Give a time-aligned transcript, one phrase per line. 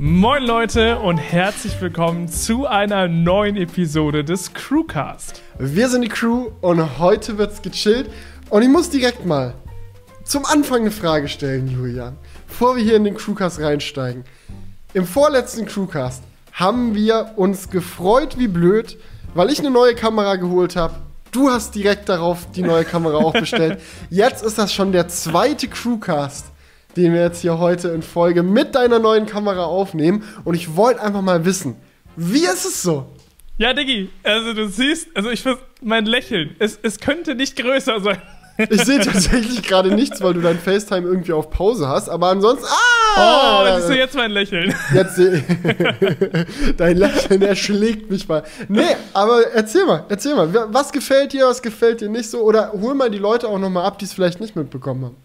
[0.00, 5.42] Moin Leute und herzlich willkommen zu einer neuen Episode des Crewcast.
[5.58, 8.08] Wir sind die Crew und heute wird's gechillt.
[8.48, 9.54] Und ich muss direkt mal
[10.22, 12.16] zum Anfang eine Frage stellen, Julian.
[12.46, 14.22] Bevor wir hier in den Crewcast reinsteigen.
[14.94, 16.22] Im vorletzten Crewcast
[16.52, 18.98] haben wir uns gefreut wie blöd,
[19.34, 20.94] weil ich eine neue Kamera geholt habe.
[21.32, 23.80] Du hast direkt darauf die neue Kamera auch bestellt.
[24.10, 26.52] Jetzt ist das schon der zweite Crewcast
[26.98, 30.24] den wir jetzt hier heute in Folge mit deiner neuen Kamera aufnehmen.
[30.44, 31.76] Und ich wollte einfach mal wissen,
[32.16, 33.06] wie ist es so?
[33.56, 35.44] Ja, Diggi, also du siehst, also ich
[35.80, 38.20] mein Lächeln, es, es könnte nicht größer sein.
[38.70, 42.66] Ich sehe tatsächlich gerade nichts, weil du dein FaceTime irgendwie auf Pause hast, aber ansonsten.
[42.66, 43.60] Ah!
[43.60, 44.74] Oh, das ist so jetzt mein Lächeln.
[44.92, 45.20] Jetzt
[46.76, 48.42] Dein Lächeln erschlägt mich mal.
[48.66, 50.52] Nee, aber erzähl mal, erzähl mal.
[50.72, 52.40] Was gefällt dir, was gefällt dir nicht so?
[52.40, 55.16] Oder hol mal die Leute auch nochmal ab, die es vielleicht nicht mitbekommen haben.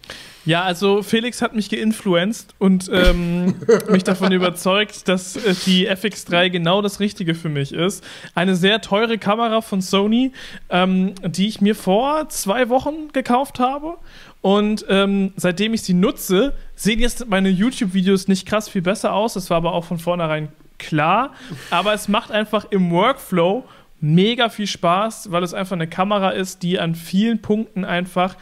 [0.46, 3.54] Ja, also Felix hat mich geinfluenced und ähm,
[3.88, 8.04] mich davon überzeugt, dass äh, die FX3 genau das Richtige für mich ist.
[8.34, 10.32] Eine sehr teure Kamera von Sony,
[10.68, 13.96] ähm, die ich mir vor zwei Wochen gekauft habe.
[14.42, 19.34] Und ähm, seitdem ich sie nutze, sehen jetzt meine YouTube-Videos nicht krass viel besser aus.
[19.34, 20.48] Das war aber auch von vornherein
[20.78, 21.32] klar.
[21.70, 23.64] Aber es macht einfach im Workflow
[24.02, 28.36] mega viel Spaß, weil es einfach eine Kamera ist, die an vielen Punkten einfach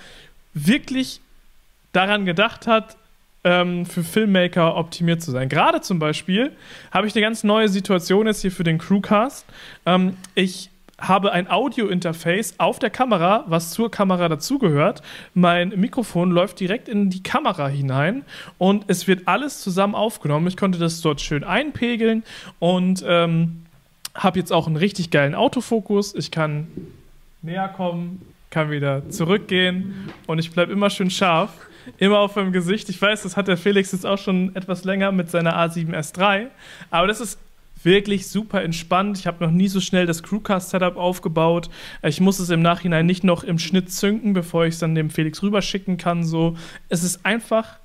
[0.55, 1.21] wirklich
[1.93, 2.97] daran gedacht hat,
[3.45, 5.49] ähm, für Filmmaker optimiert zu sein.
[5.49, 6.53] Gerade zum Beispiel
[6.91, 9.45] habe ich eine ganz neue Situation jetzt hier für den Crewcast.
[9.87, 15.03] Ähm, ich habe ein Audio-Interface auf der Kamera, was zur Kamera dazugehört.
[15.35, 18.25] Mein Mikrofon läuft direkt in die Kamera hinein
[18.59, 20.47] und es wird alles zusammen aufgenommen.
[20.47, 22.23] Ich konnte das dort schön einpegeln
[22.61, 23.67] und ähm,
[24.15, 26.15] habe jetzt auch einen richtig geilen Autofokus.
[26.15, 26.69] Ich kann
[27.41, 31.51] näher kommen, kann wieder zurückgehen und ich bleibe immer schön scharf
[31.99, 32.89] immer auf meinem Gesicht.
[32.89, 36.49] Ich weiß, das hat der Felix jetzt auch schon etwas länger mit seiner A7S3.
[36.91, 37.39] Aber das ist
[37.83, 39.19] wirklich super entspannt.
[39.19, 41.69] Ich habe noch nie so schnell das Crewcast-Setup aufgebaut.
[42.03, 45.11] Ich muss es im Nachhinein nicht noch im Schnitt zünken, bevor ich es dann dem
[45.11, 46.25] Felix rüberschicken kann.
[46.25, 46.57] So,
[46.89, 47.79] es ist einfach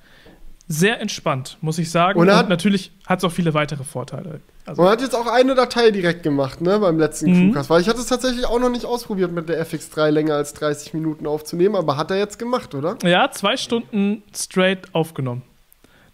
[0.67, 2.19] sehr entspannt, muss ich sagen.
[2.19, 4.41] Und, und natürlich hat es auch viele weitere Vorteile.
[4.66, 7.51] Also Man hat jetzt auch eine Datei direkt gemacht, ne, beim letzten mhm.
[7.51, 7.69] Crewcast.
[7.69, 10.94] Weil ich hatte es tatsächlich auch noch nicht ausprobiert, mit der FX3 länger als 30
[10.94, 12.97] Minuten aufzunehmen, aber hat er jetzt gemacht, oder?
[13.03, 15.44] Ja, zwei Stunden straight aufgenommen.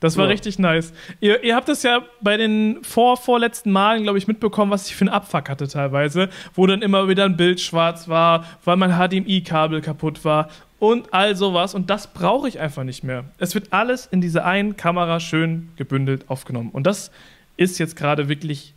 [0.04, 0.32] Das war ja.
[0.32, 0.92] richtig nice.
[1.22, 4.98] Ihr, ihr, habt das ja bei den vor, vorletzten Malen, glaube ich, mitbekommen, was ich
[4.98, 8.92] für einen Abfuck hatte teilweise, wo dann immer wieder ein Bild schwarz war, weil mein
[8.92, 10.50] HDMI-Kabel kaputt war
[10.84, 11.76] und all sowas.
[11.76, 13.24] Und das brauche ich einfach nicht mehr.
[13.38, 16.72] Es wird alles in dieser einen Kamera schön gebündelt aufgenommen.
[16.74, 17.10] Und das
[17.56, 18.74] ist jetzt gerade wirklich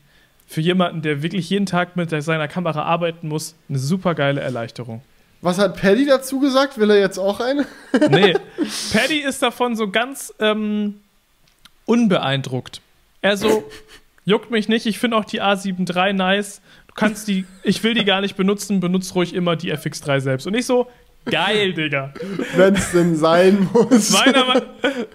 [0.47, 5.03] für jemanden, der wirklich jeden Tag mit seiner Kamera arbeiten muss, eine super geile Erleichterung.
[5.41, 6.79] Was hat Paddy dazu gesagt?
[6.79, 7.67] Will er jetzt auch eine?
[8.09, 8.35] nee,
[8.93, 11.01] Paddy ist davon so ganz ähm,
[11.87, 12.83] unbeeindruckt.
[13.21, 13.65] Er so,
[14.25, 16.61] juckt mich nicht, ich finde auch die A7 III nice.
[16.87, 20.47] Du kannst die, ich will die gar nicht benutzen, benutze ruhig immer die FX3 selbst.
[20.47, 20.87] Und ich so,
[21.31, 22.13] Geil, Digga.
[22.57, 24.13] Wenn es denn sein muss.
[24.13, 24.63] Meiner,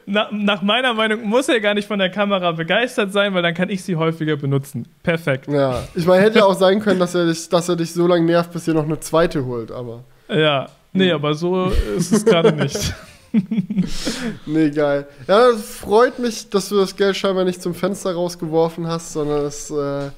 [0.05, 3.53] na, nach meiner Meinung muss er gar nicht von der Kamera begeistert sein, weil dann
[3.53, 4.87] kann ich sie häufiger benutzen.
[5.03, 5.47] Perfekt.
[5.49, 8.07] Ja, ich meine, hätte ja auch sein können, dass er dich, dass er dich so
[8.07, 10.03] lange nervt, bis ihr noch eine zweite holt, aber.
[10.29, 11.15] Ja, nee, hm.
[11.15, 12.93] aber so ist es gerade nicht.
[14.45, 15.07] nee, geil.
[15.27, 19.45] Ja, es freut mich, dass du das Geld scheinbar nicht zum Fenster rausgeworfen hast, sondern
[19.45, 20.09] es äh,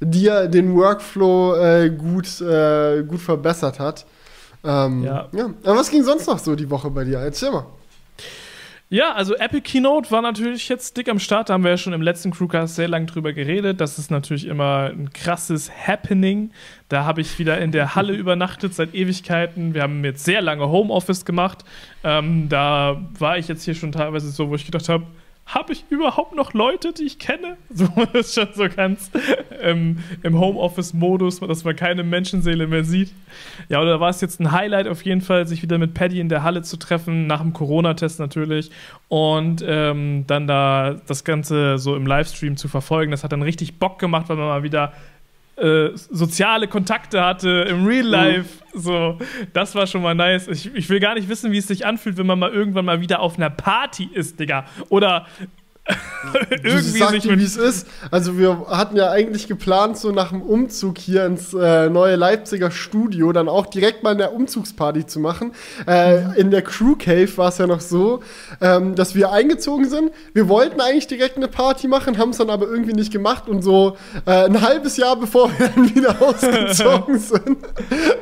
[0.00, 4.04] dir den Workflow äh, gut, äh, gut verbessert hat.
[4.64, 5.28] Ähm, ja.
[5.32, 5.50] ja.
[5.64, 7.18] Aber was ging sonst noch so die Woche bei dir?
[7.18, 7.66] Erzähl mal.
[8.92, 11.48] Ja, also Epic Keynote war natürlich jetzt dick am Start.
[11.48, 13.80] Da haben wir ja schon im letzten Crewcast sehr lange drüber geredet.
[13.80, 16.50] Das ist natürlich immer ein krasses Happening.
[16.88, 19.74] Da habe ich wieder in der Halle übernachtet seit Ewigkeiten.
[19.74, 21.64] Wir haben jetzt sehr lange Homeoffice gemacht.
[22.02, 25.06] Ähm, da war ich jetzt hier schon teilweise so, wo ich gedacht habe,
[25.54, 27.56] habe ich überhaupt noch Leute, die ich kenne?
[27.72, 29.10] So ist schon so ganz
[29.62, 33.12] ähm, im Homeoffice-Modus, dass man keine Menschenseele mehr sieht.
[33.68, 36.28] Ja, oder war es jetzt ein Highlight auf jeden Fall, sich wieder mit Paddy in
[36.28, 38.70] der Halle zu treffen, nach dem Corona-Test natürlich.
[39.08, 43.10] Und ähm, dann da das Ganze so im Livestream zu verfolgen.
[43.10, 44.92] Das hat dann richtig Bock gemacht, weil man mal wieder
[45.60, 48.10] äh, soziale Kontakte hatte im Real mhm.
[48.10, 48.64] Life.
[48.74, 48.80] Mhm.
[48.80, 49.18] So,
[49.52, 50.48] das war schon mal nice.
[50.48, 53.00] Ich, ich will gar nicht wissen, wie es sich anfühlt, wenn man mal irgendwann mal
[53.00, 54.64] wieder auf einer Party ist, Digga.
[54.88, 55.26] Oder
[56.62, 57.86] irgendwie sag dir, wie es ist.
[58.10, 62.70] Also wir hatten ja eigentlich geplant, so nach dem Umzug hier ins äh, neue Leipziger
[62.70, 65.52] Studio dann auch direkt mal eine Umzugsparty zu machen.
[65.86, 66.34] Äh, mhm.
[66.34, 68.20] In der Crew Cave war es ja noch so,
[68.60, 70.12] ähm, dass wir eingezogen sind.
[70.32, 73.62] Wir wollten eigentlich direkt eine Party machen, haben es dann aber irgendwie nicht gemacht und
[73.62, 73.96] so
[74.26, 77.58] äh, ein halbes Jahr bevor wir dann wieder ausgezogen sind,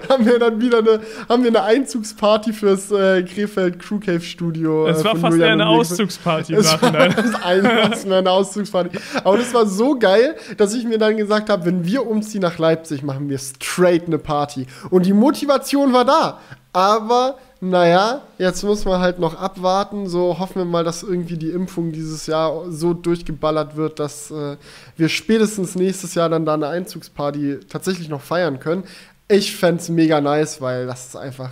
[0.09, 4.87] haben wir dann wieder eine, haben wir eine Einzugsparty fürs äh, Krefeld Crew Cave Studio.
[4.87, 7.15] Es war fast Julian eine Auszugsparty Nachhinein.
[7.49, 8.99] Eingelassen bei einer Auszugsparty.
[9.25, 12.59] Aber das war so geil, dass ich mir dann gesagt habe, wenn wir umziehen nach
[12.59, 14.67] Leipzig, machen wir straight eine Party.
[14.91, 16.39] Und die Motivation war da.
[16.73, 20.09] Aber naja, jetzt muss man halt noch abwarten.
[20.09, 24.57] So hoffen wir mal, dass irgendwie die Impfung dieses Jahr so durchgeballert wird, dass äh,
[24.97, 28.85] wir spätestens nächstes Jahr dann da eine Einzugsparty tatsächlich noch feiern können.
[29.27, 31.51] Ich fände es mega nice, weil das ist einfach.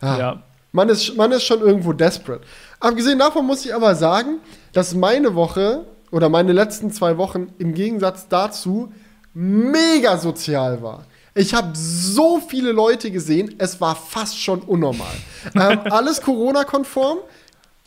[0.00, 0.42] Ah, ja.
[0.72, 2.42] Man ist, man ist schon irgendwo desperate.
[2.80, 4.38] Abgesehen davon muss ich aber sagen,
[4.72, 8.92] dass meine Woche oder meine letzten zwei Wochen im Gegensatz dazu
[9.34, 11.04] mega sozial war.
[11.34, 15.06] Ich habe so viele Leute gesehen, es war fast schon unnormal.
[15.54, 17.18] ähm, alles Corona-konform.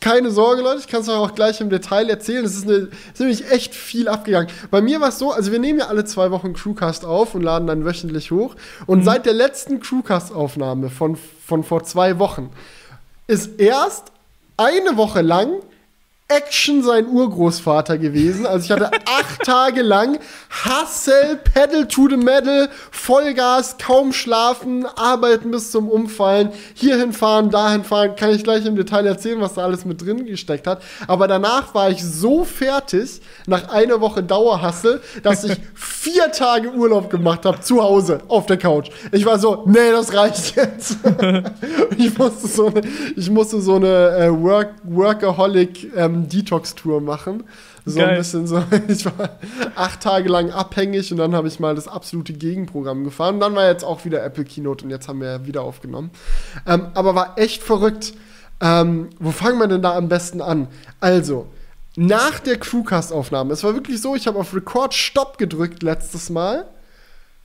[0.00, 2.44] Keine Sorge, Leute, ich kann es euch auch gleich im Detail erzählen.
[2.44, 4.48] Es ist, ist, nämlich echt viel abgegangen.
[4.70, 7.42] Bei mir war es so, also wir nehmen ja alle zwei Wochen Crewcast auf und
[7.42, 8.56] laden dann wöchentlich hoch.
[8.86, 9.04] Und mhm.
[9.04, 12.50] seit der letzten Crewcast-Aufnahme von, von vor zwei Wochen
[13.28, 14.10] ist erst
[14.56, 15.60] eine Woche lang
[16.28, 18.46] Action sein Urgroßvater gewesen.
[18.46, 20.18] Also ich hatte acht Tage lang
[20.64, 27.84] Hustle, Pedal to the Metal, Vollgas, kaum schlafen, arbeiten bis zum Umfallen, hierhin fahren, dahin
[27.84, 28.16] fahren.
[28.16, 30.82] Kann ich gleich im Detail erzählen, was da alles mit drin gesteckt hat.
[31.06, 37.10] Aber danach war ich so fertig, nach einer Woche Dauerhustle, dass ich vier Tage Urlaub
[37.10, 38.90] gemacht habe, zu Hause, auf der Couch.
[39.10, 40.98] Ich war so, nee, das reicht jetzt.
[41.98, 42.82] ich musste so eine,
[43.16, 47.44] ich musste so eine äh, Work, Workaholic ähm, Detox-Tour machen.
[47.84, 48.10] So Geil.
[48.10, 48.62] ein bisschen so.
[48.88, 49.38] Ich war
[49.74, 53.34] acht Tage lang abhängig und dann habe ich mal das absolute Gegenprogramm gefahren.
[53.34, 56.10] Und dann war jetzt auch wieder Apple Keynote und jetzt haben wir ja wieder aufgenommen.
[56.66, 58.14] Ähm, aber war echt verrückt.
[58.60, 60.68] Ähm, wo fangen wir denn da am besten an?
[61.00, 61.48] Also,
[61.96, 66.66] nach der Crewcast-Aufnahme, es war wirklich so, ich habe auf Record Stop gedrückt letztes Mal.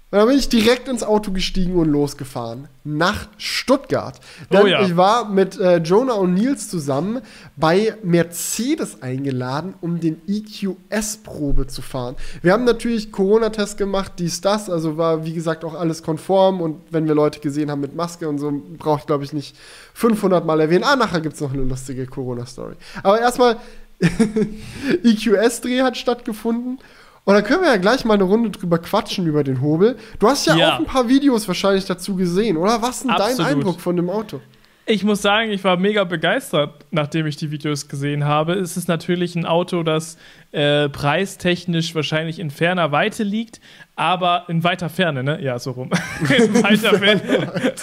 [0.09, 2.69] Und dann bin ich direkt ins Auto gestiegen und losgefahren.
[2.85, 4.17] Nach Stuttgart.
[4.49, 4.81] Denn oh ja.
[4.83, 7.21] ich war mit äh, Jonah und Nils zusammen
[7.57, 12.15] bei Mercedes eingeladen, um den EQS-Probe zu fahren.
[12.41, 14.69] Wir haben natürlich Corona-Test gemacht, dies, das.
[14.69, 16.61] Also war, wie gesagt, auch alles konform.
[16.61, 19.57] Und wenn wir Leute gesehen haben mit Maske und so, brauche ich, glaube ich, nicht
[19.93, 20.85] 500 Mal erwähnen.
[20.85, 22.75] Ah, nachher gibt es noch eine lustige Corona-Story.
[23.03, 23.57] Aber erstmal,
[25.03, 26.79] EQS-Dreh hat stattgefunden.
[27.27, 29.97] Und dann können wir ja gleich mal eine Runde drüber quatschen über den Hobel.
[30.17, 30.75] Du hast ja, ja.
[30.75, 32.81] auch ein paar Videos wahrscheinlich dazu gesehen, oder?
[32.81, 33.39] Was ist denn Absolut.
[33.39, 34.39] dein Eindruck von dem Auto?
[34.85, 38.53] Ich muss sagen, ich war mega begeistert, nachdem ich die Videos gesehen habe.
[38.53, 40.17] Es ist natürlich ein Auto, das
[40.53, 43.59] äh, preistechnisch wahrscheinlich in ferner Weite liegt,
[43.97, 45.41] aber in weiter Ferne, ne?
[45.41, 45.89] Ja, so rum.
[46.21, 47.73] in weiter Ferne.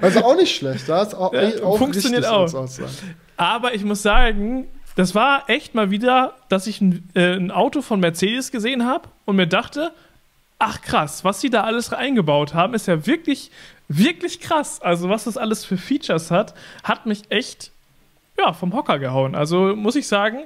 [0.00, 2.48] also auch nicht schlecht, das auch, ja, auch funktioniert auch.
[3.36, 4.68] Aber ich muss sagen,
[5.00, 9.08] das war echt mal wieder, dass ich ein, äh, ein Auto von Mercedes gesehen habe
[9.24, 9.92] und mir dachte,
[10.58, 13.50] ach krass, was sie da alles eingebaut haben, ist ja wirklich,
[13.88, 14.82] wirklich krass.
[14.82, 16.52] Also was das alles für Features hat,
[16.84, 17.70] hat mich echt
[18.36, 19.34] ja, vom Hocker gehauen.
[19.34, 20.40] Also muss ich sagen,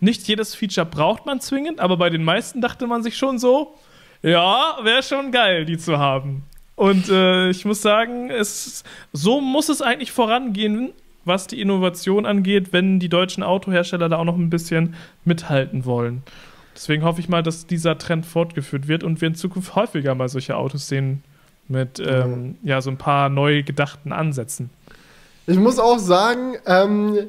[0.00, 3.74] nicht jedes Feature braucht man zwingend, aber bei den meisten dachte man sich schon so,
[4.20, 6.42] ja, wäre schon geil, die zu haben.
[6.76, 8.84] Und äh, ich muss sagen, es,
[9.14, 10.92] so muss es eigentlich vorangehen,
[11.24, 14.94] was die Innovation angeht, wenn die deutschen Autohersteller da auch noch ein bisschen
[15.24, 16.22] mithalten wollen.
[16.74, 20.28] Deswegen hoffe ich mal, dass dieser Trend fortgeführt wird und wir in Zukunft häufiger mal
[20.28, 21.22] solche Autos sehen
[21.68, 24.70] mit ähm, ja, so ein paar neu gedachten Ansätzen.
[25.46, 27.28] Ich muss auch sagen, ähm,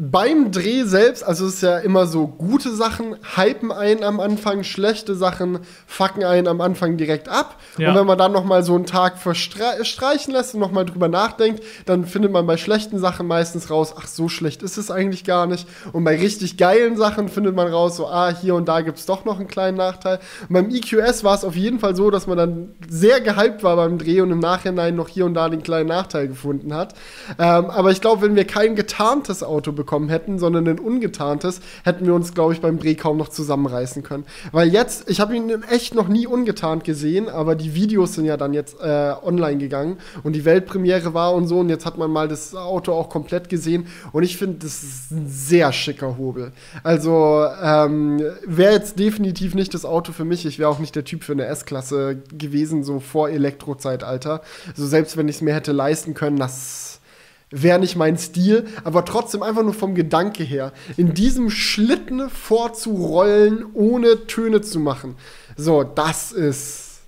[0.00, 4.62] beim Dreh selbst, also es ist ja immer so, gute Sachen hypen einen am Anfang,
[4.62, 5.58] schlechte Sachen
[5.88, 7.56] fucken einen am Anfang direkt ab.
[7.78, 7.88] Ja.
[7.88, 11.08] Und wenn man dann noch mal so einen Tag verstreichen lässt und noch mal drüber
[11.08, 15.24] nachdenkt, dann findet man bei schlechten Sachen meistens raus, ach, so schlecht ist es eigentlich
[15.24, 15.66] gar nicht.
[15.92, 19.06] Und bei richtig geilen Sachen findet man raus, so, ah, hier und da gibt es
[19.06, 20.20] doch noch einen kleinen Nachteil.
[20.42, 23.74] Und beim EQS war es auf jeden Fall so, dass man dann sehr gehypt war
[23.74, 26.94] beim Dreh und im Nachhinein noch hier und da den kleinen Nachteil gefunden hat.
[27.36, 31.60] Ähm, aber ich glaube, wenn wir kein getarntes Auto bekommen, bekommen hätten, sondern ein ungetarntes,
[31.82, 34.26] hätten wir uns, glaube ich, beim Dreh kaum noch zusammenreißen können.
[34.52, 38.36] Weil jetzt, ich habe ihn echt noch nie ungetarnt gesehen, aber die Videos sind ja
[38.36, 42.10] dann jetzt äh, online gegangen und die Weltpremiere war und so und jetzt hat man
[42.10, 46.52] mal das Auto auch komplett gesehen und ich finde, das ist ein sehr schicker Hobel.
[46.82, 50.44] Also ähm, wäre jetzt definitiv nicht das Auto für mich.
[50.44, 54.42] Ich wäre auch nicht der Typ für eine S-Klasse gewesen, so vor Elektrozeitalter.
[54.68, 56.97] Also selbst wenn ich es mir hätte leisten können, das
[57.50, 63.66] wäre nicht mein Stil, aber trotzdem einfach nur vom Gedanke her, in diesem Schlitten vorzurollen,
[63.74, 65.16] ohne Töne zu machen.
[65.56, 67.00] So, das ist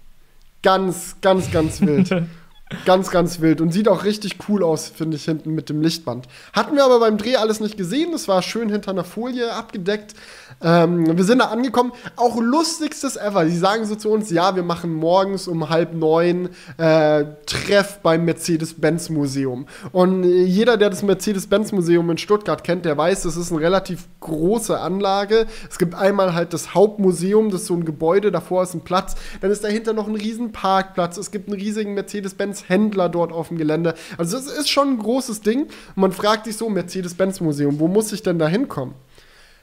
[0.63, 2.11] ganz, ganz, ganz wild.
[2.85, 6.27] ganz, ganz wild und sieht auch richtig cool aus, finde ich, hinten mit dem Lichtband.
[6.53, 10.15] Hatten wir aber beim Dreh alles nicht gesehen, es war schön hinter einer Folie abgedeckt.
[10.63, 11.93] Ähm, wir sind da angekommen.
[12.17, 13.45] Auch lustigstes ever.
[13.45, 18.25] Die sagen so zu uns, ja, wir machen morgens um halb neun äh, Treff beim
[18.25, 19.67] Mercedes-Benz-Museum.
[19.93, 24.79] Und jeder, der das Mercedes-Benz-Museum in Stuttgart kennt, der weiß, das ist eine relativ große
[24.79, 25.47] Anlage.
[25.71, 29.15] Es gibt einmal halt das Hauptmuseum, das ist so ein Gebäude, davor ist ein Platz.
[29.41, 31.17] Dann ist dahinter noch ein riesen Parkplatz.
[31.17, 33.95] Es gibt einen riesigen Mercedes-Benz-Händler dort auf dem Gelände.
[34.19, 35.63] Also es ist schon ein großes Ding.
[35.63, 38.95] Und man fragt sich so, Mercedes-Benz-Museum, wo muss ich denn da hinkommen?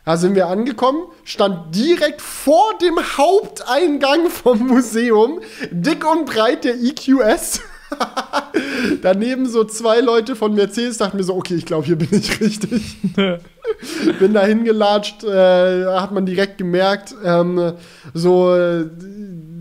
[0.08, 6.76] Da sind wir angekommen, stand direkt vor dem Haupteingang vom Museum, dick und breit der
[6.76, 7.60] EQS.
[9.02, 12.40] Daneben so zwei Leute von Mercedes dachten mir so, okay, ich glaube, hier bin ich
[12.40, 12.96] richtig.
[14.20, 17.74] bin da hingelatscht, äh, hat man direkt gemerkt, ähm,
[18.14, 18.86] so äh,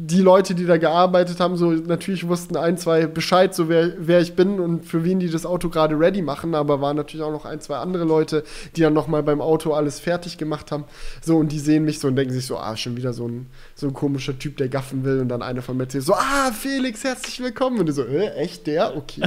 [0.06, 4.20] die Leute, die da gearbeitet haben, so natürlich wussten ein, zwei Bescheid, so wer, wer
[4.20, 7.32] ich bin und für wen die das Auto gerade ready machen, aber waren natürlich auch
[7.32, 8.44] noch ein, zwei andere Leute,
[8.76, 10.84] die dann nochmal beim Auto alles fertig gemacht haben.
[11.22, 13.46] So, und die sehen mich so und denken sich so, ah, schon wieder so ein,
[13.75, 17.02] so ein komischer Typ, der gaffen will und dann einer von Mercedes so, ah, Felix,
[17.02, 17.80] herzlich willkommen.
[17.80, 18.96] Und die so, äh, echt der?
[18.96, 19.22] Okay.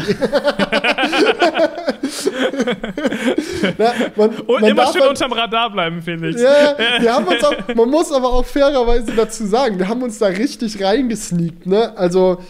[3.78, 6.42] Na, man, und man immer schön halt, unterm Radar bleiben, Felix.
[6.50, 10.18] Ja, wir haben uns auch, man muss aber auch fairerweise dazu sagen, wir haben uns
[10.20, 11.98] da richtig reingesneakt, ne?
[11.98, 12.42] Also,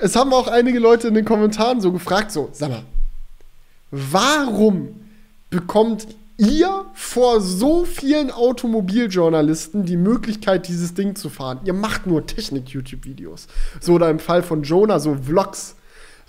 [0.00, 2.82] es haben auch einige Leute in den Kommentaren so gefragt, so, sag mal,
[3.90, 5.00] warum
[5.50, 6.06] bekommt
[6.38, 11.60] ihr vor so vielen Automobiljournalisten die Möglichkeit, dieses Ding zu fahren?
[11.64, 13.46] Ihr macht nur Technik-YouTube-Videos.
[13.80, 15.76] So, oder im Fall von Jonah, so Vlogs.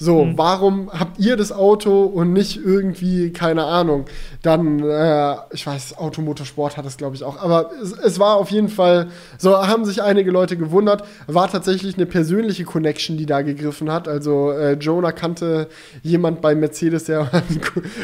[0.04, 0.38] So, hm.
[0.38, 4.04] warum habt ihr das Auto und nicht irgendwie, keine Ahnung,
[4.42, 7.42] dann, äh, ich weiß, Automotorsport hat es, glaube ich, auch.
[7.42, 9.08] Aber es, es, war auf jeden Fall,
[9.38, 11.06] so haben sich einige Leute gewundert.
[11.28, 14.10] War tatsächlich eine persönliche Connection, die da gegriffen hat.
[14.10, 15.70] Also, äh, Jonah kannte
[16.02, 17.62] jemand bei Mercedes, der ein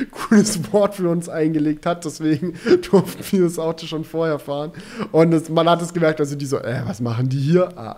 [0.10, 2.06] cooles Wort für uns eingelegt hat.
[2.06, 2.54] Deswegen
[2.90, 4.72] durften wir das Auto schon vorher fahren.
[5.12, 7.78] Und es, man hat es gemerkt, also die so, äh, was machen die hier?
[7.78, 7.98] Ah,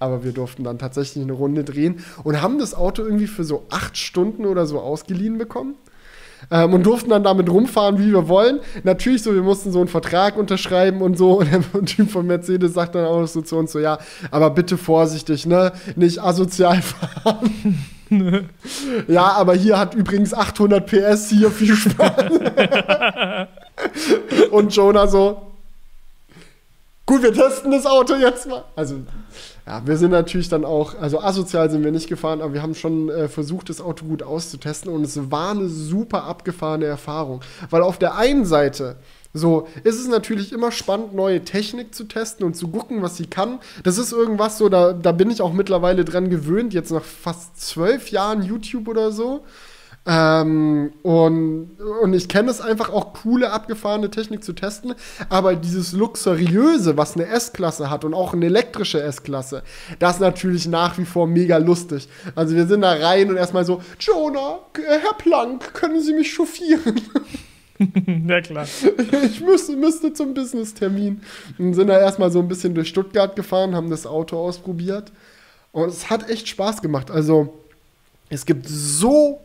[0.00, 3.66] aber wir durften dann tatsächlich eine Runde drehen und haben das Auto irgendwie für so
[3.70, 5.74] acht Stunden oder so ausgeliehen bekommen.
[6.50, 8.60] Ähm, und durften dann damit rumfahren, wie wir wollen.
[8.82, 11.40] Natürlich so, wir mussten so einen Vertrag unterschreiben und so.
[11.40, 13.98] Und der Typ von Mercedes sagt dann auch so zu uns so, ja,
[14.30, 15.72] aber bitte vorsichtig, ne?
[15.96, 17.84] Nicht asozial fahren.
[19.06, 22.10] ja, aber hier hat übrigens 800 PS, hier viel Spaß.
[24.50, 25.42] und Jonah so,
[27.06, 28.64] gut, wir testen das Auto jetzt mal.
[28.74, 28.96] Also
[29.70, 32.74] ja, wir sind natürlich dann auch, also asozial sind wir nicht gefahren, aber wir haben
[32.74, 37.40] schon äh, versucht, das Auto gut auszutesten und es war eine super abgefahrene Erfahrung.
[37.70, 38.96] Weil auf der einen Seite,
[39.32, 43.26] so, ist es natürlich immer spannend, neue Technik zu testen und zu gucken, was sie
[43.26, 43.60] kann.
[43.84, 47.60] Das ist irgendwas so, da, da bin ich auch mittlerweile dran gewöhnt, jetzt nach fast
[47.60, 49.44] zwölf Jahren YouTube oder so.
[50.06, 54.94] Ähm, und, und ich kenne es einfach auch coole, abgefahrene Technik zu testen,
[55.28, 59.62] aber dieses Luxuriöse, was eine S-Klasse hat und auch eine elektrische S-Klasse,
[59.98, 62.08] das ist natürlich nach wie vor mega lustig.
[62.34, 67.00] Also wir sind da rein und erstmal so, Jonah, Herr Planck, können Sie mich chauffieren?
[68.26, 68.66] ja, klar.
[69.24, 71.20] Ich müsste, müsste zum Business-Termin.
[71.58, 75.12] Und sind da erstmal so ein bisschen durch Stuttgart gefahren, haben das Auto ausprobiert.
[75.72, 77.10] Und es hat echt Spaß gemacht.
[77.10, 77.54] Also,
[78.28, 79.40] es gibt so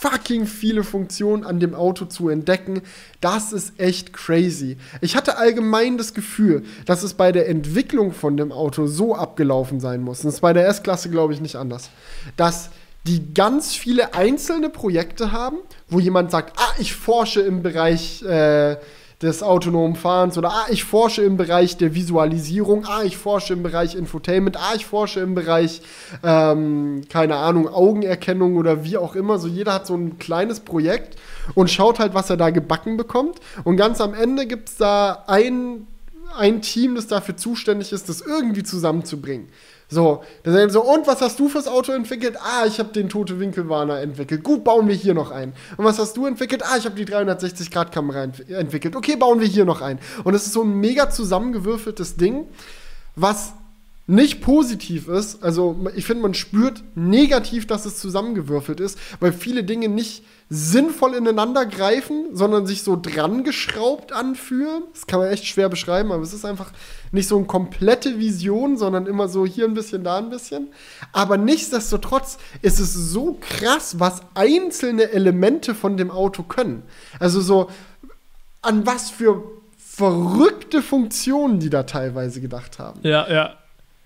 [0.00, 2.80] fucking viele Funktionen an dem Auto zu entdecken.
[3.20, 4.78] Das ist echt crazy.
[5.02, 9.78] Ich hatte allgemein das Gefühl, dass es bei der Entwicklung von dem Auto so abgelaufen
[9.78, 10.20] sein muss.
[10.20, 11.90] Und das ist bei der S-Klasse, glaube ich, nicht anders.
[12.36, 12.70] Dass
[13.06, 18.76] die ganz viele einzelne Projekte haben, wo jemand sagt, ah, ich forsche im Bereich äh,
[19.22, 23.62] des autonomen Fahrens oder ah, ich forsche im Bereich der Visualisierung, ah, ich forsche im
[23.62, 25.82] Bereich Infotainment, ah, ich forsche im Bereich,
[26.22, 29.38] ähm, keine Ahnung, Augenerkennung oder wie auch immer.
[29.38, 31.18] So jeder hat so ein kleines Projekt
[31.54, 33.40] und schaut halt, was er da gebacken bekommt.
[33.64, 35.86] Und ganz am Ende gibt es da ein,
[36.38, 39.48] ein Team, das dafür zuständig ist, das irgendwie zusammenzubringen.
[39.90, 42.36] So, dann sagen so, und was hast du fürs Auto entwickelt?
[42.40, 44.44] Ah, ich habe den tote Winkelwarner entwickelt.
[44.44, 45.52] Gut, bauen wir hier noch ein.
[45.76, 46.62] Und was hast du entwickelt?
[46.64, 48.94] Ah, ich habe die 360-Grad-Kamera ent entwickelt.
[48.94, 49.98] Okay, bauen wir hier noch ein.
[50.22, 52.46] Und es ist so ein mega zusammengewürfeltes Ding,
[53.16, 53.52] was
[54.10, 55.42] nicht positiv ist.
[55.42, 61.14] Also, ich finde, man spürt negativ, dass es zusammengewürfelt ist, weil viele Dinge nicht sinnvoll
[61.14, 64.82] ineinander greifen, sondern sich so dran geschraubt anfühlen.
[64.92, 66.72] Das kann man echt schwer beschreiben, aber es ist einfach
[67.12, 70.72] nicht so eine komplette Vision, sondern immer so hier ein bisschen, da ein bisschen.
[71.12, 76.82] Aber nichtsdestotrotz ist es so krass, was einzelne Elemente von dem Auto können.
[77.20, 77.70] Also so,
[78.60, 79.44] an was für
[79.78, 82.98] verrückte Funktionen die da teilweise gedacht haben.
[83.02, 83.54] Ja, ja.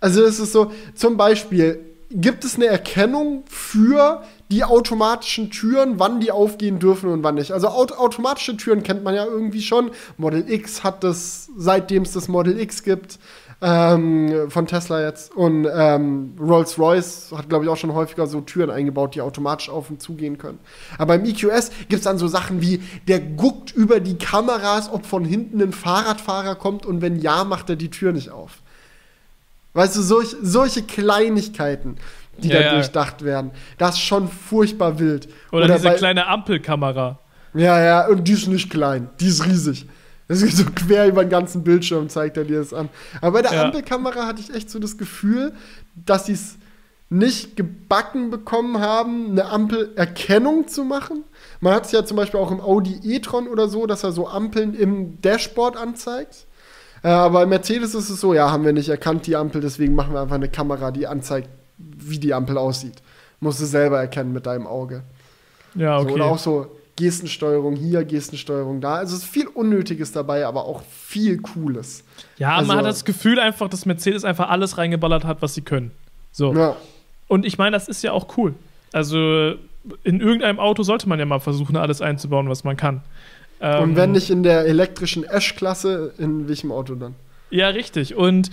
[0.04, 1.80] Also es ist so, zum Beispiel,
[2.10, 7.52] gibt es eine Erkennung für die automatischen Türen, wann die aufgehen dürfen und wann nicht.
[7.52, 9.92] Also aut automatische Türen kennt man ja irgendwie schon.
[10.18, 13.18] Model X hat das, seitdem es das Model X gibt,
[13.62, 15.34] ähm, von Tesla jetzt.
[15.34, 19.88] Und ähm, Rolls-Royce hat, glaube ich, auch schon häufiger so Türen eingebaut, die automatisch auf
[19.88, 20.58] und zugehen können.
[20.98, 25.06] Aber im EQS gibt es dann so Sachen wie, der guckt über die Kameras, ob
[25.06, 28.60] von hinten ein Fahrradfahrer kommt und wenn ja, macht er die Tür nicht auf.
[29.74, 31.96] Weißt du, solch, solche Kleinigkeiten,
[32.38, 35.28] die Ja, da durchdacht werden, das ist schon furchtbar wild.
[35.52, 37.18] Oder, diese bei- kleine Ampelkamera.
[37.54, 39.86] Ja, ja, und die ist nicht klein, die ist riesig.
[40.26, 42.88] Das ist so quer über den ganzen Bildschirm, zeigt er dir das an.
[43.20, 43.64] Aber bei der Ja.
[43.64, 45.52] Ampelkamera hatte ich echt so das Gefühl,
[45.94, 46.56] dass sie es
[47.10, 51.22] nicht gebacken bekommen haben, eine Ampelerkennung zu machen.
[51.60, 54.26] Man hat es ja zum Beispiel auch im Audi e-tron oder so, dass er so
[54.26, 56.46] Ampeln im Dashboard anzeigt.
[57.04, 59.94] Äh, aber im Mercedes ist es so, ja, haben wir nicht erkannt, die Ampel, deswegen
[59.94, 62.96] machen wir einfach eine Kamera, die anzeigt, wie die Ampel aussieht.
[63.40, 65.02] Musst du selber erkennen mit deinem Auge.
[65.74, 66.14] Ja, So, okay.
[66.14, 68.94] oder auch so Gestensteuerung hier, Gestensteuerung da.
[68.96, 72.04] Also es ist viel Unnötiges dabei, aber auch viel Cooles.
[72.38, 75.62] ja, also- man hat das Gefühl einfach, dass Mercedes einfach alles reingeballert hat, was sie
[75.62, 75.90] können.
[76.32, 76.54] So.
[76.54, 76.76] Ja,
[77.28, 78.54] Und ich meine, das ist ja auch cool.
[78.92, 79.54] Also
[80.04, 83.02] in irgendeinem Auto sollte man ja mal versuchen, alles einzubauen, was man kann.
[83.60, 87.14] Ähm, Und wenn nicht in der elektrischen Ash-Klasse, in welchem Auto dann?
[87.50, 88.14] Ja, richtig.
[88.14, 88.50] Und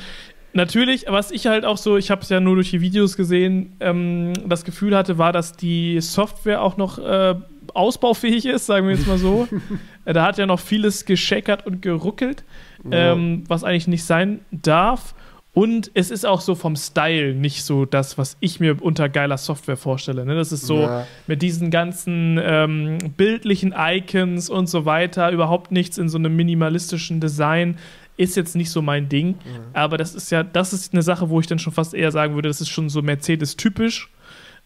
[0.53, 3.75] natürlich, was ich halt auch so, ich habe es ja nur durch die Videos gesehen,
[3.79, 7.35] ähm, das Gefühl hatte, war, dass die Software auch noch äh,
[7.73, 9.47] ausbaufähig ist, sagen wir jetzt mal so.
[10.03, 12.43] Da hat ja noch vieles gescheckert und geruckelt,
[12.89, 15.13] ähm, was eigentlich nicht sein darf.
[15.53, 19.37] Und es ist auch so vom Style nicht so das, was ich mir unter geiler
[19.37, 20.25] Software vorstelle.
[20.25, 20.33] Ne?
[20.35, 21.05] Das ist so Ja.
[21.27, 27.19] mit diesen ganzen ähm, bildlichen Icons und so weiter, überhaupt nichts in so einem minimalistischen
[27.19, 27.77] Design.
[28.17, 29.35] Ist jetzt nicht so mein Ding,
[29.73, 32.35] aber das ist ja, das ist eine Sache, wo ich dann schon fast eher sagen
[32.35, 34.09] würde, das ist schon so Mercedes-typisch.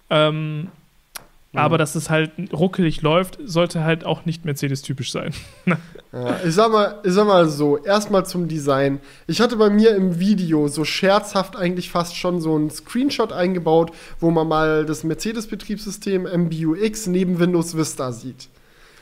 [0.10, 0.68] Ähm,
[1.56, 5.34] Aber dass es halt ruckelig läuft, sollte halt auch nicht Mercedes-typisch sein.
[6.16, 9.02] Ja, ich, sag mal, ich sag mal so, erstmal zum Design.
[9.28, 13.92] Ich hatte bei mir im Video so scherzhaft eigentlich fast schon so einen Screenshot eingebaut,
[14.22, 18.48] wo man mal das Mercedes-Betriebssystem MBUX neben Windows Vista sieht.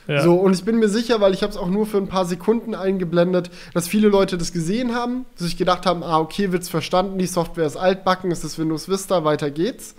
[0.08, 0.24] Ja.
[0.24, 2.26] So, und ich bin mir sicher, weil ich habe es auch nur für ein paar
[2.26, 7.20] Sekunden eingeblendet, dass viele Leute das gesehen haben, sich gedacht haben, ah, okay, wird's verstanden,
[7.20, 9.96] die Software ist altbacken, es ist Windows Vista, weiter geht's.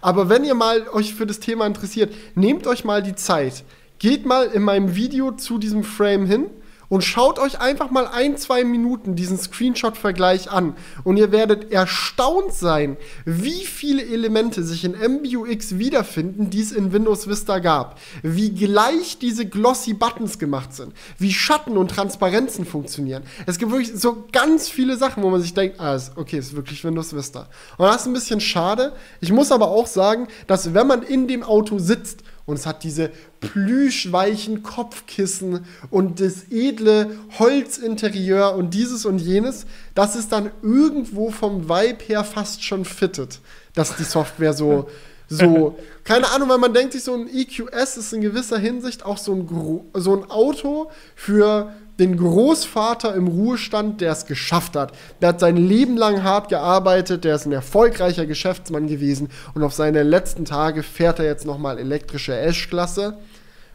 [0.00, 3.64] Aber wenn ihr mal euch für das Thema interessiert, nehmt euch mal die Zeit,
[3.98, 6.46] geht mal in meinem Video zu diesem Frame hin
[6.90, 10.74] und schaut euch einfach mal ein, zwei Minuten diesen Screenshot-Vergleich an.
[11.04, 16.92] Und ihr werdet erstaunt sein, wie viele Elemente sich in MBUX wiederfinden, die es in
[16.92, 17.98] Windows Vista gab.
[18.22, 20.92] Wie gleich diese glossy Buttons gemacht sind.
[21.16, 23.22] Wie Schatten und Transparenzen funktionieren.
[23.46, 26.82] Es gibt wirklich so ganz viele Sachen, wo man sich denkt, ah, okay, ist wirklich
[26.82, 27.48] Windows Vista.
[27.78, 28.94] Und das ist ein bisschen schade.
[29.20, 32.82] Ich muss aber auch sagen, dass wenn man in dem Auto sitzt und es hat
[32.82, 33.10] diese
[33.40, 41.68] plüschweichen Kopfkissen und das edle Holzinterieur und dieses und jenes, das ist dann irgendwo vom
[41.68, 43.40] Vibe her fast schon fittet,
[43.74, 44.88] dass die Software so,
[45.28, 49.16] so, keine Ahnung, weil man denkt sich, so ein EQS ist in gewisser Hinsicht auch
[49.16, 54.92] so ein, Gro so ein Auto für den Großvater im Ruhestand, der es geschafft hat.
[55.20, 59.74] Der hat sein Leben lang hart gearbeitet, der ist ein erfolgreicher Geschäftsmann gewesen und auf
[59.74, 63.18] seine letzten Tage fährt er jetzt nochmal elektrische Ash-Klasse.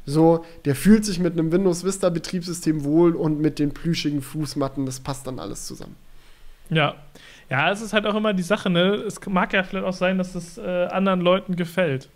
[0.05, 4.85] So, der fühlt sich mit einem Windows Vista Betriebssystem wohl und mit den plüschigen Fußmatten,
[4.85, 5.95] das passt dann alles zusammen.
[6.69, 6.95] Ja.
[7.49, 8.95] Ja, es ist halt auch immer die Sache, ne?
[8.95, 12.09] Es mag ja vielleicht auch sein, dass es äh, anderen Leuten gefällt.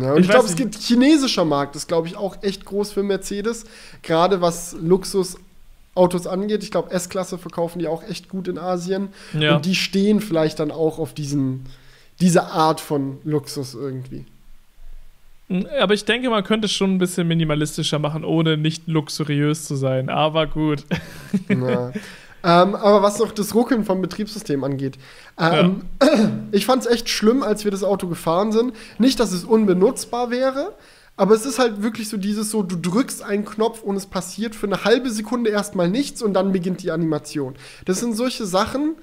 [0.00, 2.64] Ja, und Ich ich, glaube, es gibt chinesischer Markt, das ist, glaube ich, auch echt
[2.64, 3.64] groß für Mercedes,
[4.02, 6.62] gerade was Luxusautos angeht.
[6.62, 9.08] Ich glaube, S-Klasse verkaufen die auch echt gut in Asien.
[9.38, 9.56] Ja.
[9.56, 11.66] Und die stehen vielleicht dann auch auf diesen,
[12.20, 14.24] diese Art von Luxus irgendwie.
[15.78, 19.76] Aber ich denke, man könnte es schon ein bisschen minimalistischer machen, ohne nicht luxuriös zu
[19.76, 20.08] sein.
[20.08, 20.84] Aber gut.
[21.48, 21.92] Ja.
[22.44, 24.98] ähm, aber was noch das Ruckeln vom Betriebssystem angeht.
[25.38, 25.82] Ähm,
[26.52, 28.74] Ich fand es echt schlimm, als wir das Auto gefahren sind.
[28.98, 30.74] Nicht, dass es unbenutzbar wäre,
[31.16, 34.54] aber es ist halt wirklich so dieses so, du drückst einen Knopf und es passiert
[34.54, 37.54] für eine halbe Sekunde erstmal nichts und dann beginnt die Animation.
[37.86, 38.94] Das sind solche Sachen,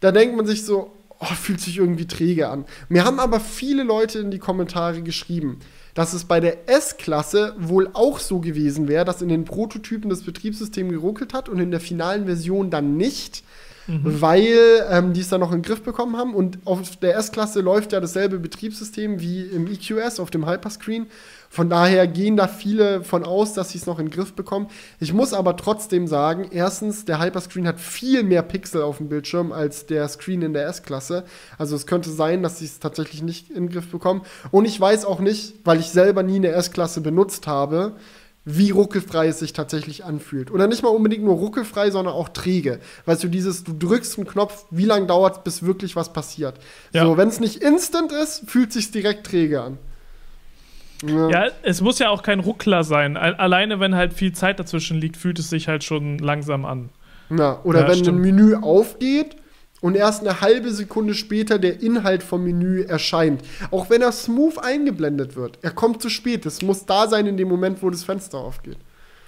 [0.00, 2.66] da denkt man sich so, oh, fühlt sich irgendwie träge an.
[2.88, 5.60] Mir haben aber viele Leute in die Kommentare geschrieben,
[5.94, 10.22] dass es bei der S-Klasse wohl auch so gewesen wäre, dass in den Prototypen das
[10.22, 13.42] Betriebssystem geruckelt hat und in der finalen Version dann nicht.
[13.86, 14.20] Mhm.
[14.20, 16.34] weil ähm, die es dann noch in den Griff bekommen haben.
[16.34, 21.06] Und auf der S-Klasse läuft ja dasselbe Betriebssystem wie im EQS auf dem Hyperscreen.
[21.52, 24.68] Von daher gehen da viele von aus, dass sie es noch in den Griff bekommen.
[25.00, 29.50] Ich muss aber trotzdem sagen, erstens, der Hyperscreen hat viel mehr Pixel auf dem Bildschirm
[29.50, 31.24] als der Screen in der S-Klasse.
[31.58, 34.22] Also es könnte sein, dass sie es tatsächlich nicht in den Griff bekommen.
[34.52, 37.96] Und ich weiß auch nicht, weil ich selber nie eine S-Klasse benutzt habe,
[38.56, 40.50] wie ruckelfrei es sich tatsächlich anfühlt.
[40.50, 42.80] Oder nicht mal unbedingt nur ruckelfrei, sondern auch träge.
[43.06, 46.58] Weißt du, dieses, du drückst einen Knopf, wie lange dauert es, bis wirklich was passiert.
[46.92, 47.04] Ja.
[47.04, 49.78] So, wenn es nicht instant ist, fühlt es sich direkt träge an.
[51.06, 51.28] Ja.
[51.30, 51.46] ja.
[51.62, 53.16] es muss ja auch kein Ruckler sein.
[53.16, 56.90] Alleine, wenn halt viel Zeit dazwischen liegt, fühlt es sich halt schon langsam an.
[57.30, 58.18] Ja, oder ja, wenn stimmt.
[58.18, 59.36] ein Menü aufgeht
[59.80, 63.42] und erst eine halbe Sekunde später der Inhalt vom Menü erscheint.
[63.70, 65.58] Auch wenn er smooth eingeblendet wird.
[65.62, 66.44] Er kommt zu spät.
[66.46, 68.76] Es muss da sein in dem Moment, wo das Fenster aufgeht.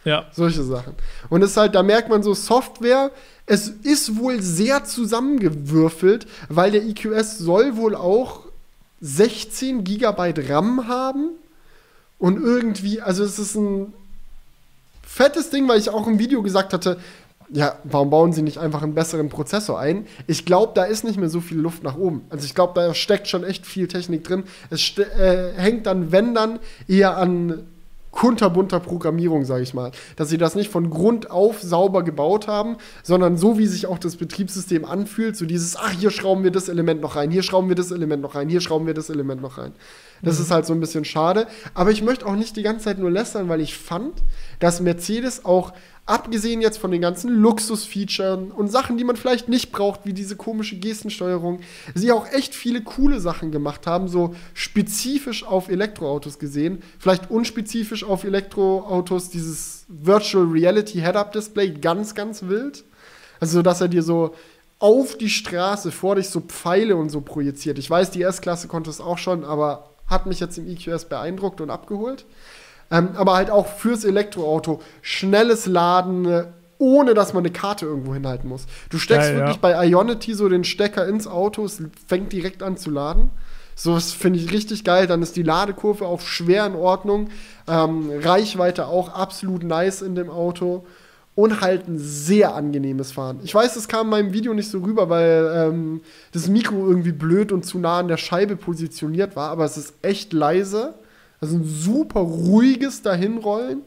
[0.04, 0.26] Ja.
[0.32, 0.94] Solche Sachen.
[1.30, 3.10] Und es ist halt, da merkt man so, Software,
[3.46, 8.40] es ist wohl sehr zusammengewürfelt, weil der EQS soll wohl auch
[9.00, 11.30] 16 GB RAM haben
[12.18, 13.92] und irgendwie, also es ist ein
[15.04, 16.98] fettes Ding, weil ich auch im Video gesagt hatte,
[17.52, 20.06] ja, warum bauen sie nicht einfach einen besseren Prozessor ein?
[20.26, 22.22] Ich glaube, da ist nicht mehr so viel Luft nach oben.
[22.30, 24.44] Also ich glaube, da steckt schon echt viel Technik drin.
[24.70, 27.64] Es äh, hängt dann, wenn dann, eher an
[28.12, 29.90] kunterbunter Programmierung, sage ich mal.
[30.16, 33.98] Dass sie das nicht von Grund auf sauber gebaut haben, sondern so, wie sich auch
[33.98, 37.68] das Betriebssystem anfühlt, so dieses, ach, hier schrauben wir das Element noch rein, hier schrauben
[37.68, 39.72] wir das Element noch rein, hier schrauben wir das Element noch rein.
[40.22, 40.44] Das mhm.
[40.44, 41.46] ist halt so ein bisschen schade.
[41.74, 44.22] Aber ich möchte auch nicht die ganze Zeit nur lästern, weil ich fand,
[44.62, 45.72] dass Mercedes auch,
[46.06, 50.36] abgesehen jetzt von den ganzen Luxus-Features und Sachen, die man vielleicht nicht braucht, wie diese
[50.36, 51.60] komische Gestensteuerung,
[51.96, 58.04] sie auch echt viele coole Sachen gemacht haben, so spezifisch auf Elektroautos gesehen, vielleicht unspezifisch
[58.04, 62.84] auf Elektroautos, dieses Virtual Reality Head-Up-Display, ganz, ganz wild.
[63.40, 64.32] Also, dass er dir so
[64.78, 67.78] auf die Straße vor dich so Pfeile und so projiziert.
[67.78, 71.60] Ich weiß, die S-Klasse konnte es auch schon, aber hat mich jetzt im EQS beeindruckt
[71.60, 72.26] und abgeholt.
[72.92, 76.44] Ähm, aber halt auch fürs Elektroauto schnelles Laden,
[76.78, 78.66] ohne dass man eine Karte irgendwo hinhalten muss.
[78.90, 79.60] Du steckst ja, wirklich ja.
[79.62, 83.30] bei Ionity so den Stecker ins Auto, es fängt direkt an zu laden.
[83.74, 85.06] So, das finde ich richtig geil.
[85.06, 87.28] Dann ist die Ladekurve auch schwer in Ordnung.
[87.66, 90.84] Ähm, Reichweite auch absolut nice in dem Auto.
[91.34, 93.40] Und halt ein sehr angenehmes Fahren.
[93.42, 96.02] Ich weiß, das kam in meinem Video nicht so rüber, weil ähm,
[96.32, 99.94] das Mikro irgendwie blöd und zu nah an der Scheibe positioniert war, aber es ist
[100.02, 100.92] echt leise.
[101.42, 103.82] Also ein super ruhiges Dahinrollen.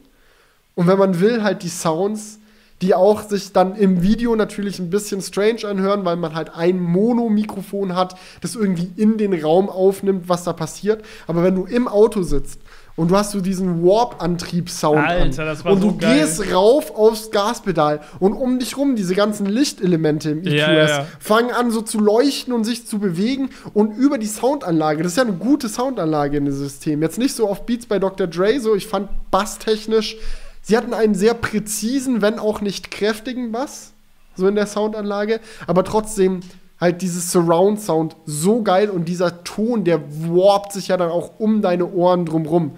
[0.76, 2.38] Und wenn man will, halt die Sounds,
[2.82, 6.82] die auch sich dann im Video natürlich ein bisschen strange anhören, weil man halt ein
[6.82, 11.06] Mono-Mikrofon hat, das irgendwie in den Raum aufnimmt, was da passiert.
[11.28, 12.60] Aber wenn du im Auto sitzt
[12.97, 15.47] und du hast so diesen Warp-Antrieb-Sound Alter, an.
[15.47, 19.45] das war und so du gehst rauf aufs Gaspedal und um dich rum diese ganzen
[19.45, 21.08] Lichtelemente im EQS ja, ja.
[21.19, 25.17] fangen an so zu leuchten und sich zu bewegen und über die Soundanlage, das ist
[25.17, 27.01] ja eine gute Soundanlage in dem System.
[27.01, 28.27] Jetzt nicht so auf Beats bei Dr.
[28.27, 30.15] Dre, so ich fand basstechnisch,
[30.62, 33.91] sie hatten einen sehr präzisen, wenn auch nicht kräftigen Bass,
[34.36, 36.39] so in der Soundanlage, aber trotzdem
[36.79, 41.39] halt dieses Surround Sound so geil und dieser Ton, der warpt sich ja dann auch
[41.39, 42.73] um deine Ohren drumrum.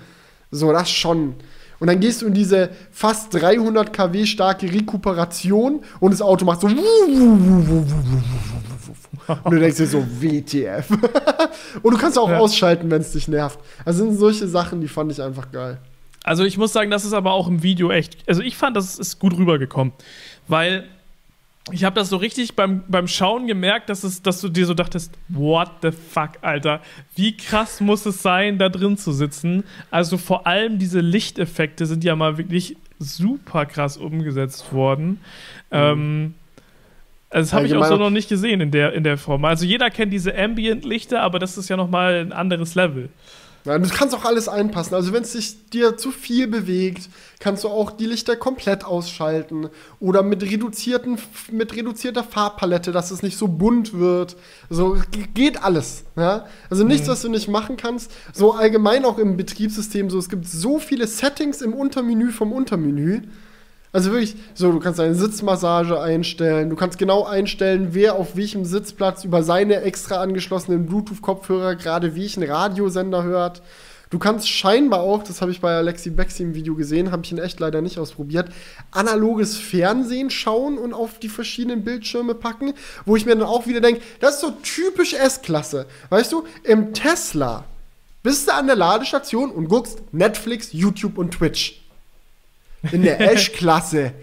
[0.51, 1.35] So, das schon.
[1.79, 6.61] Und dann gehst du in diese fast 300 kW starke Rekuperation und das Auto macht
[6.61, 6.67] so.
[6.67, 6.77] Und
[9.51, 10.89] du denkst dir so, WTF.
[11.83, 12.39] und du kannst auch ja.
[12.39, 13.59] ausschalten, wenn es dich nervt.
[13.83, 15.79] Also sind solche Sachen, die fand ich einfach geil.
[16.23, 18.17] Also ich muss sagen, das ist aber auch im Video echt.
[18.27, 19.93] Also ich fand, das ist gut rübergekommen.
[20.47, 20.85] Weil
[21.71, 24.73] ich habe das so richtig beim, beim Schauen gemerkt, dass, es, dass du dir so
[24.73, 26.81] dachtest, what the fuck, Alter,
[27.15, 29.63] wie krass muss es sein, da drin zu sitzen?
[29.91, 35.09] Also vor allem diese Lichteffekte sind ja mal wirklich super krass umgesetzt worden.
[35.09, 35.17] Mhm.
[35.71, 36.33] Ähm,
[37.29, 39.43] also das habe ich auch so noch nicht gesehen in der, in der Form.
[39.43, 43.09] Also jeder kennt diese Ambient-Lichter, aber das ist ja noch mal ein anderes Level.
[43.67, 44.95] Ja, du kannst auch alles einpassen.
[44.95, 47.09] Also wenn es sich dir zu viel bewegt,
[47.41, 49.67] kannst du auch die Lichter komplett ausschalten
[49.99, 51.17] oder mit reduzierten
[51.51, 54.37] mit reduzierter Farbpalette, dass es nicht so bunt wird.
[54.69, 54.95] So
[55.33, 56.05] geht alles.
[56.15, 56.45] Ja?
[56.69, 57.11] Also nichts, mhm.
[57.11, 58.09] was du nicht machen kannst.
[58.31, 60.09] So allgemein auch im Betriebssystem.
[60.09, 63.23] So es gibt so viele Settings im Untermenü vom Untermenü.
[63.97, 68.63] Also wirklich, so, du kannst eine Sitzmassage einstellen, du kannst genau einstellen, wer auf welchem
[68.63, 73.63] Sitzplatz über seine extra angeschlossenen Bluetooth-Kopfhörer gerade welchen Radiosender hört.
[74.11, 77.31] Du kannst scheinbar auch, das habe ich bei Alexi Bexi im Video gesehen, habe ich
[77.31, 78.49] ihn echt leider nicht ausprobiert,
[78.91, 83.81] analoges Fernsehen schauen und auf die verschiedenen Bildschirme packen, wo ich mir dann auch wieder
[83.81, 85.87] denke, das ist so typisch S-Klasse.
[86.11, 87.63] Weißt du, im Tesla
[88.21, 91.86] bist du an der Ladestation und guckst Netflix, YouTube und Twitch
[92.91, 94.13] in der Ash-Klasse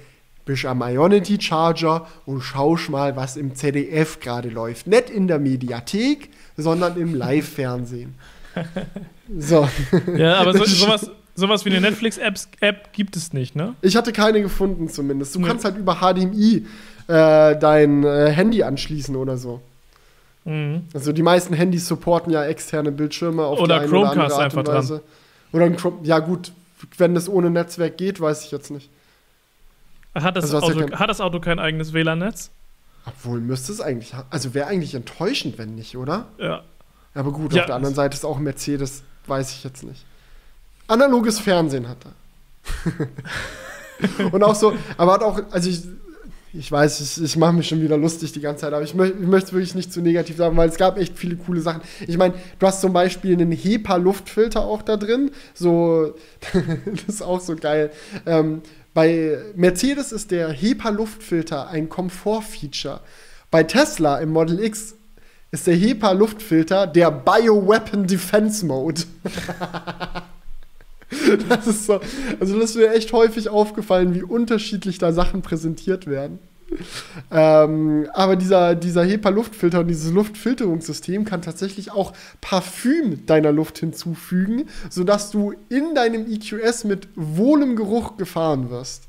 [0.44, 4.86] bist am Ionity Charger und schaust mal, was im ZDF gerade läuft.
[4.86, 8.14] Nicht in der Mediathek, sondern im Live-Fernsehen.
[9.38, 9.66] So.
[10.18, 13.74] Ja, aber so, sowas, sowas wie eine Netflix-App gibt es nicht, ne?
[13.80, 15.34] Ich hatte keine gefunden zumindest.
[15.34, 15.48] Du nee.
[15.48, 16.66] kannst halt über HDMI
[17.08, 19.62] äh, dein äh, Handy anschließen oder so.
[20.44, 20.82] Mhm.
[20.92, 24.42] Also die meisten Handys supporten ja externe Bildschirme auf oder die eine Chromecast oder andere
[24.42, 24.94] Art und Weise.
[24.94, 25.02] Dran.
[25.52, 26.52] Oder ein Chrome, ja gut,
[26.98, 28.90] wenn das ohne Netzwerk geht, weiß ich jetzt nicht.
[30.14, 32.50] Hat das, also Auto, ja kein, hat das Auto kein eigenes WLAN-Netz?
[33.06, 34.28] Obwohl müsste es eigentlich haben.
[34.30, 36.26] Also wäre eigentlich enttäuschend, wenn nicht, oder?
[36.38, 36.62] Ja.
[37.14, 40.04] Aber gut, ja, auf der anderen Seite ist auch Mercedes, weiß ich jetzt nicht.
[40.86, 42.12] Analoges Fernsehen hat er.
[44.32, 45.82] und auch so, aber hat auch, also ich,
[46.56, 49.06] ich weiß, ich, ich mache mich schon wieder lustig die ganze Zeit, aber ich, mö
[49.06, 51.82] ich möchte wirklich nicht zu negativ sagen, weil es gab echt viele coole Sachen.
[52.06, 55.32] Ich meine, du hast zum Beispiel einen HEPA-Luftfilter auch da drin.
[55.52, 56.14] So,
[56.84, 57.90] das ist auch so geil.
[58.24, 58.62] Ähm,
[58.94, 63.00] bei Mercedes ist der HEPA-Luftfilter ein Komfort-Feature.
[63.50, 64.94] Bei Tesla im Model X
[65.50, 69.02] ist der HEPA-Luftfilter der Bioweapon Defense Mode.
[71.48, 72.00] das ist so,
[72.40, 76.38] also das ist mir echt häufig aufgefallen, wie unterschiedlich da Sachen präsentiert werden.
[77.30, 84.68] Ähm, aber dieser, dieser HEPA-Luftfilter und dieses Luftfilterungssystem kann tatsächlich auch Parfüm deiner Luft hinzufügen,
[84.90, 89.04] sodass du in deinem EQS mit wohlem Geruch gefahren wirst.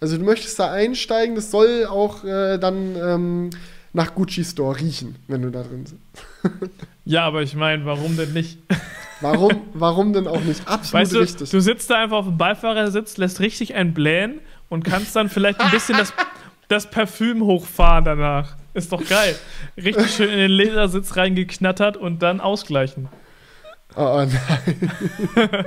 [0.00, 3.50] Also du möchtest da einsteigen, das soll auch äh, dann ähm,
[3.92, 6.00] nach Gucci Store riechen, wenn du da drin sitzt.
[7.04, 8.58] ja, aber ich meine, warum denn nicht?
[9.20, 10.66] Warum, warum denn auch nicht?
[10.66, 11.50] Absolut weißt du, richtig.
[11.50, 15.60] Du sitzt da einfach auf dem Beifahrersitz, lässt richtig ein blähen und kannst dann vielleicht
[15.60, 16.12] ein bisschen das,
[16.68, 18.56] das Parfüm hochfahren danach.
[18.74, 19.36] Ist doch geil.
[19.76, 23.08] Richtig schön in den Ledersitz reingeknattert und dann ausgleichen.
[23.96, 24.94] Oh, oh nein.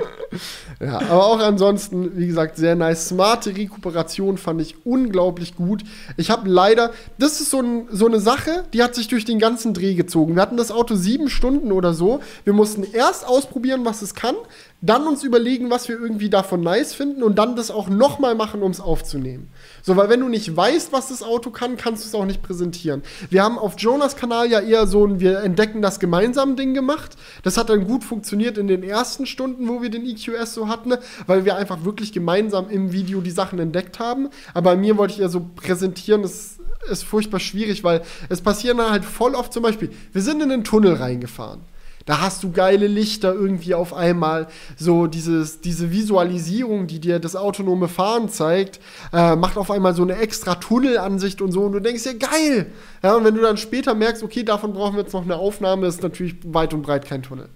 [0.80, 3.08] ja, aber auch ansonsten, wie gesagt, sehr nice.
[3.08, 5.82] Smarte Rekuperation fand ich unglaublich gut.
[6.16, 9.38] Ich habe leider, das ist so, ein, so eine Sache, die hat sich durch den
[9.38, 10.34] ganzen Dreh gezogen.
[10.34, 12.20] Wir hatten das Auto sieben Stunden oder so.
[12.44, 14.34] Wir mussten erst ausprobieren, was es kann,
[14.82, 18.62] dann uns überlegen, was wir irgendwie davon nice finden und dann das auch nochmal machen,
[18.62, 19.48] um es aufzunehmen.
[19.82, 22.42] So, weil wenn du nicht weißt, was das Auto kann, kannst du es auch nicht
[22.42, 23.02] präsentieren.
[23.30, 27.16] Wir haben auf Jonas Kanal ja eher so ein Wir entdecken das gemeinsam Ding gemacht.
[27.42, 30.92] Das hat dann gut funktioniert in den ersten Stunden, wo wir den EQS so hatten,
[31.26, 34.28] weil wir einfach wirklich gemeinsam im Video die Sachen entdeckt haben.
[34.52, 36.58] Aber bei mir wollte ich ja so präsentieren, das
[36.90, 40.50] ist furchtbar schwierig, weil es passieren dann halt voll oft zum Beispiel, wir sind in
[40.50, 41.60] den Tunnel reingefahren.
[42.06, 44.46] Da hast du geile Lichter irgendwie auf einmal.
[44.76, 48.80] So dieses, diese Visualisierung, die dir das autonome Fahren zeigt,
[49.12, 51.64] äh, macht auf einmal so eine extra Tunnelansicht und so.
[51.64, 52.72] Und du denkst ja, geil!
[53.02, 55.86] Ja, und wenn du dann später merkst, okay, davon brauchen wir jetzt noch eine Aufnahme,
[55.86, 57.48] ist natürlich weit und breit kein Tunnel.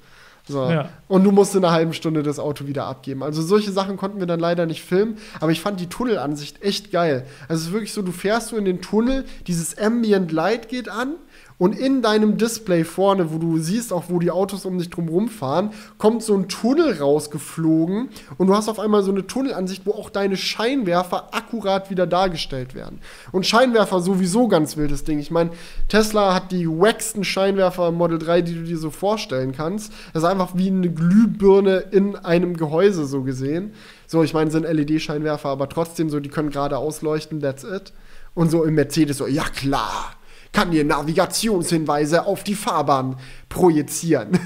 [0.48, 0.68] So.
[0.68, 0.88] Ja.
[1.06, 3.22] Und du musst in einer halben Stunde das Auto wieder abgeben.
[3.22, 6.90] Also solche Sachen konnten wir dann leider nicht filmen, aber ich fand die Tunnelansicht echt
[6.90, 7.26] geil.
[7.48, 10.88] Also es ist wirklich so, du fährst so in den Tunnel, dieses Ambient Light geht
[10.88, 11.14] an
[11.60, 15.28] und in deinem Display vorne, wo du siehst auch, wo die Autos um dich drum
[15.28, 19.92] fahren, kommt so ein Tunnel rausgeflogen und du hast auf einmal so eine Tunnelansicht, wo
[19.92, 23.00] auch deine Scheinwerfer akkurat wieder dargestellt werden.
[23.30, 25.18] Und Scheinwerfer sowieso ganz wildes Ding.
[25.18, 25.50] Ich meine,
[25.88, 29.92] Tesla hat die wacksten Scheinwerfer im Model 3, die du dir so vorstellen kannst.
[30.14, 33.74] Das ist einfach wie eine Glühbirne in einem Gehäuse so gesehen.
[34.06, 37.92] So, ich meine, sind LED-Scheinwerfer, aber trotzdem so, die können gerade ausleuchten, that's it.
[38.32, 40.14] Und so im Mercedes so, ja klar,
[40.52, 43.16] kann dir Navigationshinweise auf die Fahrbahn
[43.48, 44.30] projizieren.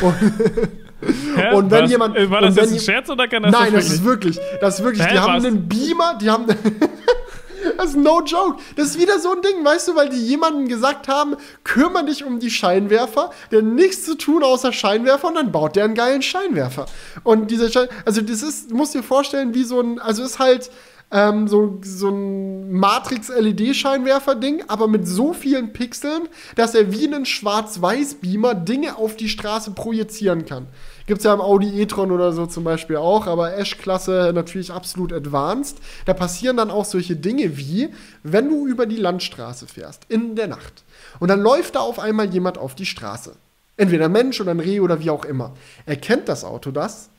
[0.00, 2.30] und, und wenn jemand.
[2.30, 4.38] War das jetzt ein Scherz oder kann das Nein, das, das ist wirklich.
[4.60, 5.06] Das ist wirklich.
[5.06, 5.44] Hä, die haben was?
[5.44, 6.46] einen Beamer, die haben.
[7.76, 8.60] das ist no joke.
[8.76, 12.24] Das ist wieder so ein Ding, weißt du, weil die jemandem gesagt haben, kümmere dich
[12.24, 16.22] um die Scheinwerfer, der nichts zu tun außer Scheinwerfer und dann baut der einen geilen
[16.22, 16.86] Scheinwerfer.
[17.22, 20.70] Und dieser Schein, also das ist, musst dir vorstellen, wie so ein, also ist halt,
[21.14, 26.22] ähm, so, so ein Matrix-LED-Scheinwerfer-Ding, aber mit so vielen Pixeln,
[26.56, 30.66] dass er wie einen Schwarz-Weiß-Beamer Dinge auf die Straße projizieren kann.
[31.06, 35.12] Gibt es ja im Audi e-tron oder so zum Beispiel auch, aber Ash-Klasse natürlich absolut
[35.12, 35.78] advanced.
[36.04, 37.90] Da passieren dann auch solche Dinge wie,
[38.24, 40.82] wenn du über die Landstraße fährst, in der Nacht,
[41.20, 43.36] und dann läuft da auf einmal jemand auf die Straße.
[43.76, 45.52] Entweder ein Mensch oder ein Reh oder wie auch immer.
[45.86, 47.10] Erkennt das Auto das?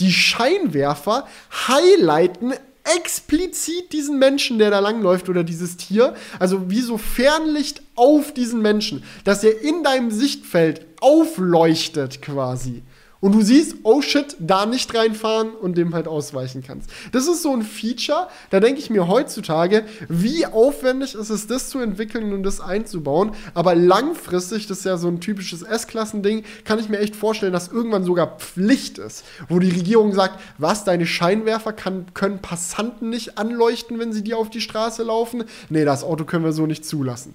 [0.00, 1.26] Die Scheinwerfer
[1.68, 8.32] highlighten explizit diesen Menschen, der da langläuft oder dieses Tier, also wie so Fernlicht auf
[8.34, 12.82] diesen Menschen, dass er in deinem Sichtfeld aufleuchtet quasi.
[13.24, 16.90] Und du siehst, oh shit, da nicht reinfahren und dem halt ausweichen kannst.
[17.12, 21.70] Das ist so ein Feature, da denke ich mir heutzutage, wie aufwendig ist es, das
[21.70, 23.32] zu entwickeln und das einzubauen.
[23.54, 27.68] Aber langfristig, das ist ja so ein typisches S-Klassen-Ding, kann ich mir echt vorstellen, dass
[27.68, 33.38] irgendwann sogar Pflicht ist, wo die Regierung sagt, was, deine Scheinwerfer kann, können Passanten nicht
[33.38, 35.44] anleuchten, wenn sie dir auf die Straße laufen?
[35.70, 37.34] Nee, das Auto können wir so nicht zulassen.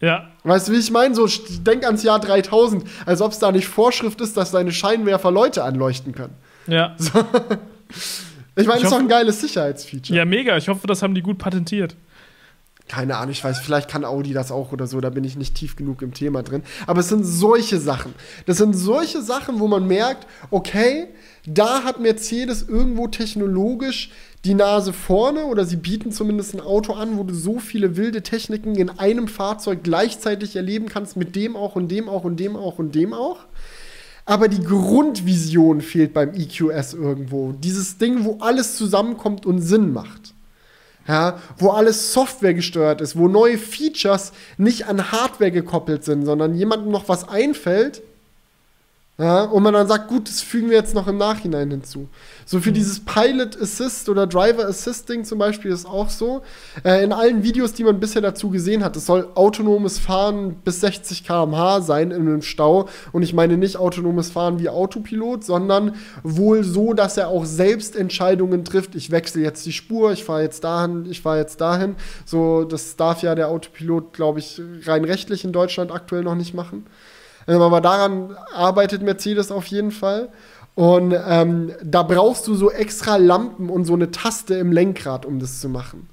[0.00, 0.28] Ja.
[0.42, 1.14] Weißt du, wie ich meine?
[1.14, 1.26] So,
[1.60, 5.64] denk ans Jahr 3000, als ob es da nicht Vorschrift ist, dass deine Scheinwerfer Leute
[5.64, 6.34] anleuchten können.
[6.66, 6.94] Ja.
[6.98, 7.10] So.
[8.56, 10.16] Ich meine, das ist doch ein geiles Sicherheitsfeature.
[10.16, 10.56] Ja, mega.
[10.56, 11.96] Ich hoffe, das haben die gut patentiert.
[12.86, 15.54] Keine Ahnung, ich weiß, vielleicht kann Audi das auch oder so, da bin ich nicht
[15.54, 16.62] tief genug im Thema drin.
[16.86, 18.14] Aber es sind solche Sachen.
[18.44, 21.08] Das sind solche Sachen, wo man merkt, okay,
[21.46, 24.10] da hat Mercedes irgendwo technologisch
[24.44, 28.22] die Nase vorne oder sie bieten zumindest ein Auto an, wo du so viele wilde
[28.22, 32.54] Techniken in einem Fahrzeug gleichzeitig erleben kannst, mit dem auch und dem auch und dem
[32.54, 33.46] auch und dem auch.
[34.26, 37.52] Aber die Grundvision fehlt beim EQS irgendwo.
[37.52, 40.33] Dieses Ding, wo alles zusammenkommt und Sinn macht.
[41.06, 46.54] Ja, wo alles Software gesteuert ist, wo neue Features nicht an Hardware gekoppelt sind, sondern
[46.54, 48.02] jemandem noch was einfällt
[49.16, 52.08] ja, und man dann sagt, gut, das fügen wir jetzt noch im Nachhinein hinzu.
[52.46, 52.74] So für mhm.
[52.74, 56.42] dieses Pilot Assist oder Driver Assisting zum Beispiel ist auch so.
[56.84, 60.80] Äh, in allen Videos, die man bisher dazu gesehen hat, es soll autonomes Fahren bis
[60.80, 62.88] 60 km/h sein in einem Stau.
[63.12, 67.94] Und ich meine nicht autonomes Fahren wie Autopilot, sondern wohl so, dass er auch selbst
[67.94, 68.96] Entscheidungen trifft.
[68.96, 71.94] Ich wechsle jetzt die Spur, ich fahre jetzt dahin, ich fahre jetzt dahin.
[72.24, 76.52] So, das darf ja der Autopilot, glaube ich, rein rechtlich in Deutschland aktuell noch nicht
[76.52, 76.86] machen.
[77.46, 80.28] Aber daran arbeitet Mercedes auf jeden Fall.
[80.74, 85.38] Und ähm, da brauchst du so extra Lampen und so eine Taste im Lenkrad, um
[85.38, 86.08] das zu machen.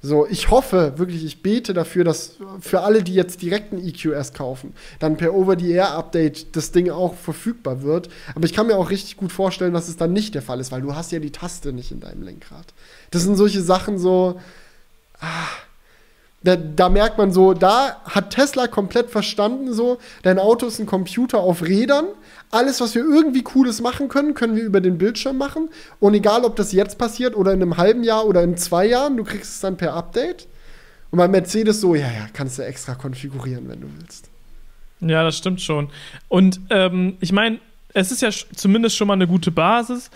[0.00, 4.32] So, ich hoffe wirklich, ich bete dafür, dass für alle, die jetzt direkt ein EQS
[4.32, 8.08] kaufen, dann per Over-the-Air-Update das Ding auch verfügbar wird.
[8.36, 10.70] Aber ich kann mir auch richtig gut vorstellen, dass es dann nicht der Fall ist,
[10.70, 12.66] weil du hast ja die Taste nicht in deinem Lenkrad.
[13.10, 14.40] Das sind solche Sachen so.
[15.20, 15.48] Ah,
[16.42, 20.86] da, da, merkt man so, da hat Tesla komplett verstanden, so, dein Auto ist ein
[20.86, 22.06] Computer auf Rädern.
[22.50, 25.68] Alles, was wir irgendwie Cooles machen können, können wir über den Bildschirm machen.
[25.98, 29.16] Und egal, ob das jetzt passiert oder in einem halben Jahr oder in zwei Jahren,
[29.16, 30.46] du kriegst es dann per Update.
[31.10, 34.30] Und bei Mercedes so, ja, ja, kannst du extra konfigurieren, wenn du willst.
[35.00, 35.90] Ja, das stimmt schon.
[36.28, 37.58] Und ähm, ich meine,
[37.94, 40.10] es ist ja zumindest schon mal eine gute Basis,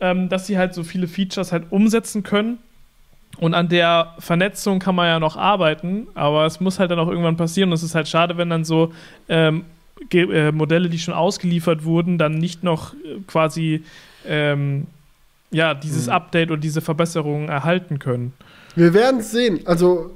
[0.00, 2.58] ähm, dass sie halt so viele Features halt umsetzen können
[3.38, 7.08] und an der Vernetzung kann man ja noch arbeiten, aber es muss halt dann auch
[7.08, 7.70] irgendwann passieren.
[7.70, 8.92] Und es ist halt schade, wenn dann so
[9.28, 9.64] ähm,
[10.10, 13.84] äh, Modelle, die schon ausgeliefert wurden, dann nicht noch äh, quasi
[14.26, 14.86] ähm,
[15.50, 16.12] ja, dieses mhm.
[16.12, 18.32] Update und diese Verbesserungen erhalten können.
[18.74, 19.60] Wir werden es sehen.
[19.66, 20.10] Also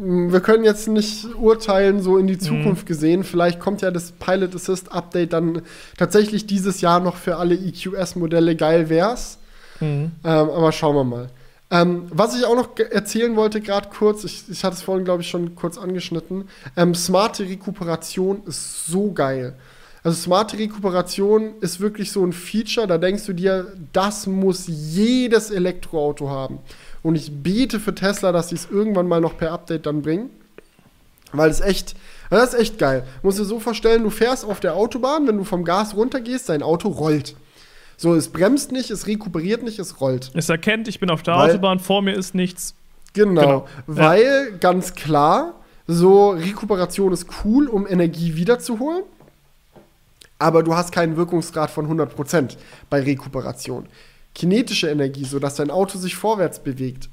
[0.00, 2.40] wir können jetzt nicht urteilen, so in die mhm.
[2.40, 2.88] Zukunft mhm.
[2.88, 3.24] gesehen.
[3.24, 5.62] Vielleicht kommt ja das Pilot Assist Update dann
[5.96, 8.56] tatsächlich dieses Jahr noch für alle EQS-Modelle.
[8.56, 9.38] Geil wär's.
[9.80, 9.86] Mhm.
[9.86, 11.30] Ähm, aber schauen wir mal.
[11.70, 15.22] Ähm, was ich auch noch erzählen wollte, gerade kurz, ich, ich hatte es vorhin, glaube
[15.22, 16.48] ich, schon kurz angeschnitten.
[16.76, 19.54] Ähm, smarte Rekuperation ist so geil.
[20.02, 25.50] Also smarte Rekuperation ist wirklich so ein Feature, da denkst du dir, das muss jedes
[25.50, 26.60] Elektroauto haben.
[27.02, 30.30] Und ich bete für Tesla, dass sie es irgendwann mal noch per Update dann bringen.
[31.32, 31.94] Weil es echt,
[32.30, 33.04] das ist echt geil.
[33.22, 36.62] Du dir so vorstellen, du fährst auf der Autobahn, wenn du vom Gas runtergehst, dein
[36.62, 37.36] Auto rollt.
[38.00, 40.30] So, es bremst nicht, es rekuperiert nicht, es rollt.
[40.34, 42.74] Es erkennt, ich bin auf der weil, Autobahn, vor mir ist nichts.
[43.12, 43.66] Genau, genau.
[43.88, 44.56] weil ja.
[44.58, 45.54] ganz klar,
[45.88, 49.02] so Rekuperation ist cool, um Energie wiederzuholen.
[50.38, 52.56] Aber du hast keinen Wirkungsgrad von 100%
[52.88, 53.86] bei Rekuperation.
[54.32, 57.08] Kinetische Energie, sodass dein Auto sich vorwärts bewegt,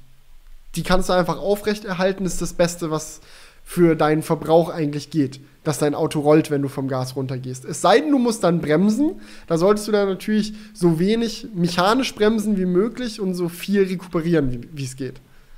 [0.75, 3.21] die kannst du einfach aufrechterhalten, ist das Beste, was
[3.65, 7.65] für deinen Verbrauch eigentlich geht dass dein Auto rollt, wenn du vom Gas runtergehst.
[7.65, 9.19] Es sei denn, du musst dann bremsen.
[9.47, 14.67] Da solltest du dann natürlich so wenig mechanisch bremsen wie möglich und so viel rekuperieren,
[14.71, 15.15] wie es geht.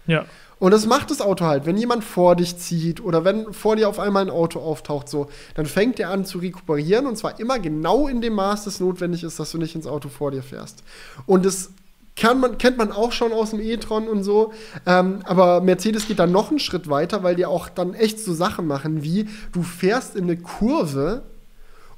[0.08, 0.26] Ja.
[0.60, 1.68] Und das macht das Auto halt.
[1.68, 5.28] Wenn jemand vor dich zieht oder wenn vor dir auf einmal ein Auto auftaucht, so,
[5.54, 9.24] dann fängt er an zu rekuperieren und zwar immer genau in dem Maß, das notwendig
[9.24, 10.84] ist, dass du nicht ins Auto vor dir fährst.
[11.28, 11.46] Und
[12.22, 14.54] das man, kennt man auch schon aus dem e-tron und so.
[14.86, 18.34] Ähm, aber Mercedes geht dann noch einen Schritt weiter, weil die auch dann echt so
[18.34, 21.24] Sachen machen wie, du fährst in eine Kurve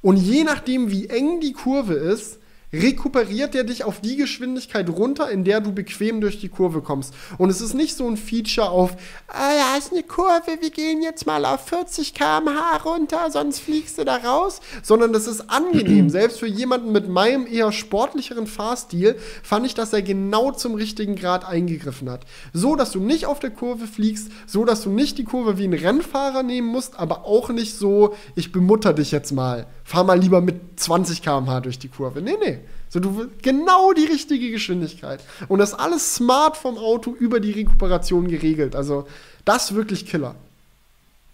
[0.02, 2.40] und je nachdem, wie eng die Kurve ist,
[2.72, 7.14] rekuperiert er dich auf die Geschwindigkeit runter, in der du bequem durch die Kurve kommst.
[7.38, 8.96] Und es ist nicht so ein Feature auf,
[9.28, 13.98] ah ja, ist eine Kurve, wir gehen jetzt mal auf 40 km/h runter, sonst fliegst
[13.98, 16.10] du da raus, sondern das ist angenehm.
[16.10, 21.16] Selbst für jemanden mit meinem eher sportlicheren Fahrstil fand ich, dass er genau zum richtigen
[21.16, 22.26] Grad eingegriffen hat.
[22.54, 25.66] So, dass du nicht auf der Kurve fliegst, so, dass du nicht die Kurve wie
[25.66, 29.68] ein Rennfahrer nehmen musst, aber auch nicht so, ich bemutter dich jetzt mal.
[29.90, 32.22] Fahr mal lieber mit 20 km/h durch die Kurve.
[32.22, 32.60] Nee, nee.
[32.90, 35.20] So, du genau die richtige Geschwindigkeit.
[35.48, 38.76] Und das alles smart vom Auto über die Rekuperation geregelt.
[38.76, 39.08] Also,
[39.46, 40.36] das ist wirklich Killer.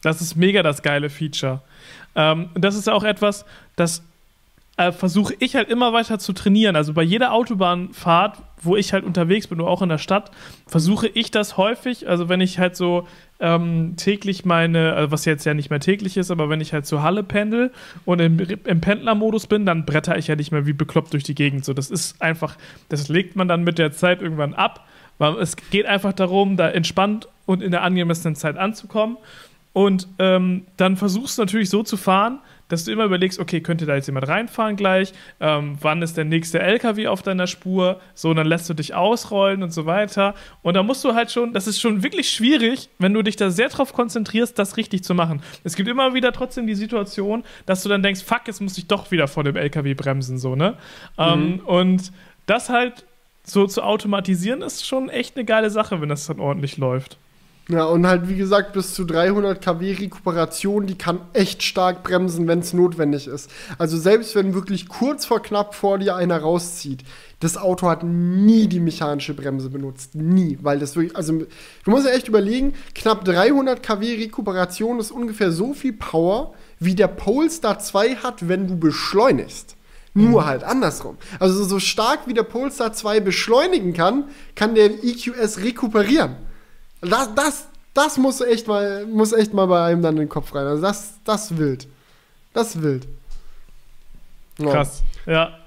[0.04, 1.64] Das ist mega das geile Feature.
[2.16, 3.44] Ähm, das ist auch etwas,
[3.76, 4.02] das
[4.78, 6.78] äh, versuche ich halt immer weiter zu trainieren.
[6.78, 10.32] Also bei jeder Autobahnfahrt, wo ich halt unterwegs bin, oder auch in der Stadt,
[10.68, 12.08] versuche ich das häufig.
[12.08, 13.08] Also wenn ich halt so
[13.40, 16.86] ähm, täglich meine, also was jetzt ja nicht mehr täglich ist, aber wenn ich halt
[16.86, 17.72] zur Halle pendel
[18.06, 21.36] und im, im Pendlermodus bin, dann bretter ich ja nicht mehr wie bekloppt durch die
[21.36, 21.66] Gegend.
[21.66, 22.58] So, das ist einfach,
[22.90, 24.86] das legt man dann mit der Zeit irgendwann ab.
[25.18, 29.18] Weil es geht einfach darum, da entspannt und in der angemessenen Zeit anzukommen.
[29.72, 33.86] Und ähm, dann versuchst du natürlich so zu fahren, dass du immer überlegst, okay, könnte
[33.86, 35.14] da jetzt jemand reinfahren gleich?
[35.40, 38.00] Ähm, wann ist der nächste LKW auf deiner Spur?
[38.14, 40.34] So, und dann lässt du dich ausrollen und so weiter.
[40.62, 43.50] Und da musst du halt schon, das ist schon wirklich schwierig, wenn du dich da
[43.50, 45.42] sehr drauf konzentrierst, das richtig zu machen.
[45.64, 48.88] Es gibt immer wieder trotzdem die Situation, dass du dann denkst, fuck, jetzt muss ich
[48.88, 50.76] doch wieder vor dem LKW bremsen, so, ne?
[51.18, 51.46] Ähm, mhm.
[51.46, 52.12] Ähm, und
[52.46, 53.06] das halt
[53.44, 57.18] so zu automatisieren, ist schon echt eine geile Sache, wenn das dann ordentlich läuft.
[57.68, 62.48] Ja, und halt, wie gesagt, bis zu 300 kW Rekuperation, die kann echt stark bremsen,
[62.48, 63.50] wenn es notwendig ist.
[63.80, 67.04] Also selbst wenn wirklich kurz vor knapp vor dir einer rauszieht,
[67.40, 70.14] das Auto hat nie die mechanische Bremse benutzt.
[70.14, 70.60] Nie.
[70.62, 75.52] Weil das wirklich, also du musst ja echt überlegen, knapp 300 kW Rekuperation ist ungefähr
[75.52, 79.76] so viel Power, wie der Polestar 2 hat, wenn du beschleunigst.
[80.14, 80.46] Nur mhm.
[80.46, 81.18] halt andersrum.
[81.40, 86.36] Also so stark wie der Polestar 2 beschleunigen kann, kann der EQS rekuperieren.
[87.02, 90.54] Das, das, das muss echt mal, muss echt mal bei einem dann in den Kopf
[90.54, 90.66] rein.
[90.66, 91.88] Also das, das wild.
[92.54, 93.08] Das wild.
[94.58, 94.72] Ja.
[94.72, 95.60] Krass, ja.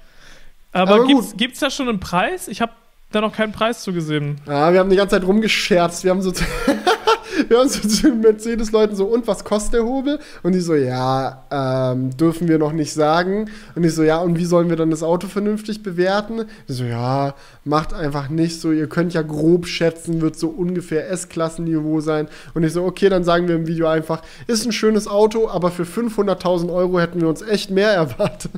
[0.71, 2.47] Aber, Aber gibt's, gibt's da schon einen Preis?
[2.47, 2.71] Ich habe
[3.11, 4.39] da noch keinen Preis zugesehen.
[4.45, 6.03] Ja, wir haben die ganze Zeit rumgescherzt.
[6.03, 6.31] Wir haben so
[7.57, 10.19] haben so zu den Mercedes-Leuten so, und was kostet der Hobel?
[10.43, 13.49] Und die so, ja, ähm, dürfen wir noch nicht sagen.
[13.75, 16.45] Und ich so, ja, und wie sollen wir dann das Auto vernünftig bewerten?
[16.67, 17.33] Die so, ja,
[17.63, 22.27] macht einfach nicht so, ihr könnt ja grob schätzen, wird so ungefähr S-Klassenniveau sein.
[22.53, 25.71] Und ich so, okay, dann sagen wir im Video einfach, ist ein schönes Auto, aber
[25.71, 28.51] für 500.000 Euro hätten wir uns echt mehr erwartet.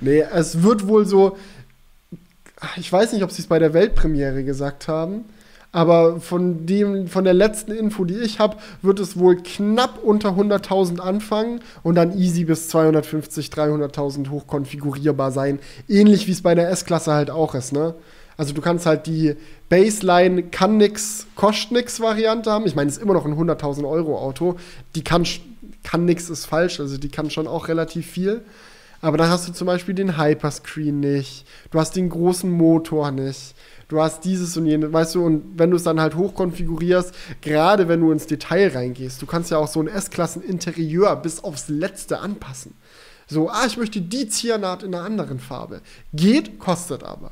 [0.00, 1.36] nee, es wird wohl so,
[2.76, 5.24] ich weiß nicht, ob sie es bei der Weltpremiere gesagt haben,
[5.74, 10.28] aber von, dem, von der letzten Info, die ich habe, wird es wohl knapp unter
[10.28, 15.58] 100.000 anfangen und dann easy bis 250, 300.000 hochkonfigurierbar sein.
[15.88, 17.96] Ähnlich wie es bei der S-Klasse halt auch ist, ne?
[18.36, 19.34] Also du kannst halt die
[19.68, 22.66] Baseline kann nix, kostet nix Variante haben.
[22.66, 24.54] Ich meine, es ist immer noch ein 100.000 Euro Auto.
[24.94, 25.26] Die kann,
[25.82, 28.42] kann nix ist falsch, also die kann schon auch relativ viel.
[29.00, 31.46] Aber dann hast du zum Beispiel den Hyperscreen nicht.
[31.72, 33.54] Du hast den großen Motor nicht
[33.88, 37.88] du hast dieses und jenes, weißt du, und wenn du es dann halt hochkonfigurierst, gerade
[37.88, 42.20] wenn du ins Detail reingehst, du kannst ja auch so ein S-Klassen-Interieur bis aufs Letzte
[42.20, 42.74] anpassen.
[43.26, 45.80] So, ah, ich möchte die Ziernaht in einer anderen Farbe.
[46.12, 47.30] Geht, kostet aber.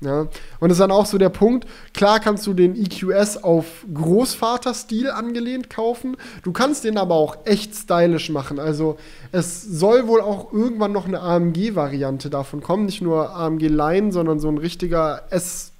[0.00, 0.28] Ja?
[0.60, 5.10] Und das ist dann auch so der Punkt, klar kannst du den EQS auf Großvaterstil
[5.10, 8.58] angelehnt kaufen, du kannst den aber auch echt stylisch machen.
[8.58, 8.98] Also
[9.32, 14.38] es soll wohl auch irgendwann noch eine AMG-Variante davon kommen, nicht nur AMG Line, sondern
[14.38, 15.72] so ein richtiger S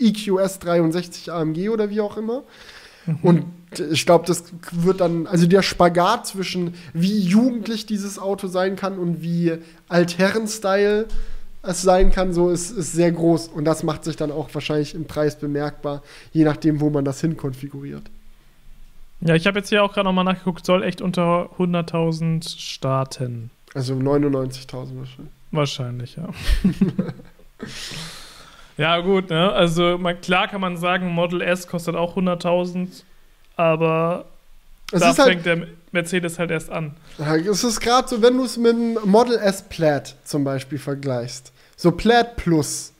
[0.00, 2.42] EQS 63 AMG oder wie auch immer.
[3.06, 3.18] Mhm.
[3.22, 3.44] Und
[3.90, 8.98] ich glaube, das wird dann, also der Spagat zwischen wie jugendlich dieses Auto sein kann
[8.98, 11.06] und wie Altherren-Style
[11.62, 13.48] es sein kann, so ist, ist sehr groß.
[13.48, 17.20] Und das macht sich dann auch wahrscheinlich im Preis bemerkbar, je nachdem, wo man das
[17.20, 18.02] hinkonfiguriert.
[19.20, 23.50] Ja, ich habe jetzt hier auch gerade nochmal nachgeguckt, soll echt unter 100.000 starten.
[23.74, 25.32] Also 99.000 wahrscheinlich.
[25.52, 26.28] Wahrscheinlich, ja.
[28.80, 29.52] Ja, gut, ne?
[29.52, 32.88] Also man, klar kann man sagen, Model S kostet auch 100.000,
[33.54, 34.24] aber
[34.90, 36.96] es da fängt halt, der Mercedes halt erst an.
[37.18, 41.52] Es ist gerade so, wenn du es mit dem Model S Plaid zum Beispiel vergleichst.
[41.76, 42.94] So Plaid Plus.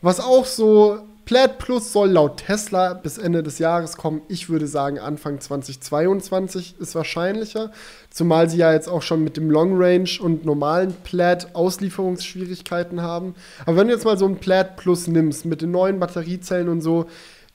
[0.00, 4.22] Was auch so Plaid Plus soll laut Tesla bis Ende des Jahres kommen.
[4.28, 7.70] Ich würde sagen, Anfang 2022 ist wahrscheinlicher.
[8.10, 13.34] Zumal sie ja jetzt auch schon mit dem Long Range und normalen Plaid Auslieferungsschwierigkeiten haben.
[13.64, 16.80] Aber wenn du jetzt mal so ein Plaid Plus nimmst mit den neuen Batteriezellen und
[16.80, 17.06] so,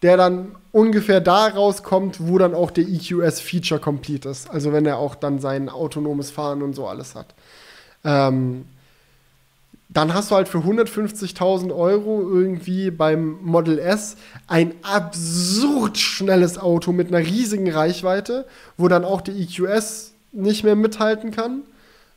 [0.01, 4.49] der dann ungefähr da rauskommt, wo dann auch der EQS Feature Complete ist.
[4.49, 7.33] Also wenn er auch dann sein autonomes Fahren und so alles hat.
[8.03, 8.65] Ähm,
[9.89, 14.17] dann hast du halt für 150.000 Euro irgendwie beim Model S
[14.47, 20.75] ein absurd schnelles Auto mit einer riesigen Reichweite, wo dann auch die EQS nicht mehr
[20.75, 21.61] mithalten kann.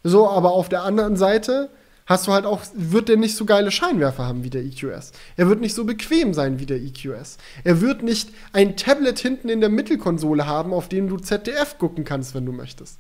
[0.03, 1.71] So, aber auf der anderen Seite
[2.07, 5.13] hast du halt auch, wird der nicht so geile Scheinwerfer haben wie der EQS.
[5.37, 7.39] Er wird nicht so bequem sein wie der EQS.
[7.63, 12.05] Er wird nicht ein Tablet hinten in der Mittelkonsole haben, auf dem du ZDF gucken
[12.05, 12.99] kannst, wenn du möchtest.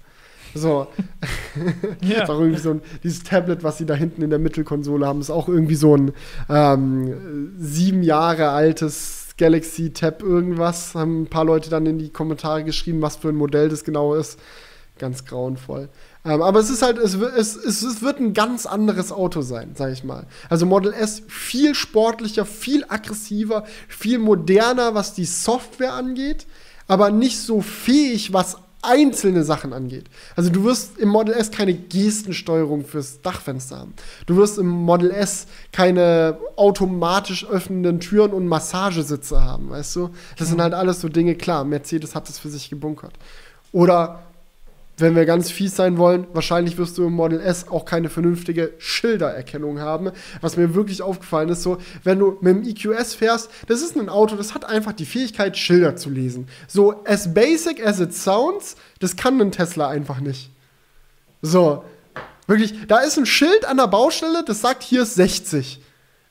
[0.54, 0.86] So.
[2.02, 2.22] Ja.
[2.22, 5.20] ist auch irgendwie so ein, dieses Tablet, was sie da hinten in der Mittelkonsole haben,
[5.20, 6.12] ist auch irgendwie so ein
[6.48, 10.94] ähm, sieben Jahre altes Galaxy Tab irgendwas.
[10.94, 14.14] Haben ein paar Leute dann in die Kommentare geschrieben, was für ein Modell das genau
[14.14, 14.38] ist.
[14.98, 15.88] Ganz grauenvoll.
[16.24, 19.72] Ähm, aber es ist halt, es, es, es, es wird ein ganz anderes Auto sein,
[19.74, 20.26] sag ich mal.
[20.50, 26.46] Also Model S viel sportlicher, viel aggressiver, viel moderner, was die Software angeht,
[26.86, 30.04] aber nicht so fähig, was einzelne Sachen angeht.
[30.36, 33.94] Also du wirst im Model S keine Gestensteuerung fürs Dachfenster haben.
[34.26, 40.10] Du wirst im Model S keine automatisch öffnenden Türen und Massagesitze haben, weißt du?
[40.38, 43.12] Das sind halt alles so Dinge, klar, Mercedes hat das für sich gebunkert.
[43.72, 44.22] Oder
[45.00, 48.72] wenn wir ganz fies sein wollen, wahrscheinlich wirst du im Model S auch keine vernünftige
[48.78, 50.10] Schildererkennung haben.
[50.40, 54.08] Was mir wirklich aufgefallen ist, so, wenn du mit dem EQS fährst, das ist ein
[54.08, 56.48] Auto, das hat einfach die Fähigkeit, Schilder zu lesen.
[56.66, 60.50] So, as basic as it sounds, das kann ein Tesla einfach nicht.
[61.42, 61.84] So,
[62.46, 65.80] wirklich, da ist ein Schild an der Baustelle, das sagt, hier ist 60.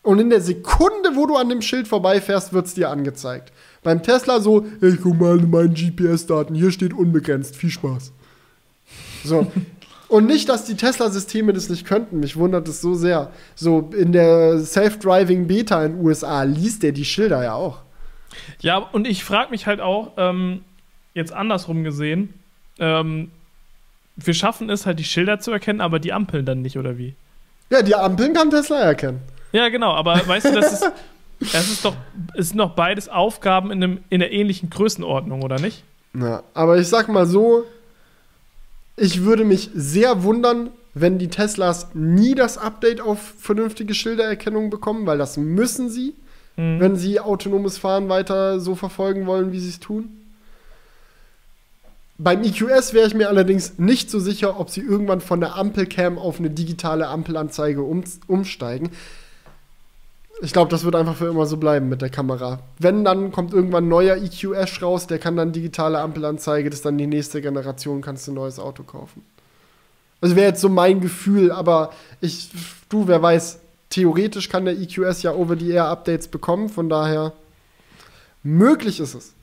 [0.01, 3.51] Und in der Sekunde, wo du an dem Schild vorbeifährst, wird es dir angezeigt.
[3.84, 8.13] Beim Tesla so, ich guck mal in meinen GPS-Daten, hier steht unbegrenzt, viel Spaß.
[9.24, 9.51] So.
[10.07, 12.20] Und nicht, dass die Tesla-Systeme das nicht könnten.
[12.20, 13.32] Mich wundert es so sehr.
[13.55, 17.80] So in der Self-Driving Beta in den USA liest der die Schilder ja auch.
[18.59, 20.61] Ja, und ich frage mich halt auch, ähm,
[21.13, 22.34] jetzt andersrum gesehen,
[22.80, 23.30] ähm,
[24.15, 27.13] wir schaffen es halt, die Schilder zu erkennen, aber die Ampeln dann nicht, oder wie?
[27.70, 29.22] Ja, die Ampeln kann Tesla erkennen.
[29.51, 30.91] Ja, genau, aber weißt du, das ist,
[31.39, 31.95] das ist doch,
[32.34, 35.84] ist noch beides Aufgaben in, einem, in einer ähnlichen Größenordnung, oder nicht?
[36.20, 37.65] Ja, aber ich sag mal so,
[39.00, 45.06] ich würde mich sehr wundern, wenn die Teslas nie das Update auf vernünftige Schildererkennung bekommen,
[45.06, 46.16] weil das müssen sie,
[46.58, 46.80] mhm.
[46.80, 50.16] wenn sie autonomes Fahren weiter so verfolgen wollen, wie sie es tun.
[52.18, 56.18] Beim EQS wäre ich mir allerdings nicht so sicher, ob sie irgendwann von der Ampelcam
[56.18, 58.89] auf eine digitale Ampelanzeige um, umsteigen.
[60.41, 62.59] Ich glaube, das wird einfach für immer so bleiben mit der Kamera.
[62.77, 66.97] Wenn, dann kommt irgendwann neuer EQS raus, der kann dann digitale Ampelanzeige, das ist dann
[66.97, 69.25] die nächste Generation, kannst du ein neues Auto kaufen.
[70.21, 72.51] Also wäre jetzt so mein Gefühl, aber ich,
[72.89, 73.59] du, wer weiß,
[73.89, 77.34] theoretisch kann der EQS ja Over-the-Air-Updates bekommen, von daher
[78.43, 79.34] möglich ist es.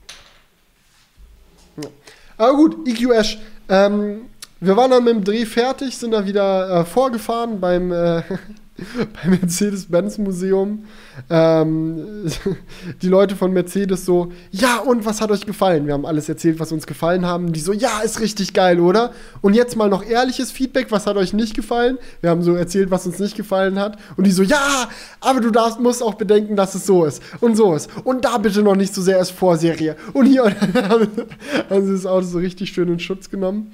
[1.77, 1.89] Ja.
[2.37, 3.37] Aber gut, EQS.
[3.69, 4.21] Ähm,
[4.59, 8.23] wir waren dann mit dem Dreh fertig, sind da wieder äh, vorgefahren beim äh,
[9.23, 10.83] beim Mercedes-Benz-Museum
[11.29, 12.25] ähm,
[13.01, 15.87] die Leute von Mercedes so, ja, und was hat euch gefallen?
[15.87, 17.53] Wir haben alles erzählt, was uns gefallen haben.
[17.53, 19.11] Die so, ja, ist richtig geil, oder?
[19.41, 21.97] Und jetzt mal noch ehrliches Feedback, was hat euch nicht gefallen?
[22.21, 23.97] Wir haben so erzählt, was uns nicht gefallen hat.
[24.15, 24.87] Und die so, ja,
[25.19, 27.89] aber du darfst, musst auch bedenken, dass es so ist und so ist.
[28.03, 29.95] Und da bitte noch nicht so sehr als Vorserie.
[30.13, 30.43] Und hier
[31.69, 33.71] haben sie das Auto so richtig schön in Schutz genommen.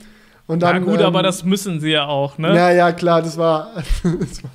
[0.47, 2.54] Und dann, ja gut, ähm, aber das müssen sie ja auch, ne?
[2.54, 3.72] Ja, ja, klar, das war,
[4.04, 4.51] das war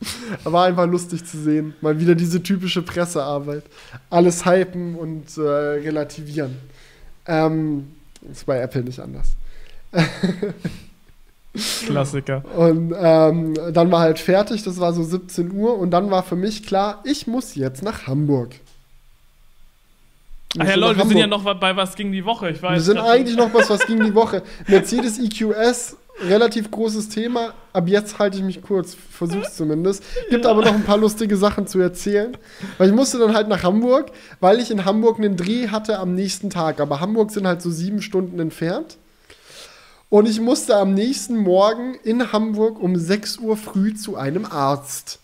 [0.44, 1.74] war einfach lustig zu sehen.
[1.80, 3.64] Mal wieder diese typische Pressearbeit.
[4.10, 6.56] Alles hypen und äh, relativieren.
[7.26, 7.92] Ähm,
[8.30, 9.28] ist bei Apple nicht anders.
[11.86, 12.44] Klassiker.
[12.56, 16.36] Und ähm, dann war halt fertig, das war so 17 Uhr und dann war für
[16.36, 18.50] mich klar, ich muss jetzt nach Hamburg.
[20.58, 22.50] Ach ja, Leute, wir sind ja noch bei was gegen die Woche.
[22.50, 24.42] Ich weiß, wir sind eigentlich noch was, was gegen die Woche.
[24.66, 27.54] Mercedes EQS relativ großes Thema.
[27.72, 30.02] Ab jetzt halte ich mich kurz, versuch's zumindest.
[30.30, 30.50] Gibt ja.
[30.50, 32.36] aber noch ein paar lustige Sachen zu erzählen.
[32.78, 34.10] Weil ich musste dann halt nach Hamburg,
[34.40, 36.80] weil ich in Hamburg einen Dreh hatte am nächsten Tag.
[36.80, 38.96] Aber Hamburg sind halt so sieben Stunden entfernt.
[40.08, 45.18] Und ich musste am nächsten Morgen in Hamburg um 6 Uhr früh zu einem Arzt.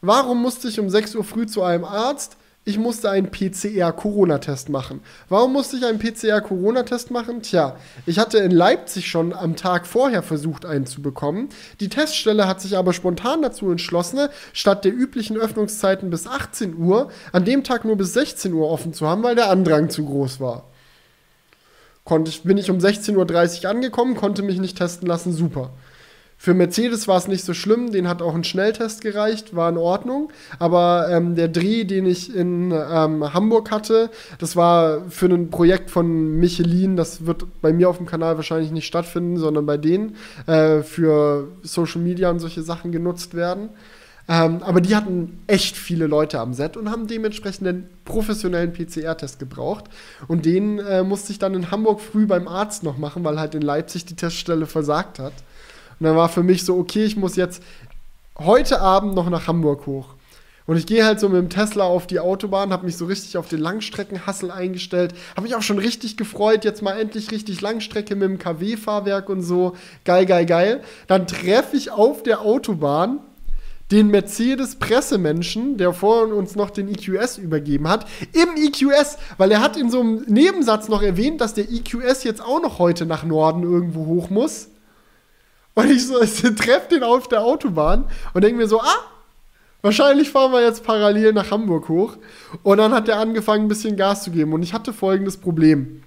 [0.00, 2.36] Warum musste ich um 6 Uhr früh zu einem Arzt?
[2.68, 5.00] Ich musste einen PCR-Corona-Test machen.
[5.30, 7.40] Warum musste ich einen PCR-Corona-Test machen?
[7.40, 11.48] Tja, ich hatte in Leipzig schon am Tag vorher versucht, einen zu bekommen.
[11.80, 17.08] Die Teststelle hat sich aber spontan dazu entschlossen, statt der üblichen Öffnungszeiten bis 18 Uhr,
[17.32, 20.38] an dem Tag nur bis 16 Uhr offen zu haben, weil der Andrang zu groß
[20.38, 20.64] war.
[22.04, 25.70] Konnte ich, bin ich um 16.30 Uhr angekommen, konnte mich nicht testen lassen, super.
[26.40, 29.76] Für Mercedes war es nicht so schlimm, den hat auch ein Schnelltest gereicht, war in
[29.76, 30.30] Ordnung.
[30.60, 34.08] Aber ähm, der Dreh, den ich in ähm, Hamburg hatte,
[34.38, 38.70] das war für ein Projekt von Michelin, das wird bei mir auf dem Kanal wahrscheinlich
[38.70, 40.14] nicht stattfinden, sondern bei denen
[40.46, 43.70] äh, für Social Media und solche Sachen genutzt werden.
[44.28, 49.40] Ähm, aber die hatten echt viele Leute am Set und haben dementsprechend einen professionellen PCR-Test
[49.40, 49.86] gebraucht.
[50.28, 53.56] Und den äh, musste ich dann in Hamburg früh beim Arzt noch machen, weil halt
[53.56, 55.32] in Leipzig die Teststelle versagt hat.
[55.98, 57.62] Und dann war für mich so, okay, ich muss jetzt
[58.38, 60.14] heute Abend noch nach Hamburg hoch.
[60.68, 63.38] Und ich gehe halt so mit dem Tesla auf die Autobahn, habe mich so richtig
[63.38, 68.14] auf den Langstreckenhassel eingestellt, habe mich auch schon richtig gefreut, jetzt mal endlich richtig Langstrecke
[68.14, 69.74] mit dem KW-Fahrwerk und so.
[70.04, 70.82] Geil, geil, geil.
[71.06, 73.20] Dann treffe ich auf der Autobahn
[73.90, 79.78] den Mercedes-Pressemenschen, der vor uns noch den EQS übergeben hat, im EQS, weil er hat
[79.78, 83.62] in so einem Nebensatz noch erwähnt, dass der EQS jetzt auch noch heute nach Norden
[83.62, 84.68] irgendwo hoch muss.
[85.78, 88.98] Und ich so, ich treffe den auf der Autobahn und denke mir so, ah,
[89.80, 92.16] wahrscheinlich fahren wir jetzt parallel nach Hamburg hoch.
[92.64, 94.52] Und dann hat er angefangen, ein bisschen Gas zu geben.
[94.54, 96.02] Und ich hatte folgendes Problem.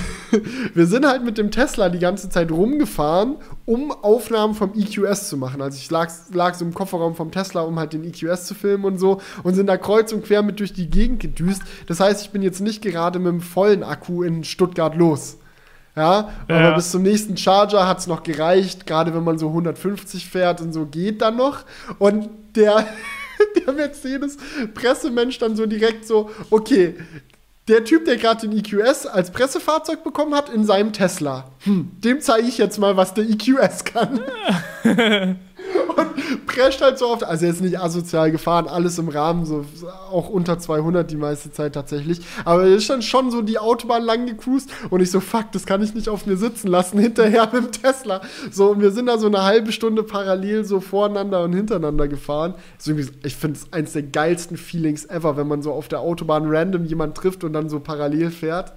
[0.74, 5.36] wir sind halt mit dem Tesla die ganze Zeit rumgefahren, um Aufnahmen vom EQS zu
[5.36, 5.60] machen.
[5.60, 8.86] Also ich lag, lag so im Kofferraum vom Tesla, um halt den EQS zu filmen
[8.86, 11.60] und so und sind da kreuz und quer mit durch die Gegend gedüst.
[11.88, 15.36] Das heißt, ich bin jetzt nicht gerade mit dem vollen Akku in Stuttgart los.
[15.94, 16.56] Ja, ja.
[16.56, 20.60] aber bis zum nächsten Charger hat es noch gereicht, gerade wenn man so 150 fährt
[20.60, 21.64] und so geht dann noch.
[21.98, 22.86] Und der,
[23.66, 26.96] der Mercedes-Pressemensch dann so direkt so, okay,
[27.68, 31.52] der Typ, der gerade den EQS als Pressefahrzeug bekommen hat, in seinem Tesla.
[31.60, 34.20] Hm, dem zeige ich jetzt mal, was der EQS kann.
[35.96, 39.64] und prescht halt so oft, also er ist nicht asozial gefahren, alles im Rahmen, so
[40.10, 42.20] auch unter 200 die meiste Zeit tatsächlich.
[42.44, 45.66] Aber er ist dann schon so die Autobahn lang gecruised und ich so, fuck, das
[45.66, 48.20] kann ich nicht auf mir sitzen lassen, hinterher mit dem Tesla.
[48.50, 52.54] So, und wir sind da so eine halbe Stunde parallel so voreinander und hintereinander gefahren.
[53.24, 56.84] ich finde es eins der geilsten Feelings ever, wenn man so auf der Autobahn random
[56.84, 58.72] jemand trifft und dann so parallel fährt.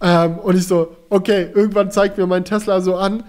[0.00, 3.22] Ähm, und ich so, okay, irgendwann zeigt mir mein Tesla so an,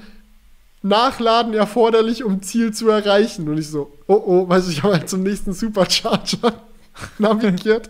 [0.83, 3.47] Nachladen erforderlich, um Ziel zu erreichen.
[3.49, 6.53] Und ich so, oh oh, weiß ich, habe halt zum nächsten Supercharger
[7.17, 7.89] navigiert.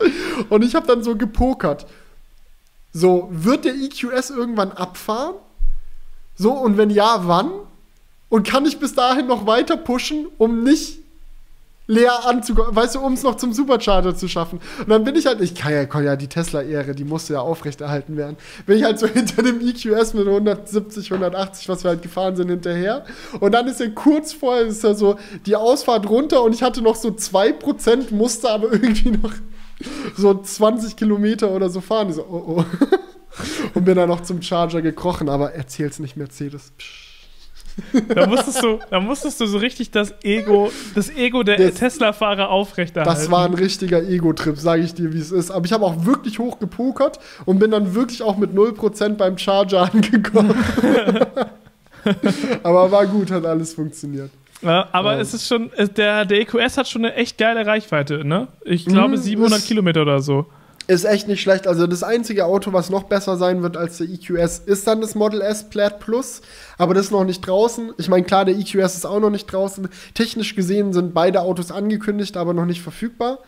[0.50, 1.88] Und ich habe dann so gepokert.
[2.94, 5.36] So, wird der EQS irgendwann abfahren?
[6.36, 7.52] So, und wenn ja, wann?
[8.30, 11.03] Und kann ich bis dahin noch weiter pushen, um nicht
[11.86, 14.60] leer anzukommen, weißt du, um es noch zum Supercharger zu schaffen.
[14.80, 17.42] Und dann bin ich halt, ich kann ja, kann ja die Tesla-Ehre, die musste ja
[17.42, 18.38] aufrechterhalten werden.
[18.66, 22.50] Bin ich halt so hinter dem EQS mit 170, 180, was wir halt gefahren sind,
[22.50, 23.06] hinterher.
[23.40, 26.82] Und dann ist er kurz vorher, ist ja so die Ausfahrt runter und ich hatte
[26.82, 29.34] noch so 2%, musste aber irgendwie noch
[30.16, 32.10] so 20 Kilometer oder so fahren.
[32.10, 32.66] Ich so, oh oh.
[33.74, 36.72] Und bin dann noch zum Charger gekrochen, aber erzähl's nicht Mercedes.
[36.78, 37.03] Psch.
[38.14, 43.20] Da musstest du, da musstest du so richtig das Ego, das Ego der Tesla-Fahrer aufrechterhalten.
[43.20, 45.52] Das war ein richtiger Ego-Trip, sage ich dir, wie es ist.
[45.52, 49.38] Aber ich habe auch wirklich hoch gepokert und bin dann wirklich auch mit 0% beim
[49.38, 50.56] Charger angekommen.
[52.64, 54.30] aber war gut, hat alles funktioniert.
[54.62, 55.20] Ja, aber ja.
[55.20, 58.48] es ist schon, der, der EQS hat schon eine echt geile Reichweite, ne?
[58.64, 60.46] Ich glaube 700 mhm, Kilometer oder so.
[60.88, 61.66] Ist echt nicht schlecht.
[61.66, 65.16] Also das einzige Auto, was noch besser sein wird als der EQS, ist dann das
[65.16, 66.42] Model S Plaid Plus.
[66.78, 67.94] Aber das ist noch nicht draußen.
[67.98, 69.88] Ich meine, klar, der EQS ist auch noch nicht draußen.
[70.14, 73.40] Technisch gesehen sind beide Autos angekündigt, aber noch nicht verfügbar.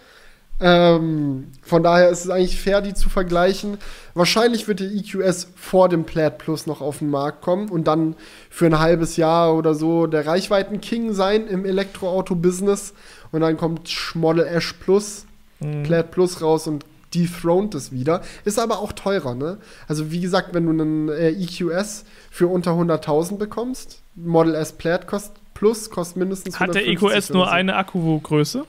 [0.62, 3.78] Ähm, von daher ist es eigentlich fair, die zu vergleichen.
[4.14, 8.16] Wahrscheinlich wird der EQS vor dem Plaid Plus noch auf den Markt kommen und dann
[8.50, 12.94] für ein halbes Jahr oder so der Reichweiten-King sein im Elektroauto-Business.
[13.34, 15.26] Und dann kommt Model S Plus,
[15.60, 15.84] mhm.
[15.84, 16.86] Plaid Plus raus und
[17.16, 18.22] dethroned es wieder.
[18.44, 19.58] Ist aber auch teurer, ne?
[19.88, 25.08] Also wie gesagt, wenn du einen äh, EQS für unter 100.000 bekommst, Model S Plaid
[25.08, 27.52] kostet Plus kostet mindestens Hat der EQS nur so.
[27.52, 28.66] eine Akkugröße?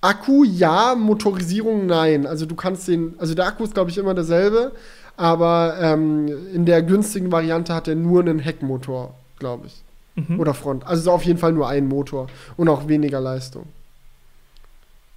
[0.00, 2.26] Akku ja, Motorisierung nein.
[2.26, 4.72] Also du kannst den, also der Akku ist glaube ich immer derselbe,
[5.16, 9.82] aber ähm, in der günstigen Variante hat er nur einen Heckmotor, glaube ich.
[10.16, 10.40] Mhm.
[10.40, 10.86] Oder Front.
[10.86, 12.26] Also auf jeden Fall nur einen Motor
[12.56, 13.66] und auch weniger Leistung.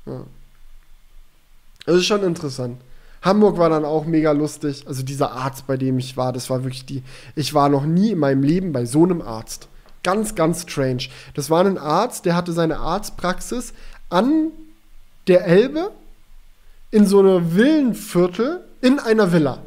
[0.06, 0.22] Ja.
[1.88, 2.82] Das ist schon interessant.
[3.22, 4.84] Hamburg war dann auch mega lustig.
[4.88, 7.02] Also dieser Arzt, bei dem ich war, das war wirklich die.
[7.34, 9.70] Ich war noch nie in meinem Leben bei so einem Arzt.
[10.04, 11.08] Ganz, ganz strange.
[11.34, 13.74] Das war ein Arzt, der hatte seine Arztpraxis
[14.10, 14.52] an
[15.28, 15.92] der Elbe
[16.92, 19.60] in so einer Villenviertel in einer Villa.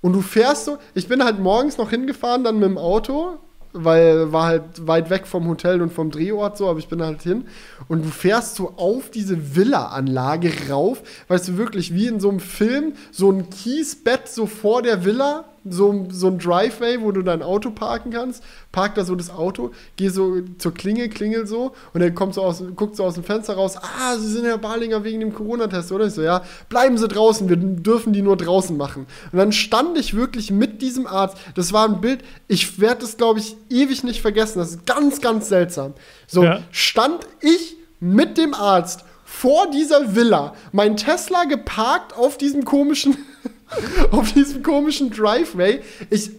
[0.00, 3.38] Und du fährst so, ich bin halt morgens noch hingefahren, dann mit dem Auto,
[3.72, 7.22] weil war halt weit weg vom Hotel und vom Drehort so, aber ich bin halt
[7.22, 7.44] hin.
[7.88, 12.40] Und du fährst so auf diese Villa-Anlage rauf, weißt du, wirklich wie in so einem
[12.40, 17.42] Film, so ein Kiesbett so vor der Villa so, so ein Driveway, wo du dein
[17.42, 18.42] Auto parken kannst,
[18.72, 22.42] park da so das Auto, geh so zur Klingel, klingel so und er kommt so
[22.42, 25.92] aus, guckt so aus dem Fenster raus, ah, Sie sind Herr Barlinger wegen dem Corona-Test,
[25.92, 26.06] oder?
[26.06, 29.06] Ich so, ja, bleiben Sie draußen, wir dürfen die nur draußen machen.
[29.32, 33.16] Und dann stand ich wirklich mit diesem Arzt, das war ein Bild, ich werde das,
[33.16, 35.94] glaube ich, ewig nicht vergessen, das ist ganz, ganz seltsam.
[36.26, 36.60] So, ja.
[36.70, 43.16] stand ich mit dem Arzt vor dieser Villa, mein Tesla geparkt auf diesem komischen
[44.10, 45.80] auf diesem komischen Driveway.
[46.10, 46.30] Ich,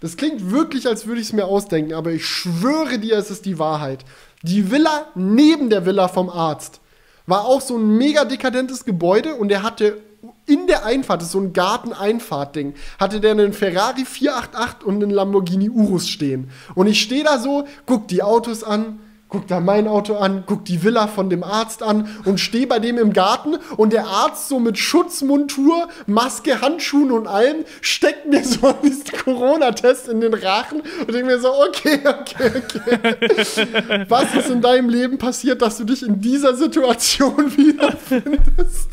[0.00, 3.46] das klingt wirklich, als würde ich es mir ausdenken, aber ich schwöre dir, es ist
[3.46, 4.04] die Wahrheit.
[4.42, 6.80] Die Villa neben der Villa vom Arzt
[7.26, 9.98] war auch so ein mega dekadentes Gebäude und er hatte
[10.46, 15.10] in der Einfahrt, das ist so ein Garteneinfahrt-Ding, hatte der einen Ferrari 488 und einen
[15.10, 16.50] Lamborghini Urus stehen.
[16.74, 18.98] Und ich stehe da so, guck die Autos an,
[19.28, 22.78] guck da mein Auto an, guck die Villa von dem Arzt an und stehe bei
[22.78, 28.42] dem im Garten und der Arzt so mit Schutzmontur, Maske, Handschuhen und allem steckt mir
[28.42, 34.04] so diesen Corona-Test in den Rachen und denke mir so, okay, okay, okay.
[34.08, 38.88] Was ist in deinem Leben passiert, dass du dich in dieser Situation wiederfindest?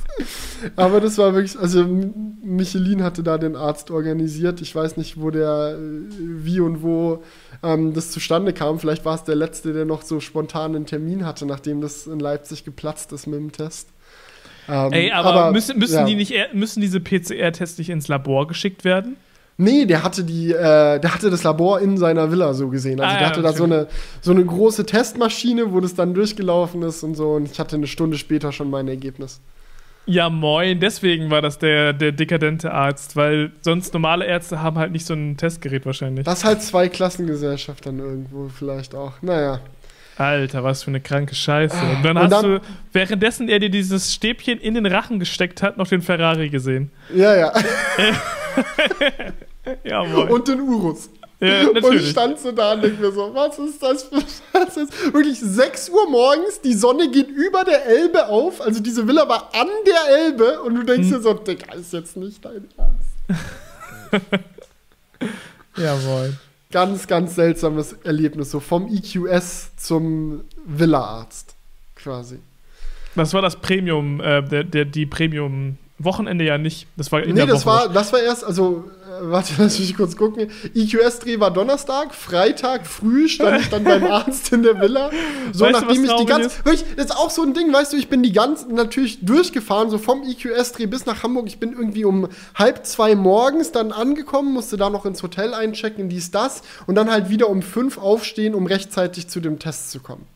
[0.75, 1.85] Aber das war wirklich, also
[2.41, 4.61] Michelin hatte da den Arzt organisiert.
[4.61, 7.23] Ich weiß nicht, wo der, wie und wo
[7.65, 8.79] ähm, das zustande kam.
[8.79, 12.19] Vielleicht war es der Letzte, der noch so spontan einen Termin hatte, nachdem das in
[12.19, 13.89] Leipzig geplatzt ist mit dem Test.
[14.69, 16.05] Ähm, Ey, aber, aber müssen, müssen, ja.
[16.05, 19.17] die nicht, müssen diese PCR-Tests nicht ins Labor geschickt werden?
[19.57, 22.99] Nee, der hatte die, äh, der hatte das Labor in seiner Villa so gesehen.
[22.99, 23.87] Also ah, der hatte ja, da so eine,
[24.21, 27.33] so eine große Testmaschine, wo das dann durchgelaufen ist und so.
[27.33, 29.39] Und ich hatte eine Stunde später schon mein Ergebnis.
[30.07, 34.91] Ja, moin, deswegen war das der, der dekadente Arzt, weil sonst normale Ärzte haben halt
[34.91, 36.25] nicht so ein Testgerät wahrscheinlich.
[36.25, 39.13] Das ist halt zwei Klassengesellschaft dann irgendwo vielleicht auch.
[39.21, 39.61] Naja.
[40.17, 41.75] Alter, was für eine kranke Scheiße.
[41.75, 42.61] Und dann und hast dann, du,
[42.93, 46.91] währenddessen er dir dieses Stäbchen in den Rachen gesteckt hat, noch den Ferrari gesehen.
[47.13, 47.53] Ja, ja.
[49.83, 50.29] ja, moin.
[50.29, 51.09] Und den Urus.
[51.39, 54.15] Ja, und ich stand so da und denke mir so, was ist das für
[54.53, 59.07] was ist Wirklich 6 Uhr morgens, die Sonne geht über der Elbe auf, also diese
[59.07, 61.15] Villa war an der Elbe und du denkst hm.
[61.15, 64.25] dir so, Digga, ist jetzt nicht dein Ernst.
[65.77, 66.37] Jawohl.
[66.71, 71.55] Ganz, ganz seltsames Erlebnis, so vom EQS zum Villa-Arzt
[71.95, 72.39] quasi.
[73.15, 76.87] Das war das Premium, äh, der, der, die Premium Wochenende ja nicht.
[76.97, 77.75] Das war in nee, der das Woche.
[77.75, 80.49] war, das war erst, also, äh, warte, lass mich kurz gucken.
[80.73, 85.09] EQS-Dreh war Donnerstag, Freitag früh stand ich dann beim Arzt in der Villa.
[85.53, 86.65] So, weißt nachdem du, ich die ganze.
[86.65, 89.89] Wirklich, das ist auch so ein Ding, weißt du, ich bin die ganze natürlich durchgefahren,
[89.89, 91.47] so vom EQS-Dreh bis nach Hamburg.
[91.47, 96.09] Ich bin irgendwie um halb zwei morgens dann angekommen, musste da noch ins Hotel einchecken,
[96.09, 96.61] dies, das.
[96.87, 100.27] Und dann halt wieder um fünf aufstehen, um rechtzeitig zu dem Test zu kommen.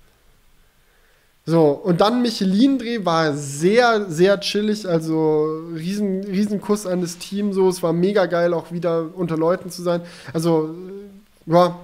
[1.50, 7.54] So, und dann Michelin-Dreh war sehr, sehr chillig, also riesen, riesen Kuss an das Team,
[7.54, 10.02] so, es war mega geil, auch wieder unter Leuten zu sein.
[10.32, 10.76] Also,
[11.48, 11.76] ja,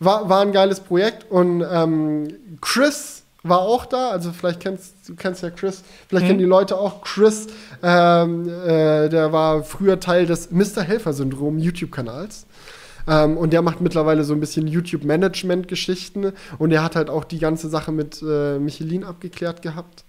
[0.00, 5.14] war, war ein geiles Projekt und ähm, Chris war auch da, also vielleicht kennst du
[5.14, 6.28] kennst ja Chris, vielleicht mhm.
[6.28, 7.46] kennen die Leute auch Chris,
[7.84, 10.82] ähm, äh, der war früher Teil des Mr.
[10.82, 12.46] Helfer-Syndrom YouTube-Kanals.
[13.10, 16.32] Ähm, und der macht mittlerweile so ein bisschen YouTube-Management-Geschichten.
[16.58, 20.04] Und er hat halt auch die ganze Sache mit äh, Michelin abgeklärt gehabt.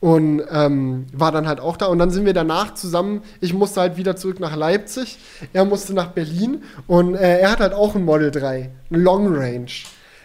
[0.00, 1.86] Und ähm, war dann halt auch da.
[1.86, 3.22] Und dann sind wir danach zusammen.
[3.40, 5.18] Ich musste halt wieder zurück nach Leipzig.
[5.52, 6.64] Er musste nach Berlin.
[6.88, 9.70] Und äh, er hat halt auch ein Model 3, ein Long Range.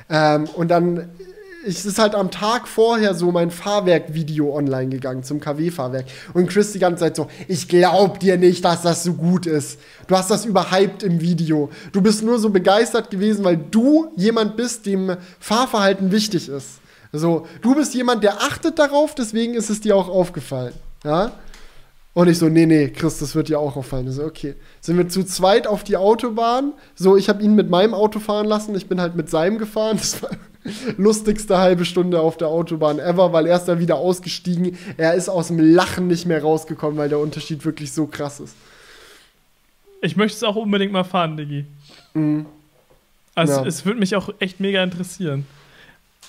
[0.10, 1.10] Ähm, und dann
[1.66, 6.06] es ist halt am Tag vorher so mein Fahrwerk-Video online gegangen zum KW-Fahrwerk.
[6.34, 9.80] Und Chris die ganze Zeit so, ich glaub dir nicht, dass das so gut ist.
[10.08, 11.70] Du hast das überhyped im Video.
[11.92, 16.80] Du bist nur so begeistert gewesen, weil du jemand bist, dem Fahrverhalten wichtig ist.
[17.12, 20.74] So, du bist jemand, der achtet darauf, deswegen ist es dir auch aufgefallen.
[21.04, 21.32] Ja?
[22.20, 24.10] Und ich so, nee, nee, Chris, das wird dir auch auffallen.
[24.10, 24.56] Ich so, okay.
[24.82, 26.74] Sind wir zu zweit auf die Autobahn.
[26.94, 29.96] So, ich habe ihn mit meinem Auto fahren lassen, ich bin halt mit seinem gefahren.
[29.96, 30.32] Das war
[30.98, 34.78] lustigste halbe Stunde auf der Autobahn ever, weil er ist da wieder ausgestiegen.
[34.98, 38.54] Er ist aus dem Lachen nicht mehr rausgekommen, weil der Unterschied wirklich so krass ist.
[40.02, 41.68] Ich möchte es auch unbedingt mal fahren, Diggi.
[42.16, 42.48] Mhm.
[43.34, 43.66] Also, ja.
[43.66, 45.46] es würde mich auch echt mega interessieren.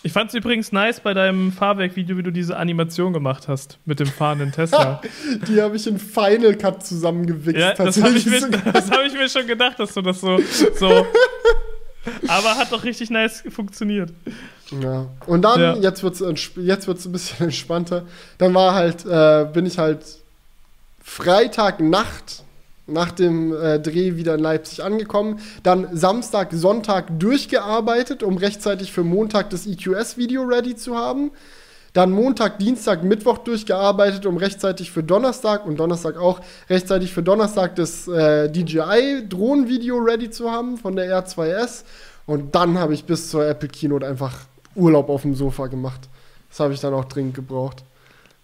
[0.02, 4.00] Ich fand es übrigens nice bei deinem Fahrwerk-Video, wie du diese Animation gemacht hast mit
[4.00, 5.02] dem fahrenden Tesla.
[5.48, 7.60] Die habe ich in Final Cut zusammengewichst.
[7.60, 10.40] Ja, das habe ich, mir, hab ich mir schon gedacht, dass du das so,
[10.78, 11.06] so
[12.28, 14.10] aber hat doch richtig nice funktioniert.
[14.80, 15.06] Ja.
[15.26, 15.76] Und dann, ja.
[15.76, 18.06] jetzt wird es jetzt wird's ein bisschen entspannter.
[18.38, 20.00] Dann war halt, äh, bin ich halt
[21.02, 22.44] Freitagnacht
[22.92, 25.40] nach dem äh, Dreh wieder in Leipzig angekommen.
[25.62, 31.30] Dann Samstag, Sonntag durchgearbeitet, um rechtzeitig für Montag das EQS-Video ready zu haben.
[31.92, 37.74] dann Montag, Dienstag, Mittwoch durchgearbeitet, um rechtzeitig für Donnerstag und Donnerstag auch rechtzeitig für Donnerstag
[37.74, 41.84] das äh, DJI-Drohnenvideo ready zu haben von der R2S.
[42.26, 44.38] Und dann habe ich bis zur Apple Keynote einfach
[44.76, 46.08] Urlaub auf dem Sofa gemacht.
[46.48, 47.82] Das habe ich dann auch dringend gebraucht.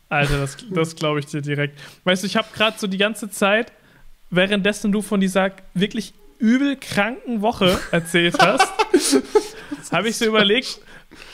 [0.08, 1.78] Alter, das, das glaube ich dir direkt.
[2.04, 3.72] Weißt du, ich habe gerade so die ganze Zeit,
[4.30, 8.72] währenddessen du von dieser wirklich übel kranken Woche erzählt hast,
[9.92, 10.80] habe ich so überlegt,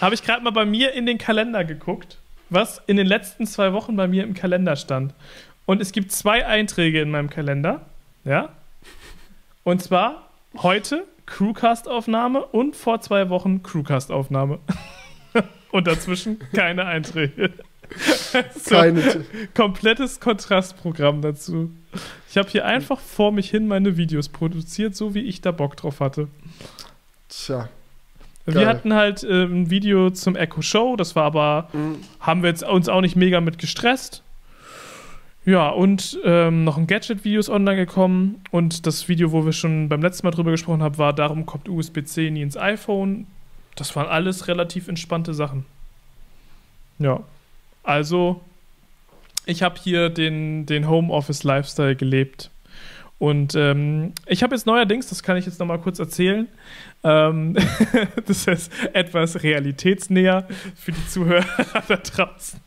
[0.01, 2.19] habe ich gerade mal bei mir in den Kalender geguckt,
[2.51, 5.15] was in den letzten zwei Wochen bei mir im Kalender stand.
[5.67, 7.87] Und es gibt zwei Einträge in meinem Kalender,
[8.25, 8.51] ja.
[9.65, 10.29] Und zwar
[10.59, 14.59] heute Crewcast-Aufnahme und vor zwei Wochen Crewcast-Aufnahme.
[15.73, 17.53] und dazwischen keine Einträge.
[18.55, 19.25] so, keine.
[19.55, 21.71] Komplettes Kontrastprogramm dazu.
[22.31, 25.77] Ich habe hier einfach vor mich hin meine Videos produziert, so wie ich da Bock
[25.77, 26.29] drauf hatte.
[27.29, 27.69] Tja.
[28.45, 28.67] Wir Geil.
[28.67, 31.99] hatten halt äh, ein Video zum Echo Show, das war aber, mhm.
[32.21, 34.23] haben wir jetzt uns auch nicht mega mit gestresst.
[35.45, 38.43] Ja, und ähm, noch ein Gadget-Video ist online gekommen.
[38.53, 41.69] Und das Video, wo wir schon beim letzten Mal drüber gesprochen haben, war, darum kommt
[41.69, 43.27] USB-C nie ins iPhone.
[43.75, 45.67] Das waren alles relativ entspannte Sachen.
[46.99, 47.21] Ja.
[47.83, 48.41] Also,
[49.47, 52.51] ich habe hier den, den Homeoffice-Lifestyle gelebt.
[53.19, 56.49] Und ähm, ich habe jetzt neuerdings, das kann ich jetzt nochmal kurz erzählen,
[57.05, 57.57] ähm,
[58.27, 61.45] das ist etwas realitätsnäher für die Zuhörer
[61.89, 62.61] da draußen.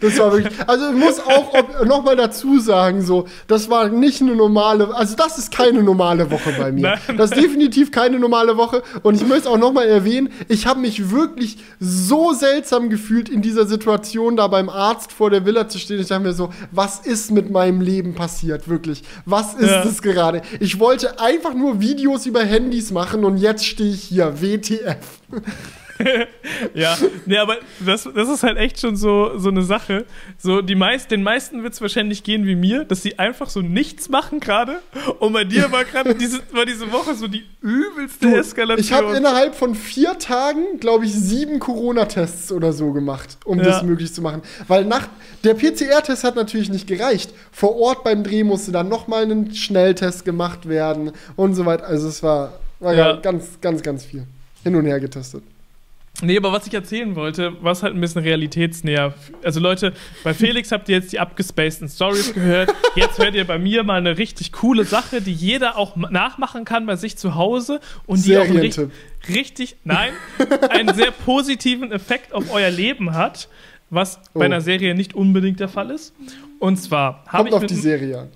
[0.00, 0.52] Das war wirklich.
[0.66, 5.38] Also ich muss auch nochmal dazu sagen, so, das war nicht eine normale, also das
[5.38, 6.98] ist keine normale Woche bei mir.
[7.06, 7.16] Nein.
[7.16, 8.82] Das ist definitiv keine normale Woche.
[9.02, 13.66] Und ich möchte auch nochmal erwähnen, ich habe mich wirklich so seltsam gefühlt, in dieser
[13.66, 16.00] Situation da beim Arzt vor der Villa zu stehen.
[16.00, 18.68] Ich dachte mir so, was ist mit meinem Leben passiert?
[18.68, 19.02] Wirklich.
[19.24, 20.12] Was ist es ja.
[20.12, 20.42] gerade?
[20.60, 24.40] Ich wollte einfach nur Videos über Handys machen und jetzt stehe ich hier.
[24.40, 24.96] WTF.
[26.74, 30.04] ja, nee, aber das, das ist halt echt schon so, so eine Sache.
[30.38, 33.60] So, die meist, den meisten wird es wahrscheinlich gehen wie mir, dass sie einfach so
[33.60, 34.80] nichts machen gerade.
[35.20, 38.84] Und bei dir war gerade diese, war diese Woche so die übelste du, Eskalation.
[38.84, 43.64] Ich habe innerhalb von vier Tagen, glaube ich, sieben Corona-Tests oder so gemacht, um ja.
[43.64, 44.42] das möglich zu machen.
[44.66, 45.08] Weil nach,
[45.44, 47.32] der PCR-Test hat natürlich nicht gereicht.
[47.52, 51.86] Vor Ort beim Dreh musste dann nochmal ein Schnelltest gemacht werden und so weiter.
[51.86, 53.16] Also es war, war ja.
[53.16, 54.26] ganz, ganz, ganz viel
[54.64, 55.44] hin und her getestet.
[56.22, 59.14] Nee, aber was ich erzählen wollte, war halt ein bisschen realitätsnäher.
[59.42, 59.92] Also Leute,
[60.22, 62.72] bei Felix habt ihr jetzt die abgespaceden Stories gehört.
[62.94, 66.86] Jetzt hört ihr bei mir mal eine richtig coole Sache, die jeder auch nachmachen kann
[66.86, 68.88] bei sich zu Hause und die auch richtig,
[69.28, 70.12] richtig, nein,
[70.70, 73.48] einen sehr positiven Effekt auf euer Leben hat,
[73.90, 74.38] was oh.
[74.38, 76.14] bei einer Serie nicht unbedingt der Fall ist.
[76.60, 78.28] Und zwar habe ich auf die Serie an.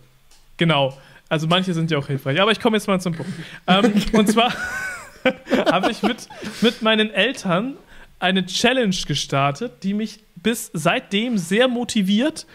[0.57, 0.99] Genau.
[1.29, 2.41] Also manche sind ja auch hilfreich.
[2.41, 3.31] Aber ich komme jetzt mal zum Punkt.
[3.67, 4.53] ähm, und zwar
[5.71, 6.29] habe ich mit,
[6.61, 7.77] mit meinen Eltern
[8.19, 12.47] eine Challenge gestartet, die mich bis seitdem sehr motiviert,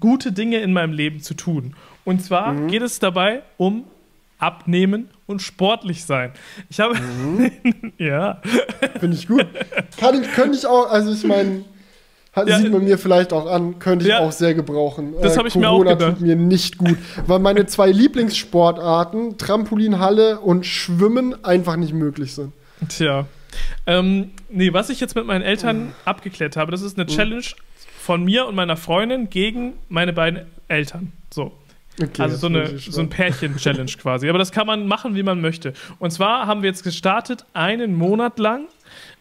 [0.00, 1.74] gute Dinge in meinem Leben zu tun.
[2.04, 2.68] Und zwar mhm.
[2.68, 3.84] geht es dabei um
[4.38, 6.32] Abnehmen und sportlich sein.
[6.68, 6.96] Ich habe.
[6.98, 7.52] Mhm.
[7.98, 8.42] ja.
[8.98, 9.46] Finde ich gut.
[9.98, 11.64] Kann ich, könnte ich auch, also ich meine,
[12.32, 15.14] hat, ja, sieht man mir vielleicht auch an, könnte ich ja, auch sehr gebrauchen.
[15.20, 16.16] Das äh, habe ich mir auch gedacht.
[16.16, 22.52] tut mir nicht gut, weil meine zwei Lieblingssportarten, Trampolinhalle und Schwimmen, einfach nicht möglich sind.
[22.88, 23.26] Tja.
[23.86, 27.14] Ähm, nee, was ich jetzt mit meinen Eltern abgeklärt habe, das ist eine mhm.
[27.14, 27.44] Challenge
[27.98, 31.12] von mir und meiner Freundin gegen meine beiden Eltern.
[31.30, 31.52] So.
[32.00, 34.30] Okay, also so, eine, so ein Pärchen-Challenge quasi.
[34.30, 35.74] Aber das kann man machen, wie man möchte.
[35.98, 38.68] Und zwar haben wir jetzt gestartet, einen Monat lang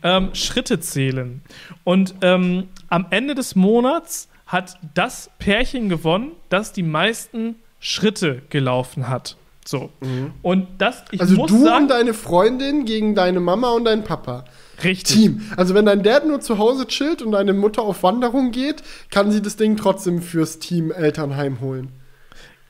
[0.04, 1.42] ähm, Schritte zählen.
[1.84, 9.08] Und ähm, am Ende des Monats hat das Pärchen gewonnen, das die meisten Schritte gelaufen
[9.08, 9.38] hat.
[9.66, 9.92] So.
[10.02, 10.34] Mhm.
[10.42, 14.04] Und das, ich also muss du sagen, und deine Freundin gegen deine Mama und deinen
[14.04, 14.44] Papa.
[14.84, 15.16] Richtig.
[15.16, 15.42] Team.
[15.56, 19.32] Also wenn dein Dad nur zu Hause chillt und deine Mutter auf Wanderung geht, kann
[19.32, 21.92] sie das Ding trotzdem fürs Team Elternheim holen.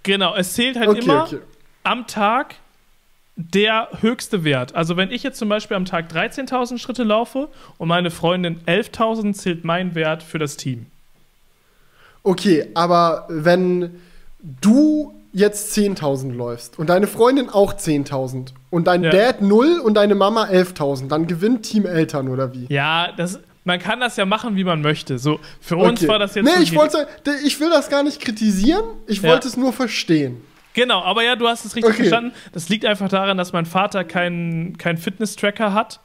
[0.04, 1.40] Genau, es zählt halt okay, immer okay.
[1.84, 2.56] am Tag
[3.50, 4.76] der höchste Wert.
[4.76, 9.34] Also wenn ich jetzt zum Beispiel am Tag 13.000 Schritte laufe und meine Freundin 11.000,
[9.34, 10.88] zählt mein Wert für das Team.
[12.24, 14.02] Okay, aber wenn
[14.62, 19.12] du jetzt 10.000 läufst und deine Freundin auch 10.000 und dein ja.
[19.12, 22.66] Dad 0 und deine Mama 11.000, dann gewinnt Team Eltern oder wie?
[22.70, 25.20] Ja, das, man kann das ja machen, wie man möchte.
[25.20, 26.10] So, für uns okay.
[26.10, 26.46] war das jetzt.
[26.46, 27.08] Nee, ich, wollte,
[27.46, 29.30] ich will das gar nicht kritisieren, ich ja.
[29.30, 30.42] wollte es nur verstehen.
[30.74, 32.04] Genau, aber ja, du hast es richtig okay.
[32.04, 32.34] verstanden.
[32.54, 36.00] Das liegt einfach daran, dass mein Vater keinen kein Fitness-Tracker hat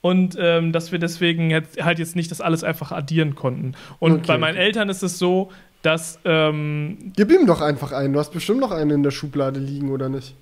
[0.00, 3.74] und ähm, dass wir deswegen jetzt, halt jetzt nicht das alles einfach addieren konnten.
[3.98, 4.56] Und okay, bei meinen.
[4.56, 5.52] Eltern ist es so,
[5.82, 6.18] dass.
[6.24, 8.12] Ähm, Gib ihm doch einfach einen.
[8.12, 10.34] Du hast bestimmt noch einen in der Schublade liegen, oder nicht?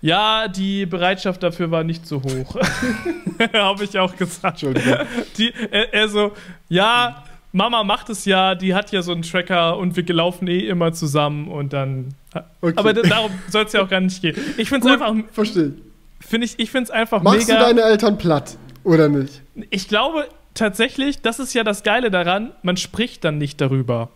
[0.00, 2.56] Ja, die Bereitschaft dafür war nicht so hoch.
[3.52, 4.62] Habe ich auch gesagt.
[4.62, 5.06] Entschuldigung.
[5.36, 6.32] Die, er, er so,
[6.68, 10.66] ja, Mama macht es ja, die hat ja so einen Tracker und wir laufen eh
[10.66, 12.14] immer zusammen und dann.
[12.60, 12.74] Okay.
[12.76, 14.36] Aber darum soll es ja auch gar nicht gehen.
[14.58, 15.72] Ich finde es einfach, verstehe
[16.20, 16.26] ich.
[16.26, 17.58] finde ich, ich finde es einfach Machst mega.
[17.58, 19.42] du deine Eltern platt oder nicht?
[19.70, 24.10] ich glaube tatsächlich, das ist ja das Geile daran, man spricht dann nicht darüber.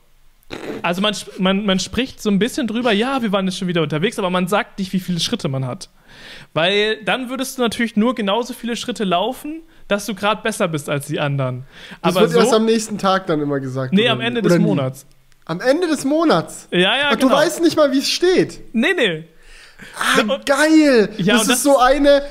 [0.83, 3.83] Also man, man, man spricht so ein bisschen drüber, ja, wir waren jetzt schon wieder
[3.83, 5.91] unterwegs, aber man sagt nicht, wie viele Schritte man hat.
[6.55, 10.89] Weil dann würdest du natürlich nur genauso viele Schritte laufen, dass du gerade besser bist
[10.89, 11.65] als die anderen.
[12.03, 13.93] Das aber wird erst so, am nächsten Tag dann immer gesagt.
[13.93, 14.25] nee, am nie?
[14.25, 14.65] Ende Oder des nie?
[14.65, 15.07] Monats.
[15.45, 16.69] Am Ende des Monats.
[16.71, 17.29] Ja, ja, Ach, genau.
[17.29, 18.61] Du weißt nicht mal, wie es steht.
[18.73, 19.25] Nee, nee.
[19.99, 21.11] Ah, und- geil.
[21.19, 22.23] Ja, das ist das- so eine,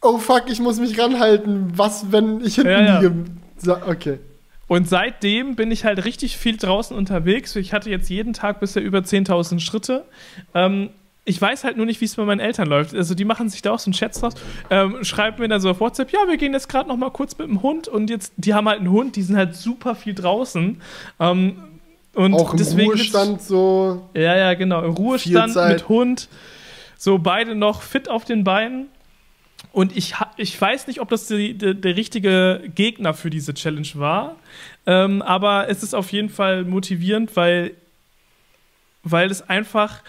[0.00, 1.72] oh fuck, ich muss mich ranhalten.
[1.76, 3.00] Was, wenn ich hinten Ja, ja.
[3.00, 3.14] liege?
[3.86, 4.18] Okay.
[4.72, 7.54] Und seitdem bin ich halt richtig viel draußen unterwegs.
[7.56, 10.06] Ich hatte jetzt jeden Tag bisher über 10.000 Schritte.
[10.54, 10.88] Ähm,
[11.26, 12.94] ich weiß halt nur nicht, wie es bei meinen Eltern läuft.
[12.94, 14.32] Also die machen sich da auch so einen Chat draus,
[14.70, 17.36] ähm, schreiben mir dann so auf WhatsApp, ja, wir gehen jetzt gerade noch mal kurz
[17.36, 20.14] mit dem Hund und jetzt, die haben halt einen Hund, die sind halt super viel
[20.14, 20.80] draußen.
[21.20, 21.56] Ähm,
[22.14, 24.08] und Auch im deswegen Ruhestand so.
[24.14, 24.82] ja, ja, genau.
[24.84, 26.30] Im Ruhestand mit Hund.
[26.96, 28.86] So beide noch fit auf den Beinen.
[29.72, 33.88] Und ich, ich weiß nicht, ob das die, die, der richtige Gegner für diese Challenge
[33.94, 34.36] war.
[34.86, 37.72] Ähm, aber es ist auf jeden Fall motivierend, weil,
[39.02, 40.02] weil es einfach,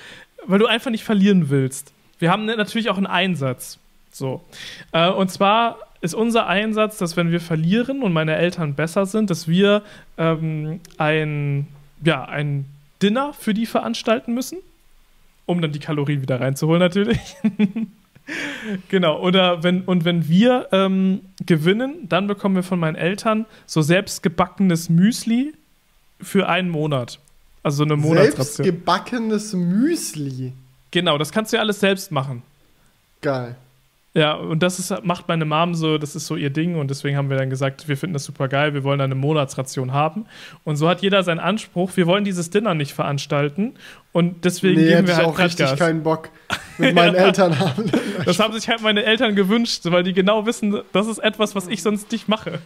[0.45, 1.93] weil du einfach nicht verlieren willst.
[2.19, 3.79] Wir haben natürlich auch einen Einsatz.
[4.11, 4.43] So.
[4.91, 9.29] Äh, und zwar ist unser Einsatz, dass wenn wir verlieren und meine Eltern besser sind,
[9.29, 9.83] dass wir
[10.17, 11.67] ähm, ein,
[12.03, 12.65] ja, ein
[13.01, 14.57] Dinner für die veranstalten müssen,
[15.45, 17.19] um dann die Kalorien wieder reinzuholen natürlich.
[18.89, 23.81] genau, oder wenn, und wenn wir ähm, gewinnen, dann bekommen wir von meinen Eltern so
[23.81, 25.53] selbstgebackenes Müsli
[26.21, 27.19] für einen Monat.
[27.63, 28.65] Also so eine Monatsration.
[28.65, 30.53] Selbstgebackenes Müsli.
[30.91, 32.43] Genau, das kannst du ja alles selbst machen.
[33.21, 33.55] Geil.
[34.15, 37.17] Ja, und das ist, macht meine Mom so, das ist so ihr Ding und deswegen
[37.17, 40.27] haben wir dann gesagt, wir finden das super geil, wir wollen eine Monatsration haben.
[40.63, 43.73] Und so hat jeder seinen Anspruch, wir wollen dieses Dinner nicht veranstalten
[44.11, 45.79] und deswegen Nee, geben wir ich halt auch richtig Gas.
[45.79, 46.29] keinen Bock
[46.77, 47.91] mit meinen Eltern haben.
[48.23, 51.67] Das haben sich halt meine Eltern gewünscht, weil die genau wissen, das ist etwas, was
[51.67, 52.59] ich sonst nicht mache.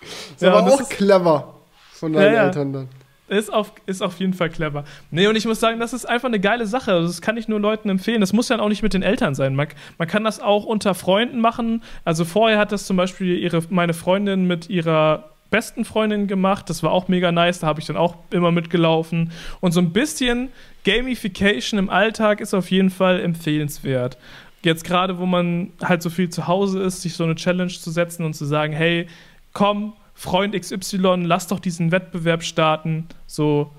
[0.00, 1.54] Ist Ja, das auch ist- clever
[1.92, 2.44] von deinen ja.
[2.46, 2.88] Eltern dann.
[3.28, 4.84] Ist auf, ist auf jeden Fall clever.
[5.10, 6.92] Nee, und ich muss sagen, das ist einfach eine geile Sache.
[6.92, 8.20] Also Das kann ich nur Leuten empfehlen.
[8.20, 9.54] Das muss ja auch nicht mit den Eltern sein.
[9.54, 9.68] Man,
[9.98, 11.82] man kann das auch unter Freunden machen.
[12.04, 16.70] Also vorher hat das zum Beispiel ihre, meine Freundin mit ihrer besten Freundin gemacht.
[16.70, 17.60] Das war auch mega nice.
[17.60, 19.32] Da habe ich dann auch immer mitgelaufen.
[19.60, 20.48] Und so ein bisschen
[20.84, 24.16] Gamification im Alltag ist auf jeden Fall empfehlenswert.
[24.62, 27.90] Jetzt gerade, wo man halt so viel zu Hause ist, sich so eine Challenge zu
[27.90, 29.06] setzen und zu sagen, hey,
[29.52, 33.06] komm, Freund XY, lass doch diesen Wettbewerb starten.
[33.28, 33.70] So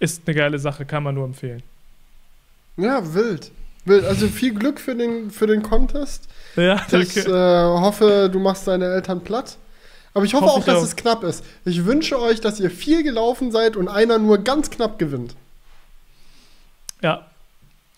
[0.00, 1.62] ist eine geile Sache, kann man nur empfehlen.
[2.76, 3.52] Ja, wild.
[3.84, 4.04] Wild.
[4.04, 6.28] Also viel Glück für den, für den Contest.
[6.56, 7.80] Ja, Ich äh, danke.
[7.80, 9.56] hoffe, du machst deine Eltern platt.
[10.12, 10.82] Aber ich hoffe, Hoffe auch, ich dass auch.
[10.82, 11.44] es knapp ist.
[11.64, 15.36] Ich wünsche euch, dass ihr viel gelaufen seid und einer nur ganz knapp gewinnt.
[17.00, 17.26] ja.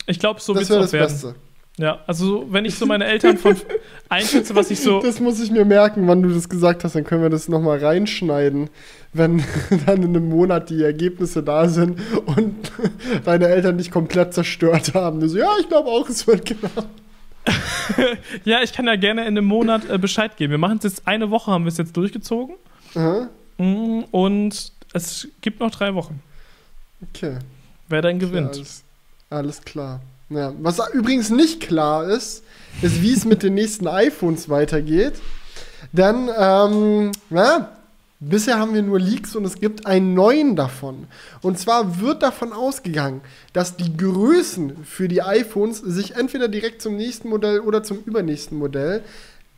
[0.06, 1.32] Ich glaube, so wird das es wäre auch das werden.
[1.32, 1.34] Beste.
[1.78, 3.56] Ja, also wenn ich so meine Eltern von
[4.10, 5.00] einschätze, was ich so.
[5.00, 6.94] Das muss ich mir merken, wann du das gesagt hast.
[6.94, 8.68] Dann können wir das nochmal reinschneiden,
[9.14, 9.42] wenn
[9.86, 12.70] dann in einem Monat die Ergebnisse da sind und
[13.24, 15.20] deine Eltern dich komplett zerstört haben.
[15.20, 16.86] Du so, ja, ich glaube auch, es wird knapp.
[18.44, 20.52] Ja, ich kann ja gerne in einem Monat äh, Bescheid geben.
[20.52, 22.56] Wir machen es jetzt eine Woche, haben wir es jetzt durchgezogen.
[22.94, 26.20] Aha, Mm, Und es gibt noch drei Wochen.
[27.10, 27.36] Okay.
[27.88, 28.54] Wer dann Ja, gewinnt.
[28.56, 28.82] alles,
[29.28, 30.00] alles klar.
[30.34, 30.52] Ja.
[30.60, 32.42] Was übrigens nicht klar ist,
[32.80, 35.14] ist, wie es mit den nächsten iPhones weitergeht.
[35.92, 37.70] Denn, ähm, na,
[38.18, 41.06] bisher haben wir nur Leaks und es gibt einen neuen davon.
[41.42, 43.20] Und zwar wird davon ausgegangen,
[43.52, 48.58] dass die Größen für die iPhones sich entweder direkt zum nächsten Modell oder zum übernächsten
[48.58, 49.02] Modell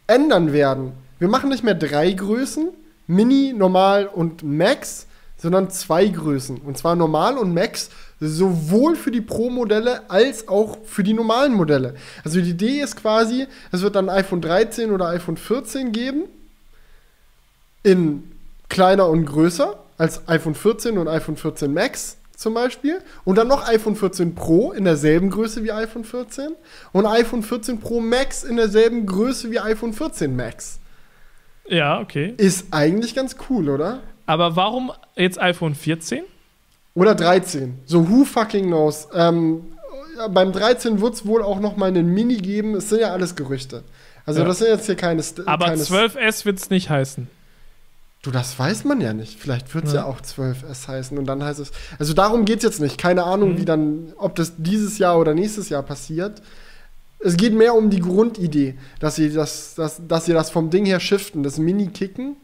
[0.06, 0.92] ändern werden.
[1.18, 2.70] Wir machen nicht mehr drei Größen,
[3.06, 5.06] Mini, Normal und Max,
[5.36, 6.58] sondern zwei Größen.
[6.58, 11.94] Und zwar Normal und Max sowohl für die Pro-Modelle als auch für die normalen Modelle.
[12.24, 16.24] Also die Idee ist quasi, es wird dann iPhone 13 oder iPhone 14 geben,
[17.82, 18.32] in
[18.68, 23.00] kleiner und größer als iPhone 14 und iPhone 14 Max zum Beispiel.
[23.24, 26.52] Und dann noch iPhone 14 Pro in derselben Größe wie iPhone 14
[26.92, 30.80] und iPhone 14 Pro Max in derselben Größe wie iPhone 14 Max.
[31.68, 32.34] Ja, okay.
[32.36, 34.00] Ist eigentlich ganz cool, oder?
[34.26, 36.24] Aber warum jetzt iPhone 14?
[36.94, 37.78] Oder 13.
[37.86, 39.08] So who fucking knows.
[39.14, 39.62] Ähm,
[40.16, 42.74] ja, beim 13 wird es wohl auch noch mal einen Mini geben.
[42.76, 43.82] Es sind ja alles Gerüchte.
[44.26, 44.46] Also Ja.
[44.46, 45.22] das sind jetzt hier keine...
[45.22, 47.26] St Aber keine 12S wird es nicht heißen.
[48.22, 49.38] Du, das weiß man ja nicht.
[49.38, 50.00] Vielleicht wird es Ja.
[50.02, 50.06] ja.
[50.06, 51.72] auch 12S heißen und dann heißt es.
[51.98, 52.96] Also darum geht es jetzt nicht.
[52.96, 53.58] Keine Ahnung, Mhm.
[53.58, 56.40] wie dann, ob das dieses Jahr oder nächstes Jahr passiert.
[57.18, 60.84] Es geht mehr um die Grundidee, dass sie das, dass, dass sie das vom Ding
[60.86, 62.36] her shiften, das Mini kicken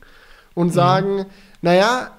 [0.55, 1.26] und sagen,
[1.62, 2.11] naja,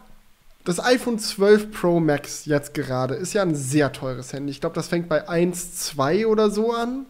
[0.63, 4.51] das iPhone 12 Pro Max jetzt gerade ist ja ein sehr teures Handy.
[4.51, 7.05] Ich glaube, das fängt bei 1, 2 oder so an.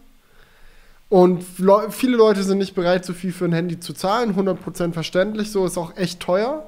[1.08, 4.34] Und le viele Leute sind nicht bereit, so viel für ein Handy zu zahlen.
[4.34, 6.66] 100% verständlich, so ist auch echt teuer.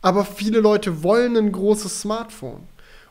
[0.00, 2.62] Aber viele Leute wollen ein großes Smartphone.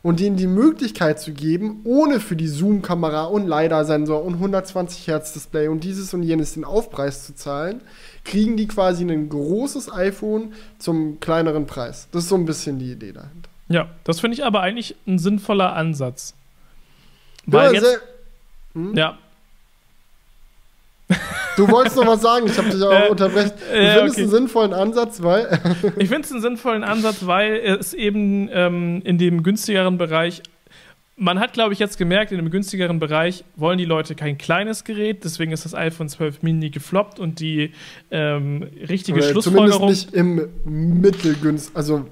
[0.01, 5.33] Und denen die Möglichkeit zu geben, ohne für die Zoom-Kamera und LiDAR-Sensor und 120 Hertz
[5.33, 7.81] Display und dieses und jenes den Aufpreis zu zahlen,
[8.23, 12.07] kriegen die quasi ein großes iPhone zum kleineren Preis.
[12.11, 13.49] Das ist so ein bisschen die Idee dahinter.
[13.69, 16.33] Ja, das finde ich aber eigentlich ein sinnvoller Ansatz.
[17.45, 18.01] Weil Ja, jetzt,
[18.73, 18.95] hm?
[18.95, 19.17] ja,
[21.57, 23.51] Du wolltest noch was sagen, ich habe dich auch Äh, unterbrechen.
[23.69, 24.21] Du äh, findest okay.
[24.21, 25.59] einen sinnvollen Ansatz, weil.
[25.97, 30.41] Ich finde es einen sinnvollen Ansatz, weil es eben ähm, in dem günstigeren Bereich,
[31.15, 34.83] man hat, glaube ich, jetzt gemerkt, in dem günstigeren Bereich wollen die Leute kein kleines
[34.83, 37.73] Gerät, deswegen ist das iPhone 12 Mini gefloppt und die
[38.09, 39.93] ähm, richtige Oder Schlussfolgerung.
[39.93, 40.15] Zumindest nicht
[40.65, 42.05] im mittelgünst, also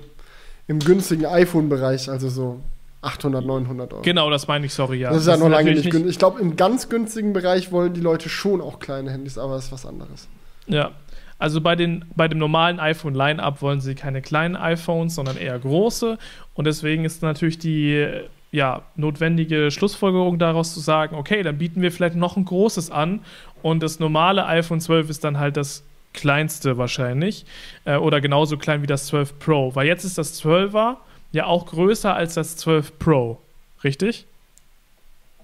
[0.68, 2.60] im günstigen iPhone-Bereich, also so
[3.02, 4.02] 800, 900 Euro.
[4.04, 5.10] Genau, das meine ich, sorry, ja.
[5.10, 6.12] das ist ja noch lange nicht günstig.
[6.12, 9.66] Ich glaube, im ganz günstigen Bereich wollen die Leute schon auch kleine Handys, aber das
[9.66, 10.28] ist was anderes.
[10.68, 10.92] Ja.
[11.40, 16.18] Also bei, den, bei dem normalen iPhone-Line-Up wollen sie keine kleinen iPhones, sondern eher große.
[16.54, 21.92] Und deswegen ist natürlich die ja, notwendige Schlussfolgerung daraus zu sagen, okay, dann bieten wir
[21.92, 23.22] vielleicht noch ein großes an.
[23.62, 25.84] Und das normale iPhone 12 ist dann halt das
[26.14, 27.46] kleinste wahrscheinlich.
[27.86, 29.76] Äh, oder genauso klein wie das 12 Pro.
[29.76, 30.98] Weil jetzt ist das 12er
[31.32, 33.40] ja auch größer als das 12 Pro.
[33.84, 34.26] Richtig?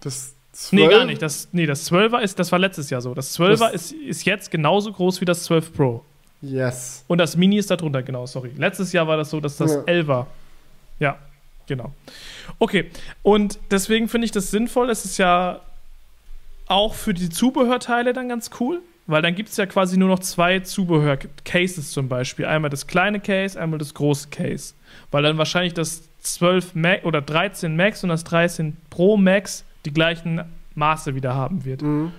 [0.01, 0.33] Das
[0.71, 1.21] Nee, 12 gar nicht.
[1.21, 3.13] Das, nee, das 12er ist, das war letztes Jahr so.
[3.13, 6.03] Das 12er Das- ist, ist jetzt genauso groß wie das 12 Pro.
[6.41, 7.03] Yes.
[7.07, 8.51] Und das Mini ist darunter, genau, sorry.
[8.55, 9.81] Letztes Jahr war das so, dass das Ja.
[9.81, 10.25] 11er.
[10.99, 11.17] Ja,
[11.67, 11.93] genau.
[12.59, 12.89] Okay,
[13.23, 14.89] und deswegen finde ich das sinnvoll.
[14.89, 15.61] Es ist ja
[16.67, 20.19] auch für die Zubehörteile dann ganz cool, weil dann gibt es ja quasi nur noch
[20.19, 22.45] zwei Zubehör-Cases zum Beispiel.
[22.45, 24.73] Einmal das kleine Case, einmal das große Case.
[25.11, 29.93] Weil dann wahrscheinlich das 12 Max oder 13 Max und das 13 Pro Max die
[29.93, 30.43] gleichen
[30.73, 31.81] Maße wieder haben wird.
[31.81, 32.11] Mhm.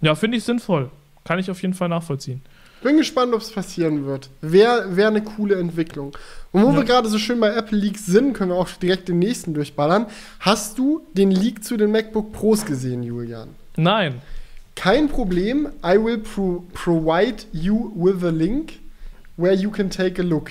[0.00, 0.90] Ja, finde ich sinnvoll.
[1.24, 2.40] Kann ich auf jeden Fall nachvollziehen.
[2.82, 4.30] Bin gespannt, ob es passieren wird.
[4.40, 6.16] Wäre wär eine coole Entwicklung.
[6.52, 6.76] Und wo Ja.
[6.76, 10.06] wir gerade so schön bei Apple Leaks sind, können wir auch direkt den nächsten durchballern.
[10.40, 13.48] Hast du den Leak zu den MacBook Pros gesehen, Julian?
[13.76, 14.22] Nein.
[14.76, 15.68] Kein Problem.
[15.84, 18.74] I will pro provide you with a link
[19.36, 20.50] where you can take a look.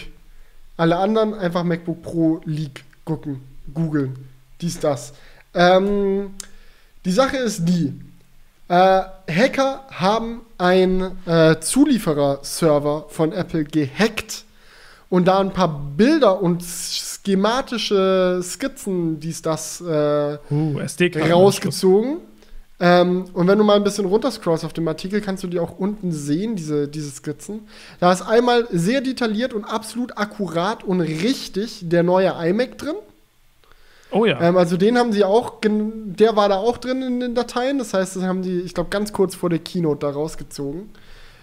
[0.75, 3.39] Alle anderen einfach MacBook Pro Leak gucken,
[3.73, 4.15] googeln.
[4.61, 5.13] Dies, das.
[5.53, 6.31] Ähm,
[7.05, 7.93] die Sache ist die.
[8.69, 14.43] Äh, Hacker haben einen äh, Zulieferer-Server von Apple gehackt
[15.09, 20.79] und da ein paar Bilder und schematische Skizzen, dies, das, äh, Uh,
[21.15, 22.17] rausgezogen.
[22.79, 25.79] Ähm, und wenn du mal ein bisschen runterscrollst auf dem Artikel, kannst du die auch
[25.79, 27.61] unten sehen, diese, diese Skizzen.
[27.99, 32.95] Da ist einmal sehr detailliert und absolut akkurat und richtig der neue iMac drin.
[34.11, 34.39] Oh ja.
[34.41, 37.77] Ähm, also den haben sie auch, der war da auch drin in den Dateien.
[37.77, 40.89] Das heißt, das haben die, ich glaube, ganz kurz vor der Keynote da rausgezogen.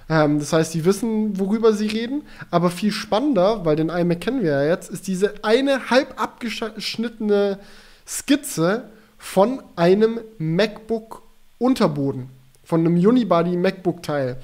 [0.08, 2.22] Ähm, das heißt, die wissen, worüber sie reden.
[2.50, 7.58] Aber viel spannender, weil den iMac kennen wir ja jetzt, ist diese eine halb abgeschnittene
[8.06, 8.88] Skizze
[9.18, 11.22] von einem MacBook
[11.58, 12.28] Unterboden.
[12.64, 14.38] Von einem Unibody MacBook Teil.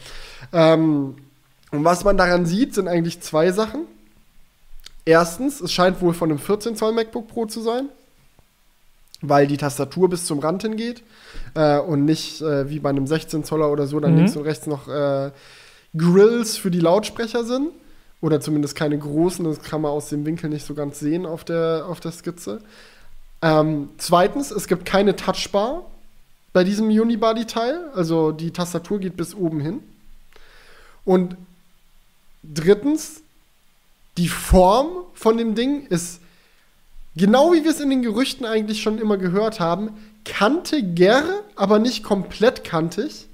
[0.52, 1.16] Ähm,
[1.70, 3.82] und was man daran sieht, sind eigentlich zwei Sachen.
[5.06, 7.88] Erstens, es scheint wohl von einem 14 Zoll MacBook Pro zu sein
[9.22, 11.02] weil die Tastatur bis zum Rand hingeht
[11.54, 14.18] äh, und nicht äh, wie bei einem 16 Zoller oder so dann Mhm.
[14.18, 15.30] links und rechts noch äh,
[15.96, 17.68] Grills für die Lautsprecher sind.
[18.22, 21.42] Oder zumindest keine großen, das kann man aus dem Winkel nicht so ganz sehen auf
[21.42, 22.60] der, auf der Skizze.
[23.40, 25.86] Ähm, zweitens, es gibt keine Touchbar
[26.52, 29.80] bei diesem Unibody-Teil, also die Tastatur geht bis oben hin.
[31.06, 31.36] Und
[32.42, 33.22] drittens,
[34.18, 36.20] die Form von dem Ding ist
[37.16, 39.90] genau wie wir es in den Gerüchten eigentlich schon immer gehört haben,
[40.24, 41.24] kantiger,
[41.56, 43.26] aber nicht komplett kantig.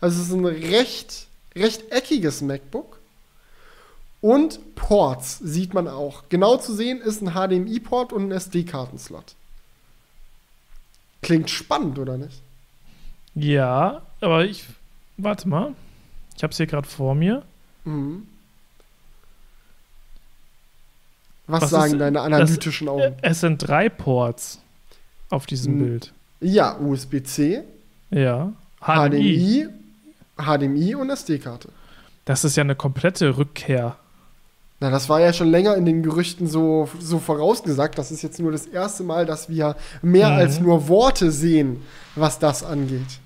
[0.00, 1.26] Also es ist ein recht,
[1.56, 2.98] recht eckiges MacBook.
[4.20, 6.24] Und Ports sieht man auch.
[6.28, 9.34] Genau zu sehen ist ein HDMI-Port und ein SD-Kartenslot.
[11.22, 12.40] Klingt spannend, oder nicht?
[13.34, 14.64] Ja, aber ich.
[15.16, 15.74] Warte mal.
[16.36, 17.42] Ich habe es hier gerade vor mir.
[17.84, 18.26] Mhm.
[21.48, 23.14] Was, Was sagen ist- deine analytischen Augen?
[23.22, 24.60] Es sind drei Ports
[25.30, 25.78] auf diesem Hm.
[25.84, 26.12] Bild.
[26.40, 27.62] Ja, USB-C,
[28.10, 28.52] Ja.
[28.80, 29.66] HDMI.
[29.66, 29.68] HDMI,
[30.38, 31.68] HDMI und SD-Karte.
[32.24, 33.96] Das ist ja eine komplette Rückkehr.
[34.80, 37.98] Na, das war ja schon länger in den Gerüchten so, so vorausgesagt.
[37.98, 40.36] Das ist jetzt nur das erste Mal, dass wir mehr Mhm.
[40.36, 41.82] als nur Worte sehen,
[42.14, 43.18] was das angeht.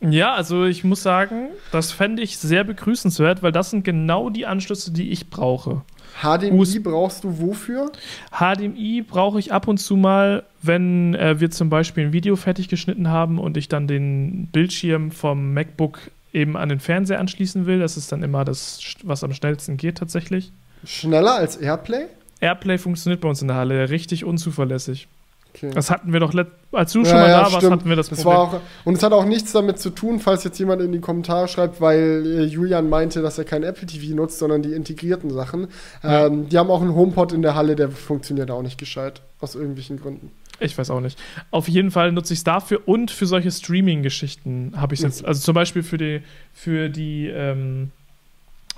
[0.00, 4.46] Ja, also ich muss sagen, das fände ich sehr begrüßenswert, weil das sind genau die
[4.46, 5.82] Anschlüsse, die ich brauche.
[6.20, 7.90] HDMI US brauchst du wofür?
[8.30, 12.68] HDMI brauche ich ab und zu mal, wenn äh, wir zum Beispiel ein Video fertig
[12.68, 15.98] geschnitten haben und ich dann den Bildschirm vom MacBook
[16.32, 17.78] eben an den Fernseher anschließen will.
[17.78, 20.52] Das ist dann immer das, was am schnellsten geht tatsächlich.
[20.84, 22.06] Schneller als Airplay?
[22.40, 25.08] Airplay funktioniert bei uns in der Halle richtig unzuverlässig.
[25.54, 25.70] Okay.
[25.74, 26.32] Das hatten wir doch,
[26.72, 27.72] als du schon mal da warst, stimmt.
[27.72, 28.38] hatten wir das, das Problem.
[28.38, 31.00] war auch, Und es hat auch nichts damit zu tun, falls jetzt jemand in die
[31.00, 35.30] Kommentare schreibt, weil äh, Julian meinte, dass er kein Apple TV nutzt, sondern die integrierten
[35.30, 35.68] Sachen.
[36.02, 36.26] Ja.
[36.26, 39.20] Ähm, die haben auch einen HomePod in der Halle, der funktioniert auch nicht gescheit.
[39.40, 40.30] Aus irgendwelchen Gründen.
[40.60, 41.18] Ich weiß auch nicht.
[41.50, 45.24] Auf jeden Fall nutze ich es dafür und für solche Streaming-Geschichten habe ich es jetzt.
[45.24, 46.22] Also zum Beispiel für die,
[46.54, 47.90] für die, ähm,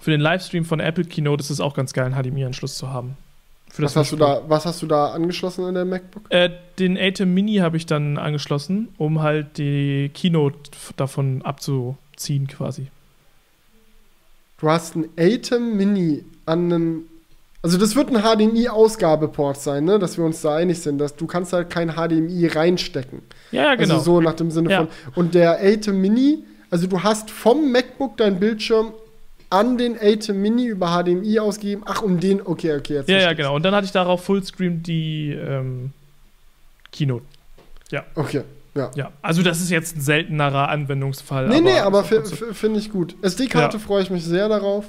[0.01, 3.17] für den Livestream von Apple Keynote ist es auch ganz geil, einen HDMI-Anschluss zu haben.
[3.79, 6.23] Was hast, du da, was hast du da angeschlossen in der MacBook?
[6.31, 12.87] Äh, den ATEM Mini habe ich dann angeschlossen, um halt die Keynote davon abzuziehen quasi.
[14.61, 17.03] Du hast ein Atem Mini an einem.
[17.63, 19.99] Also das wird ein HDMI-Ausgabeport sein, ne?
[19.99, 23.23] Dass wir uns da einig sind, dass du kannst halt kein HDMI reinstecken.
[23.53, 23.95] Ja, ja, genau.
[23.95, 24.79] Also so nach dem Sinne Ja.
[24.79, 24.89] von.
[25.15, 28.93] Und der Atem Mini, also du hast vom MacBook deinen Bildschirm
[29.51, 31.83] an den Atem Mini über HDMI ausgegeben.
[31.87, 33.09] Ach, um den, okay, okay, jetzt.
[33.09, 33.55] ja, ja, genau.
[33.55, 35.93] Und dann hatte ich darauf Fullscreen die ähm,
[36.93, 37.25] Keynote.
[37.91, 38.03] ich's.
[38.15, 38.43] Okay,
[38.75, 38.91] ja.
[38.95, 41.49] Ja, also das ist jetzt ein seltenerer Anwendungsfall.
[41.49, 42.23] Nee, nee, aber so.
[42.23, 43.15] fi- finde ich gut.
[43.23, 43.83] SD-Karte Ja.
[43.83, 44.85] freue ich mich sehr darauf.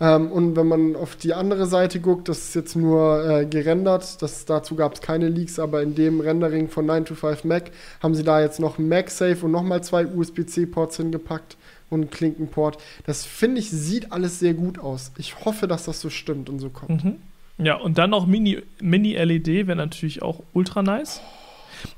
[0.00, 4.20] Ähm, und wenn man auf die andere Seite guckt, das ist jetzt nur äh, gerendert.
[4.22, 7.70] Das, dazu gab es keine Leaks, aber in dem Rendering von 925 Mac
[8.02, 11.56] haben sie da jetzt noch MagSafe und nochmal zwei USB-C-Ports hingepackt
[11.90, 12.78] und Klinkenport.
[13.06, 15.12] Das finde ich, sieht alles sehr gut aus.
[15.18, 17.04] Ich hoffe, dass das so stimmt und so kommt.
[17.04, 17.16] Mhm.
[17.58, 21.20] Ja, und dann noch Mini- Mini-LED wäre natürlich auch ultra nice.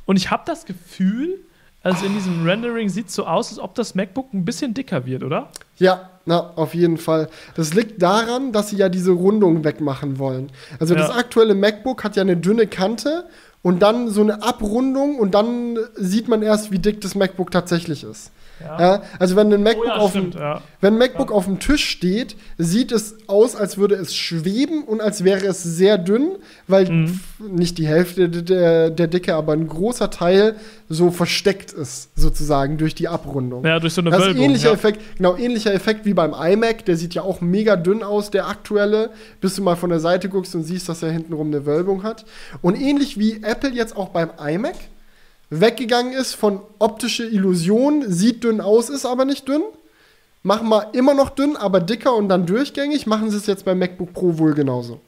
[0.04, 1.38] Und ich habe das Gefühl,
[1.82, 5.06] also in diesem Rendering sieht es so aus, als ob das MacBook ein bisschen dicker
[5.06, 5.50] wird, oder?
[5.78, 7.28] Ja, na, auf jeden Fall.
[7.54, 10.50] Das liegt daran, dass sie ja diese Rundung wegmachen wollen.
[10.80, 11.00] Also Ja.
[11.00, 13.24] das aktuelle MacBook hat ja eine dünne Kante
[13.62, 18.02] und dann so eine Abrundung und dann sieht man erst, wie dick das MacBook tatsächlich
[18.04, 18.32] ist.
[18.60, 20.62] Ja, also wenn ein MacBook, Oh ja, auf, dem, stimmt, ja.
[20.80, 25.24] wenn MacBook auf dem Tisch steht, sieht es aus, als würde es schweben und als
[25.24, 26.30] wäre es sehr dünn,
[26.66, 27.20] weil Mhm.
[27.50, 30.56] nicht die Hälfte der, der, Dicke, aber ein großer Teil
[30.88, 33.64] so versteckt ist, sozusagen durch die Abrundung.
[33.64, 34.42] Ja, durch so eine Das Wölbung.
[34.44, 34.74] ähnlicher ja.
[34.74, 38.48] Effekt, genau, ähnlicher Effekt wie beim iMac, der sieht ja auch mega dünn aus, der
[38.48, 39.10] aktuelle,
[39.40, 42.24] bis du mal von der Seite guckst und siehst, dass er hintenrum eine Wölbung hat.
[42.62, 44.76] Und ähnlich wie Apple jetzt auch beim iMac
[45.50, 49.62] weggegangen ist von optische Illusion, sieht dünn aus, ist aber nicht dünn.
[50.42, 53.78] Machen wir immer noch dünn, aber dicker und dann durchgängig, machen sie es jetzt beim
[53.78, 55.00] MacBook Pro wohl genauso.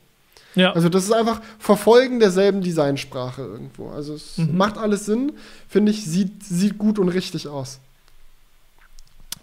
[0.54, 0.72] Ja.
[0.72, 3.90] Also das ist einfach Verfolgen derselben Designsprache irgendwo.
[3.90, 4.56] Also es Mhm.
[4.56, 5.32] macht alles Sinn,
[5.68, 7.78] finde ich, sieht, sieht gut und richtig aus.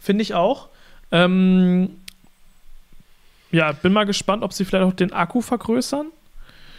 [0.02, 0.68] Finde ich auch.
[1.12, 1.92] Ähm,
[3.52, 6.08] ja, bin mal gespannt, ob sie vielleicht auch den Akku vergrößern.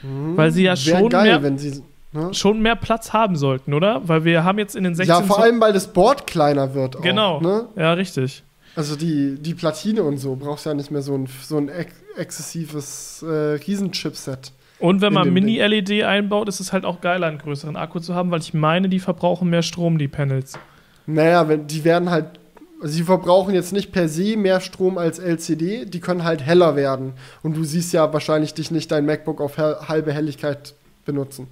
[0.02, 1.82] Weil sie ja Wäre schon geil, mehr- wenn sie.
[2.16, 2.34] Ne?
[2.34, 4.08] Schon mehr Platz haben sollten, oder?
[4.08, 6.96] Weil wir haben jetzt in den 16 Ja, vor allem, weil das Board kleiner wird.
[6.96, 7.40] Auch, Genau.
[7.40, 7.66] Ne?
[7.76, 8.42] Ja, richtig.
[8.74, 11.92] Also die, die Platine und so brauchst ja nicht mehr so ein, so ein ex
[12.16, 14.52] exzessives äh, Riesenchipset.
[14.78, 18.30] Und wenn man Mini-LED einbaut, ist es halt auch geiler, einen größeren Akku zu haben,
[18.30, 20.58] weil ich meine, die verbrauchen mehr Strom, die Panels.
[21.06, 22.40] Naja, wenn, die werden halt.
[22.80, 26.76] Also sie verbrauchen jetzt nicht per se mehr Strom als LCD, die können halt heller
[26.76, 27.14] werden.
[27.42, 30.74] Und du siehst ja wahrscheinlich dich nicht dein MacBook auf halbe Helligkeit
[31.06, 31.48] benutzen.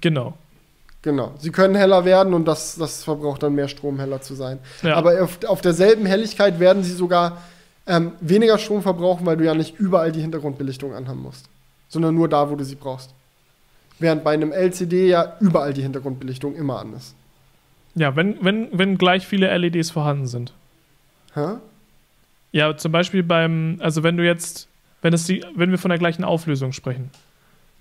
[0.00, 0.34] Genau.
[1.02, 1.34] Genau.
[1.38, 4.58] Sie können heller werden und das, das verbraucht dann mehr Strom, heller zu sein.
[4.82, 4.96] Ja.
[4.96, 7.42] Aber auf, auf derselben Helligkeit werden sie sogar
[7.86, 11.48] ähm, weniger Strom verbrauchen, weil du ja nicht überall die Hintergrundbelichtung anhaben musst.
[11.88, 13.14] Sondern nur da, wo du sie brauchst.
[13.98, 17.14] Während bei einem LCD ja überall die Hintergrundbelichtung immer an ist.
[17.94, 20.52] Ja, wenn, wenn, wenn gleich viele LEDs vorhanden sind.
[21.34, 21.56] Hä?
[22.52, 24.68] Ja, zum Beispiel beim, also wenn du jetzt,
[25.02, 27.10] wenn es die, wenn wir von der gleichen Auflösung sprechen.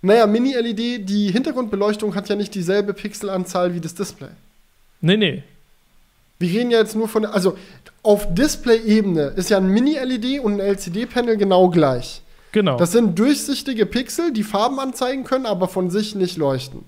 [0.05, 4.29] Naja, Mini-LED, die Hintergrundbeleuchtung hat ja nicht dieselbe Pixelanzahl wie das Display.
[5.01, 5.43] Nee, nee.
[6.37, 7.57] Wir reden ja jetzt nur von, also
[8.03, 12.21] auf Display-Ebene ist ja ein Mini-LED und ein LCD-Panel genau gleich.
[12.51, 12.77] Genau.
[12.77, 16.83] Das sind durchsichtige Pixel, die Farben anzeigen können, aber von sich nicht leuchten.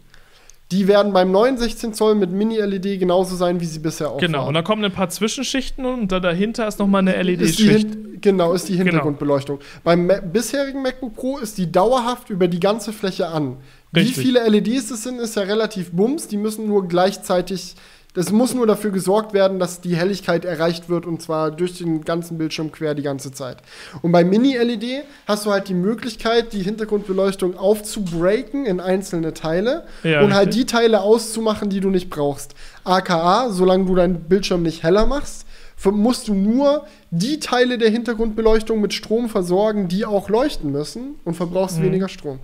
[0.72, 4.39] Die werden beim neuen 16 Zoll mit Mini-LED genauso sein, wie sie bisher auch genau.
[4.39, 4.53] Und waren.
[4.56, 8.22] dann kommen ein paar Zwischenschichten und da dahinter ist nochmal eine LED-Schicht.
[8.22, 8.85] Genau, ist die Genau.
[8.85, 9.60] Hintergrundbeleuchtung.
[9.85, 13.57] Beim Ma bisherigen MacBook Pro ist die dauerhaft über die ganze Fläche an.
[13.95, 14.18] Richtig.
[14.18, 16.27] Wie viele LEDs es sind, ist ja relativ bums.
[16.27, 17.76] Die müssen nur gleichzeitig
[18.18, 22.03] Das muss nur dafür gesorgt werden, dass die Helligkeit erreicht wird und zwar durch den
[22.03, 23.57] ganzen Bildschirm quer die ganze Zeit.
[24.02, 30.22] Und bei Mini-LED hast du halt die Möglichkeit, die Hintergrundbeleuchtung aufzubreaken in einzelne Teile Ja,
[30.23, 32.56] und halt die Teile auszumachen, die du nicht brauchst.
[32.84, 35.45] AKA, solange du deinen Bildschirm nicht heller machst,
[35.85, 41.35] musst du nur die Teile der Hintergrundbeleuchtung mit Strom versorgen, die auch leuchten müssen und
[41.35, 41.84] verbrauchst Mhm.
[41.84, 42.39] weniger Strom.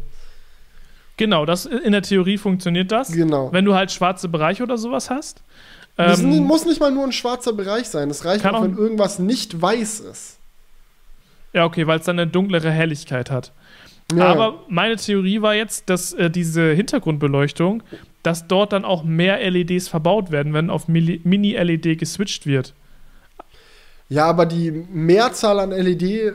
[1.17, 3.11] Genau, das in der Theorie funktioniert das.
[3.11, 3.51] Genau.
[3.51, 5.43] Wenn du halt schwarze Bereiche oder sowas hast.
[5.95, 8.09] Das Ähm, muss nicht mal nur ein schwarzer Bereich sein.
[8.09, 10.39] Es reicht auch, wenn irgendwas nicht weiß ist.
[11.53, 13.51] ja, okay, weil es dann eine dunklere Helligkeit hat.
[14.15, 14.25] Ja.
[14.25, 17.83] Aber meine Theorie war jetzt, dass äh, diese Hintergrundbeleuchtung,
[18.23, 22.73] dass dort dann auch mehr LEDs verbaut werden, wenn auf Mini-LED geswitcht wird.
[24.09, 26.33] Ja, aber die Mehrzahl an LED,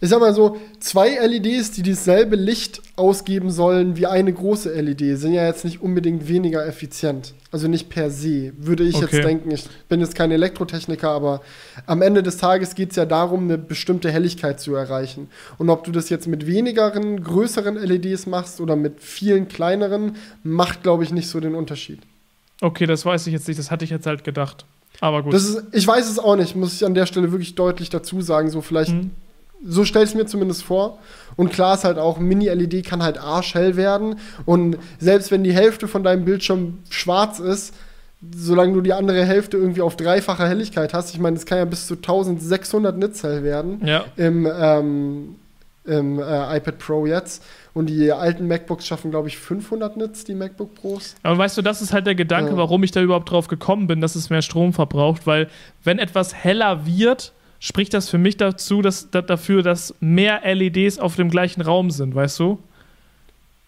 [0.00, 5.18] ich sag mal so, zwei LEDs, die dasselbe Licht ausgeben sollen wie eine große LED,
[5.18, 7.34] sind ja jetzt nicht unbedingt weniger effizient.
[7.52, 9.16] Also nicht per se, würde ich Okay.
[9.16, 9.50] jetzt denken.
[9.50, 11.42] Ich bin jetzt kein Elektrotechniker, aber
[11.86, 15.28] am Ende des Tages geht es ja darum, eine bestimmte Helligkeit zu erreichen.
[15.58, 20.82] Und ob du das jetzt mit wenigeren, größeren LEDs machst oder mit vielen kleineren, macht,
[20.82, 21.98] glaube ich, nicht so den Unterschied.
[22.62, 24.64] Okay, das weiß ich jetzt nicht, das hatte ich jetzt halt gedacht.
[25.00, 25.32] Aber gut.
[25.32, 28.20] Das ist, ich weiß es auch nicht, muss ich an der Stelle wirklich deutlich dazu
[28.22, 28.50] sagen.
[28.50, 29.10] So vielleicht Mhm.
[29.64, 30.98] So stell es mir zumindest vor.
[31.36, 34.16] Und klar ist halt auch, Mini-LED kann halt arschhell werden.
[34.46, 37.74] Und selbst wenn die Hälfte von deinem Bildschirm schwarz ist,
[38.34, 41.64] solange du die andere Hälfte irgendwie auf dreifache Helligkeit hast, ich meine, das kann ja
[41.64, 44.04] bis zu 1600 Nits hell werden ja.
[44.16, 45.36] im, ähm,
[45.86, 47.42] im äh, iPad Pro jetzt.
[47.72, 51.14] Und die alten MacBooks schaffen, glaube ich, 500 Nits, die MacBook Pros.
[51.22, 52.56] Aber weißt du, das ist halt der Gedanke, Ja.
[52.56, 55.48] warum ich da überhaupt drauf gekommen bin, dass es mehr Strom verbraucht, weil
[55.84, 60.98] wenn etwas heller wird, spricht das für mich dazu, dass, da, dafür, dass mehr LEDs
[60.98, 62.58] auf dem gleichen Raum sind, weißt du?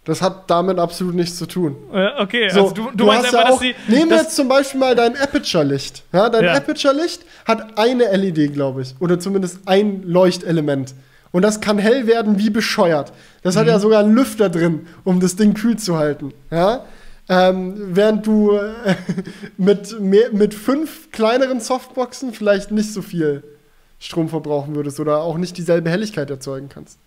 [0.05, 1.77] Das hat damit absolut nichts zu tun.
[1.93, 3.75] Äh, okay, So, also du, du, meinst hast einfach, ja auch, die.
[3.87, 6.03] Nehmen wir jetzt zum Beispiel mal dein Aperture-Licht.
[6.13, 6.55] Ja, dein Ja.
[6.55, 8.97] Aperture-Licht hat eine LED, glaube ich.
[8.99, 10.95] Oder zumindest ein Leuchtelement.
[11.31, 13.13] Und das kann hell werden wie bescheuert.
[13.43, 13.61] Das Mhm.
[13.61, 16.35] hat ja sogar einen Lüfter drin, um das Ding kühl zu halten.
[16.51, 16.85] Ja?
[17.29, 18.73] Ähm, während du äh,
[19.57, 23.45] mit, mehr, mit fünf kleineren Softboxen vielleicht nicht so viel
[24.03, 26.99] Strom verbrauchen würdest oder auch nicht dieselbe Helligkeit erzeugen kannst.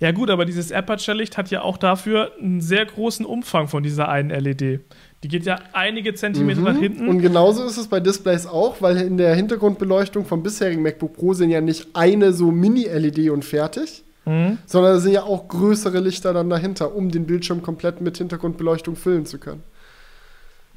[0.00, 4.08] Ja, gut, aber dieses Aperture-Licht hat ja auch dafür einen sehr großen Umfang von dieser
[4.08, 4.80] einen LED.
[5.22, 7.04] Die geht ja einige Zentimeter nach hinten.
[7.04, 7.08] Mhm.
[7.10, 11.34] Und genauso ist es bei Displays auch, weil in der Hintergrundbeleuchtung vom bisherigen MacBook Pro
[11.34, 14.58] sind ja nicht eine so Mini-LED und fertig, Mhm.
[14.66, 18.96] sondern es sind ja auch größere Lichter dann dahinter, um den Bildschirm komplett mit Hintergrundbeleuchtung
[18.96, 19.62] füllen zu können.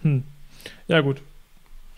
[0.02, 0.24] Hm.
[0.88, 1.22] Ja, gut.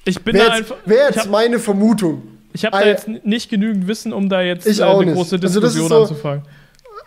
[0.06, 0.88] Ich bin Wäre da jetzt, einfach.
[0.88, 2.24] wär ich jetzt meine Vermutung.
[2.64, 5.16] Hab da Ei- jetzt nicht genügend Wissen, um da jetzt Ich äh, eine nicht.
[5.16, 6.44] große Also Diskussion so- anzufangen.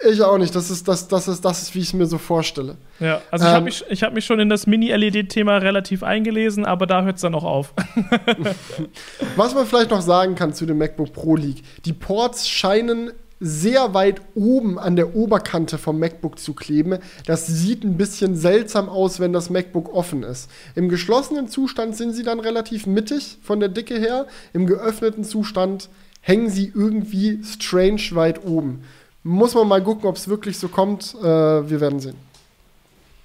[0.09, 0.55] Ich auch nicht.
[0.55, 2.77] Das ist das, das, ist, das ist wie ich es mir so vorstelle.
[3.01, 6.65] Ja, also ich Ähm, habe mich, ich hab mich schon in das Mini-LED-Thema relativ eingelesen,
[6.65, 7.75] aber da hört es dann auch auf.
[9.37, 13.95] Was man vielleicht noch sagen kann zu dem MacBook Pro League, die Ports scheinen sehr
[13.95, 16.99] weit oben an der Oberkante vom MacBook zu kleben.
[17.27, 20.51] Das sieht ein bisschen seltsam aus, wenn das MacBook offen ist.
[20.75, 24.27] Im geschlossenen Zustand sind sie dann relativ mittig von der Dicke her.
[24.53, 25.89] Im geöffneten Zustand
[26.21, 28.83] hängen sie irgendwie strange weit oben.
[29.23, 31.15] Muss man mal gucken, ob es wirklich so kommt.
[31.21, 32.17] Äh, wir werden sehen.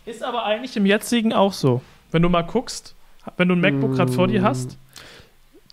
[0.05, 1.81] Ist aber eigentlich im jetzigen auch so.
[2.11, 2.93] Wenn du mal guckst,
[3.37, 4.45] wenn du ein MacBook gerade vor dir Mm.
[4.45, 4.77] hast,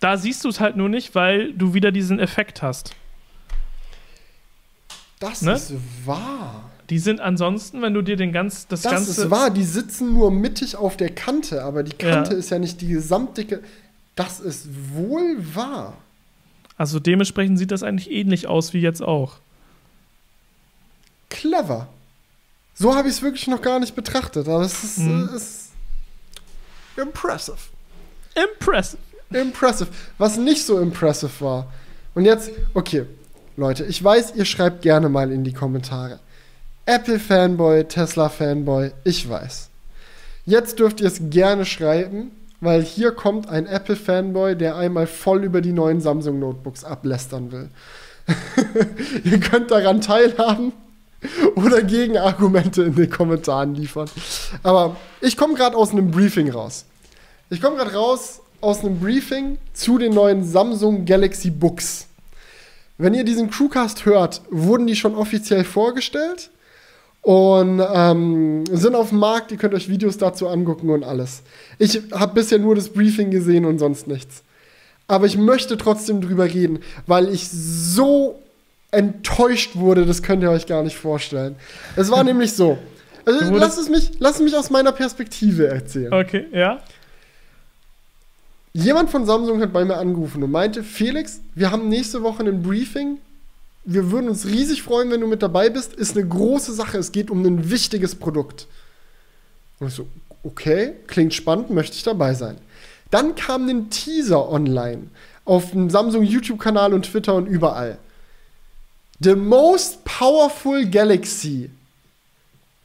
[0.01, 2.95] da siehst du es halt nur nicht, weil du wieder diesen Effekt hast.
[5.21, 5.53] Das Ne?
[5.53, 5.73] ist
[6.05, 6.71] wahr.
[6.89, 9.11] Die sind ansonsten, wenn du dir den ganz, das, Das ganze.
[9.23, 12.39] ist wahr, die sitzen nur mittig auf der Kante, aber die Kante Ja.
[12.39, 13.63] ist ja nicht die gesamtdicke.
[14.17, 15.97] Das ist wohl wahr.
[16.77, 19.35] Also dementsprechend sieht das eigentlich ähnlich aus wie jetzt auch.
[21.29, 21.89] Clever.
[22.75, 25.29] So habe ich es wirklich noch gar nicht betrachtet, aber es ist, Mhm.
[25.33, 25.69] äh, ist
[26.97, 27.57] impressive.
[28.35, 28.99] Impressive.
[29.31, 29.91] Impressive.
[30.19, 31.73] Was nicht so impressive war.
[32.15, 33.05] Und jetzt, okay,
[33.61, 36.19] Leute, ich weiß, ihr schreibt gerne mal in die Kommentare.
[36.87, 39.69] Apple-Fanboy, Tesla-Fanboy, ich weiß.
[40.47, 42.31] Jetzt dürft ihr es gerne schreiben,
[42.63, 47.69] weil hier kommt ein Apple-Fanboy, der einmal voll über die neuen Samsung-Notebooks ablästern will.
[49.25, 50.73] ihr könnt daran teilhaben
[51.55, 54.09] oder Gegenargumente in den Kommentaren liefern.
[54.63, 56.87] Aber ich komme gerade aus einem Briefing raus.
[57.51, 62.07] Ich komme gerade raus aus einem Briefing zu den neuen Samsung Galaxy Books.
[63.01, 66.51] Wenn ihr diesen Crewcast hört, wurden die schon offiziell vorgestellt
[67.23, 69.51] und ähm, sind auf dem Markt.
[69.53, 71.43] Ihr könnt euch Videos dazu angucken und alles.
[71.79, 74.43] Ich habe bisher nur das Briefing gesehen und sonst nichts.
[75.09, 78.39] Aber ich möchte trotzdem drüber reden, weil ich so
[78.91, 81.57] enttäuscht wurde, das könnt ihr euch gar nicht vorstellen.
[81.97, 82.77] Es war nämlich so.
[83.25, 86.13] Also lasst es mich, lasst es mich aus meiner Perspektive erzählen.
[86.13, 86.81] Okay, ja.
[88.73, 92.63] Jemand von Samsung hat bei mir angerufen und meinte, Felix, wir haben nächste Woche ein
[92.63, 93.19] Briefing.
[93.85, 95.95] Wir würden uns riesig freuen, wenn du mit dabei bist.
[95.95, 96.99] Ist eine große Sache.
[96.99, 98.69] Es geht um ein wichtiges Produkt.
[99.81, 100.07] Und ich so,
[100.45, 102.59] okay, klingt spannend, möchte ich dabei sein.
[103.11, 105.09] Dann kam ein Teaser online
[105.45, 107.99] auf dem Samsung YouTube-Kanal und Twitter und überall.
[109.19, 111.71] The most powerful Galaxy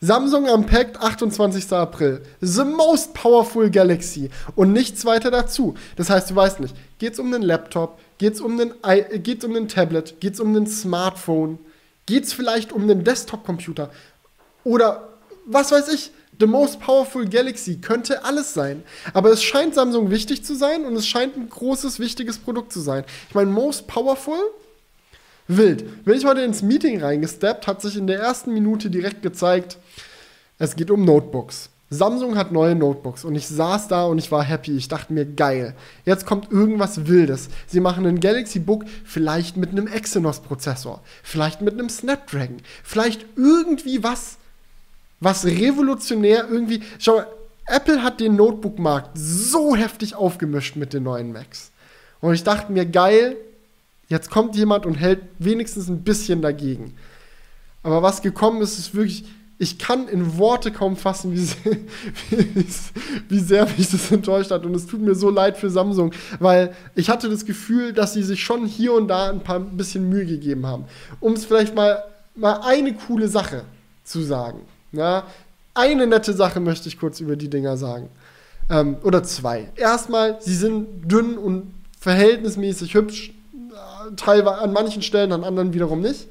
[0.06, 1.74] Samsung Unpacked, 28.
[1.74, 2.22] April.
[2.40, 4.30] The most powerful Galaxy.
[4.56, 5.74] Und nichts weiter dazu.
[5.96, 9.44] Das heißt, du weißt nicht, geht es um einen Laptop, geht es um einen, geht's
[9.44, 11.58] um einen Tablet, geht es um ein Smartphone,
[12.06, 13.90] geht es vielleicht um einen Desktop-Computer
[14.64, 15.10] oder
[15.48, 16.12] was weiß ich.
[16.40, 18.84] The most powerful Galaxy könnte alles sein.
[19.14, 22.82] Aber es scheint Samsung wichtig zu sein und es scheint ein großes, wichtiges Produkt zu
[22.82, 23.06] sein.
[23.30, 24.38] Ich meine, most powerful
[25.48, 26.06] Wild.
[26.06, 29.78] Bin ich heute ins Meeting reingesteppt, hat sich in der ersten Minute direkt gezeigt,
[30.58, 31.70] es geht um Notebooks.
[31.92, 34.76] Samsung hat neue Notebooks und ich saß da und ich war happy.
[34.76, 35.76] Ich dachte mir, geil.
[36.04, 37.50] Jetzt kommt irgendwas Wildes.
[37.68, 44.04] Sie machen ein Galaxy Book vielleicht mit einem Exynos-Prozessor, vielleicht mit einem Snapdragon, vielleicht irgendwie
[44.04, 44.38] was,
[45.20, 46.82] was revolutionär irgendwie.
[46.98, 47.28] Schau mal,
[47.68, 51.72] Apple hat den Notebook-Markt so heftig aufgemischt mit den neuen Macs.
[52.20, 53.38] Und ich dachte mir, geil,
[54.08, 56.94] Jetzt kommt jemand und hält wenigstens ein bisschen dagegen.
[57.84, 59.26] Aber was gekommen ist, ist wirklich,
[59.58, 61.78] ich kann in Worte kaum fassen, wie, sehr,
[63.30, 64.66] wie sehr mich das enttäuscht hat.
[64.66, 68.24] Und es tut mir so leid für Samsung, weil ich hatte das Gefühl, dass sie
[68.24, 70.86] sich schon hier und da ein paar ein bisschen Mühe gegeben haben.
[71.20, 72.04] Um es vielleicht mal,
[72.36, 73.64] mal eine coole Sache
[74.04, 74.62] zu sagen.
[74.92, 75.26] Ja,
[75.74, 78.10] eine nette Sache möchte ich kurz über die Dinger sagen.
[78.70, 79.70] Ähm, oder zwei.
[79.76, 83.34] Erstmal, sie sind dünn und verhältnismäßig hübsch
[84.16, 86.28] teilweise an manchen Stellen, an anderen wiederum nicht.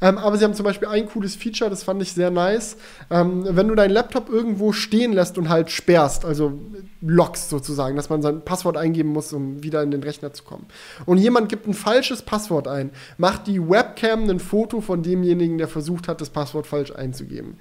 [0.00, 2.76] Ähm, aber sie haben zum Beispiel ein cooles Feature, das fand ich sehr nice.
[3.10, 6.52] Ähm, wenn du deinen Laptop irgendwo stehen lässt und halt sperrst, also
[7.00, 10.66] lockst sozusagen, dass man sein Passwort eingeben muss, um wieder in den Rechner zu kommen.
[11.04, 15.68] Und jemand gibt ein falsches Passwort ein, macht die Webcam ein Foto von demjenigen, der
[15.68, 17.58] versucht hat, das Passwort falsch einzugeben.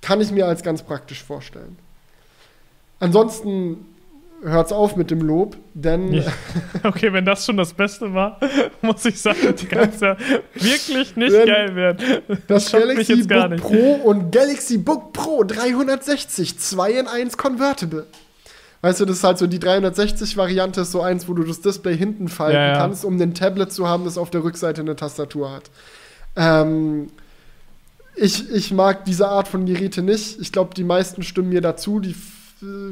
[0.00, 1.76] Kann ich mir als ganz praktisch vorstellen.
[2.98, 3.86] Ansonsten
[4.42, 6.12] hört's auf mit dem Lob, denn.
[6.12, 6.24] Ja.
[6.84, 8.38] Okay, wenn das schon das Beste war,
[8.82, 10.16] muss ich sagen, kann es ja
[10.54, 12.22] wirklich nicht geil werden.
[12.46, 13.62] Das, das Galaxy Book nicht.
[13.62, 18.06] Pro und Galaxy Book Pro 360, 2 in 1 Convertible.
[18.80, 21.96] Weißt du, das ist halt so die 360-Variante, ist so eins, wo du das Display
[21.96, 22.78] hinten falten ja, ja.
[22.78, 25.64] kannst, um ein Tablet zu haben, das auf der Rückseite eine Tastatur hat.
[26.36, 27.08] Ähm,
[28.14, 30.40] ich, ich mag diese Art von Geräte nicht.
[30.40, 31.98] Ich glaube, die meisten stimmen mir dazu.
[31.98, 32.14] Die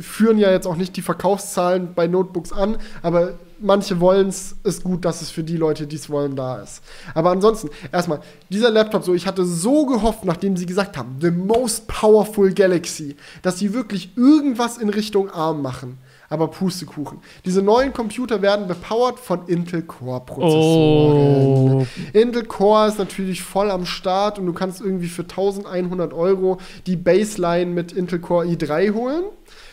[0.00, 4.84] führen ja jetzt auch nicht die Verkaufszahlen bei Notebooks an, aber manche wollen es, ist
[4.84, 6.82] gut, dass es für die Leute, die es wollen, da ist.
[7.14, 11.32] Aber ansonsten, erstmal, dieser Laptop, so, ich hatte so gehofft, nachdem sie gesagt haben, the
[11.32, 15.98] most powerful Galaxy, dass sie wirklich irgendwas in Richtung ARM machen.
[16.28, 17.18] Aber Pustekuchen.
[17.44, 21.82] Diese neuen Computer werden bepowert von Intel Core-Prozessoren.
[21.82, 21.86] Oh.
[22.12, 26.96] Intel Core ist natürlich voll am Start und du kannst irgendwie für 1100 Euro die
[26.96, 29.22] Baseline mit Intel Core i3 holen.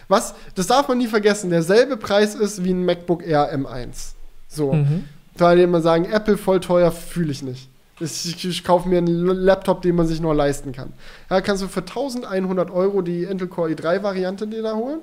[0.08, 4.14] Was, das darf man nie vergessen, derselbe Preis ist wie ein MacBook Air M1.
[4.48, 4.74] So.
[4.74, 5.06] Mhm.
[5.36, 7.70] Da immer sagen, Apple voll teuer, fühle ich nicht.
[8.00, 10.94] Ich, ich, kaufe mir einen Laptop, den man sich nur leisten kann.
[11.30, 15.00] Da kannst du für 1100 Euro die Intel Core i3-Variante dir da holen.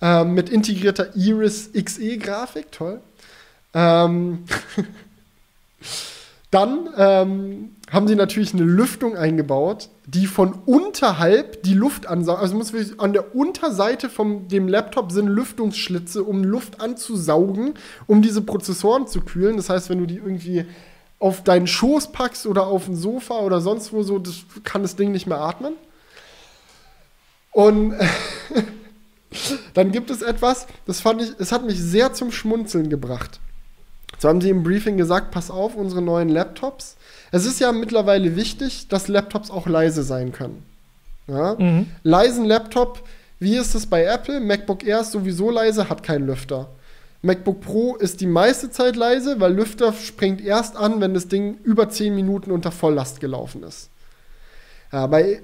[0.00, 3.00] Ähm, mit integrierter Iris XE-Grafik, toll.
[3.74, 4.44] Ähm
[6.50, 12.40] Dann ähm, haben sie natürlich eine Lüftung eingebaut, die von unterhalb die Luft ansaugt.
[12.40, 17.74] Also muss an der Unterseite von dem Laptop sind Lüftungsschlitze, um Luft anzusaugen,
[18.08, 19.56] um diese Prozessoren zu kühlen.
[19.56, 20.66] Das heißt, wenn du die irgendwie
[21.20, 24.96] auf deinen Schoß packst oder auf ein Sofa oder sonst wo so, das kann das
[24.96, 25.74] Ding nicht mehr atmen.
[27.52, 27.94] Und
[29.74, 33.38] dann gibt es etwas, das fand ich, es hat mich sehr zum Schmunzeln gebracht.
[34.18, 36.96] So haben sie im Briefing gesagt, pass auf, unsere neuen Laptops.
[37.30, 40.64] Es ist ja mittlerweile wichtig, dass Laptops auch leise sein können.
[41.26, 41.54] Ja?
[41.58, 41.86] Mhm.
[42.02, 43.02] Leisen Laptop,
[43.38, 44.40] wie ist es bei Apple?
[44.40, 46.68] MacBook Air ist sowieso leise, hat keinen Lüfter.
[47.22, 51.58] MacBook Pro ist die meiste Zeit leise, weil Lüfter springt erst an, wenn das Ding
[51.64, 53.90] über 10 Minuten unter Volllast gelaufen ist.
[54.90, 55.40] Ja, bei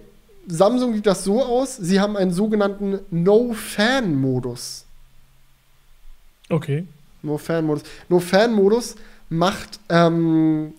[0.49, 4.85] Samsung sieht das so aus, sie haben einen sogenannten No-Fan-Modus.
[6.49, 6.87] Okay.
[7.23, 7.83] No-Fan-Modus.
[8.09, 8.97] No-Fan-Modus
[9.29, 10.73] macht, ähm,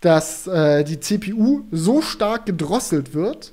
[0.00, 3.52] dass äh, die CPU so stark gedrosselt wird,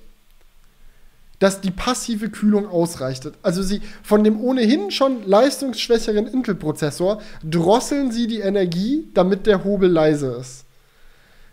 [1.40, 3.30] dass die passive Kühlung ausreicht.
[3.44, 9.90] Also sie von dem ohnehin schon leistungsschwächeren Intel-Prozessor drosseln sie die Energie, damit der Hobel
[9.90, 10.66] leise ist.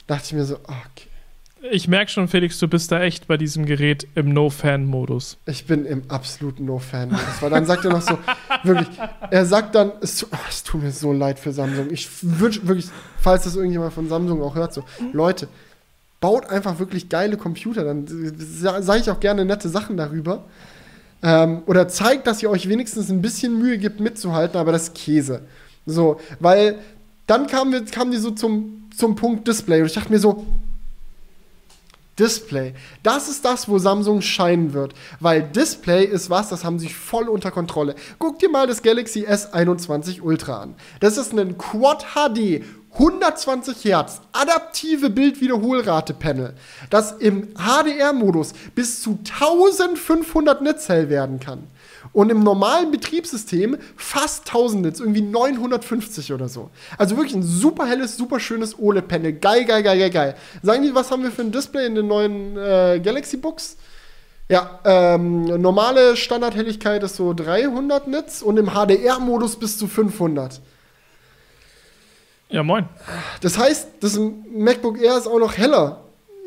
[0.06, 1.08] Dachte ich mir so, okay.
[1.70, 5.38] Ich merke schon, Felix, du bist da echt bei diesem Gerät im No-Fan-Modus.
[5.46, 7.40] Ich bin im absoluten No-Fan-Modus.
[7.40, 8.18] Weil dann sagt er noch so,
[8.62, 8.88] wirklich,
[9.30, 11.90] er sagt dann, es, oh, es tut mir so leid für Samsung.
[11.90, 12.86] Ich wünsche wirklich,
[13.18, 15.48] falls das irgendjemand von Samsung auch hört, so, Leute,
[16.20, 17.84] baut einfach wirklich geile Computer.
[17.84, 20.44] Dann sage ich auch gerne nette Sachen darüber.
[21.22, 24.94] Ähm, oder zeigt, dass ihr euch wenigstens ein bisschen Mühe gibt, mitzuhalten, aber das ist
[24.94, 25.40] Käse.
[25.86, 26.78] So, weil
[27.26, 30.44] dann kamen, wir, kamen die so zum, zum Punkt Display und ich dachte mir so,
[32.18, 32.74] Display.
[33.02, 34.94] Das ist das, wo Samsung scheinen wird.
[35.20, 37.94] Weil Display ist was, das haben sie voll unter Kontrolle.
[38.18, 40.74] Guck dir mal das Galaxy S21 Ultra an.
[41.00, 42.62] Das ist ein Quad HD
[42.94, 46.54] 120 Hertz adaptive Bildwiederholrate-Panel,
[46.90, 51.64] das im HDR-Modus bis zu 1500 Nits hell werden kann.
[52.14, 56.70] Und im normalen Betriebssystem fast 1000 Nits, irgendwie 950 oder so.
[56.96, 59.32] Also wirklich ein super helles, super schönes OLED-Panel.
[59.32, 60.34] Geil, geil, geil, geil, geil.
[60.62, 63.76] Sagen die, was haben wir für ein Display in den neuen äh, Galaxy Books?
[64.48, 70.60] Ja, ähm, normale Standardhelligkeit ist so 300 Nits und im HDR-Modus bis zu 500.
[72.48, 72.88] Ja, moin.
[73.40, 76.03] Das heißt, das MacBook Air ist auch noch heller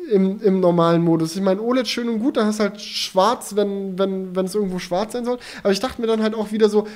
[0.08, 1.36] im, im normalen Modus.
[1.36, 4.78] Ich meine, OLED schön und gut, da hast halt schwarz, wenn, wenn, wenn es irgendwo
[4.78, 5.38] schwarz sein soll.
[5.62, 6.86] Aber ich dachte mir dann halt auch wieder so,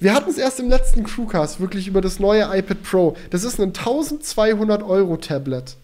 [0.00, 3.16] wir hatten es erst im letzten Crewcast wirklich über das neue iPad Pro.
[3.30, 5.76] Das ist ein 1200 Euro Tablet.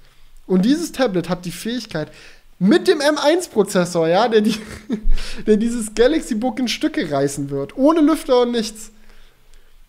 [0.47, 2.11] Und dieses Tablet hat die Fähigkeit,
[2.59, 4.57] mit dem M1-Prozessor, ja, der, die,
[5.47, 8.93] der dieses Galaxy Book in Stücke reißen wird, ohne Lüfter und nichts.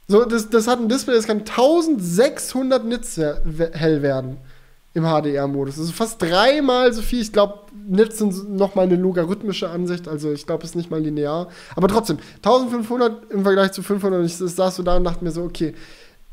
[0.09, 4.37] So, das, das hat ein Display, das kann 1600 Nits hell werden
[4.97, 5.77] im HDR-Modus.
[5.77, 7.21] Ist fast dreimal so viel.
[7.21, 10.99] Ich glaube, Nits sind nochmal eine logarithmische Ansicht, also ich glaube, es ist nicht mal
[10.99, 11.47] linear.
[11.75, 14.25] Aber trotzdem, 1500 im Vergleich zu 500.
[14.25, 15.73] Ich saß so da und dachte mir so, okay,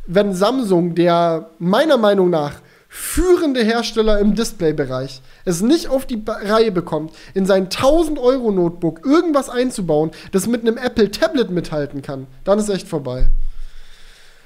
[0.07, 2.55] wenn Samsung, der meiner Meinung nach
[2.89, 9.05] führende Hersteller im Display-Bereich es nicht auf die Reihe bekommt, in sein 1000 Euro Notebook
[9.05, 13.29] irgendwas einzubauen, das mit einem Apple Tablet mithalten kann, dann ist echt vorbei.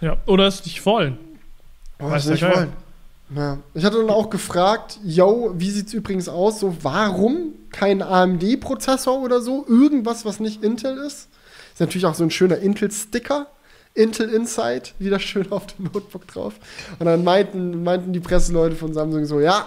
[0.00, 1.18] Ja, oder es nicht wollen.
[2.00, 2.72] Oh, es nicht wollen.
[3.34, 3.58] Ja.
[3.74, 6.60] Ich hatte dann auch gefragt, yo, wie sieht's übrigens aus?
[6.60, 9.66] So, warum kein AMD-Prozessor oder so?
[9.68, 11.28] Irgendwas, was nicht Intel ist?
[11.72, 13.48] Ist natürlich auch so ein schöner Intel-Sticker.
[13.94, 16.54] Intel Insight, wieder schön auf dem Notebook drauf.
[16.98, 19.66] Und dann meinten, meinten die Presseleute von Samsung so, ja,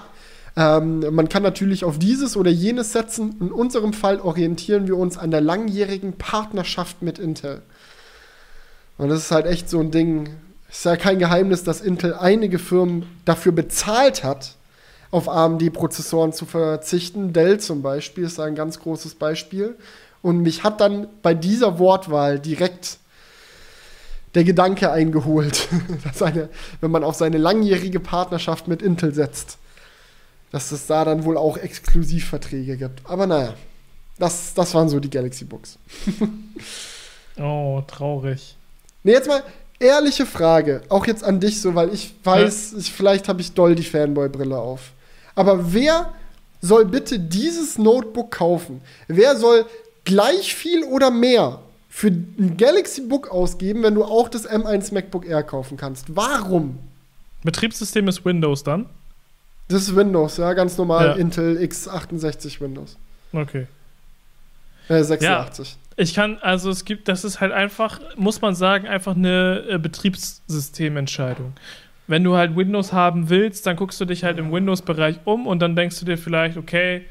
[0.55, 3.35] ähm, man kann natürlich auf dieses oder jenes setzen.
[3.39, 7.61] In unserem Fall orientieren wir uns an der langjährigen Partnerschaft mit Intel.
[8.97, 10.29] Und das ist halt echt so ein Ding.
[10.71, 14.55] Es ist ja kein Geheimnis, dass Intel einige Firmen dafür bezahlt hat,
[15.11, 17.33] auf AMD-Prozessoren zu verzichten.
[17.33, 19.75] Dell zum Beispiel ist ein ganz großes Beispiel.
[20.21, 22.99] Und mich hat dann bei dieser Wortwahl direkt
[24.33, 25.67] der Gedanke eingeholt,
[26.05, 26.47] dass eine,
[26.79, 29.57] wenn man auf seine langjährige Partnerschaft mit Intel setzt,
[30.53, 33.01] dass es da dann wohl auch Exklusivverträge gibt.
[33.03, 33.55] Aber naja,
[34.17, 35.77] das, das waren so die Galaxy Books.
[37.37, 38.55] oh, traurig.
[39.03, 39.43] Nee, jetzt mal
[39.81, 42.77] ehrliche Frage, auch jetzt an dich so, weil ich weiß, ja.
[42.77, 44.91] ich, vielleicht habe ich doll die Fanboy-Brille auf.
[45.35, 46.13] Aber wer
[46.61, 48.81] soll bitte dieses Notebook kaufen?
[49.07, 49.65] Wer soll
[50.05, 51.59] gleich viel oder mehr
[51.89, 56.15] für ein Galaxy Book ausgeben, wenn du auch das M1 MacBook Air kaufen kannst?
[56.15, 56.79] Warum?
[57.43, 58.87] Betriebssystem ist Windows dann?
[59.67, 61.13] Das ist Windows, ja, ganz normal ja.
[61.15, 62.97] Intel x68 Windows.
[63.33, 63.67] Okay.
[64.89, 65.69] Äh, 86.
[65.69, 65.75] Ja.
[66.01, 69.77] Ich kann, also es gibt, das ist halt einfach, muss man sagen, einfach eine äh,
[69.77, 71.53] Betriebssystementscheidung.
[72.07, 75.59] Wenn du halt Windows haben willst, dann guckst du dich halt im Windows-Bereich um und
[75.59, 77.05] dann denkst du dir vielleicht, okay,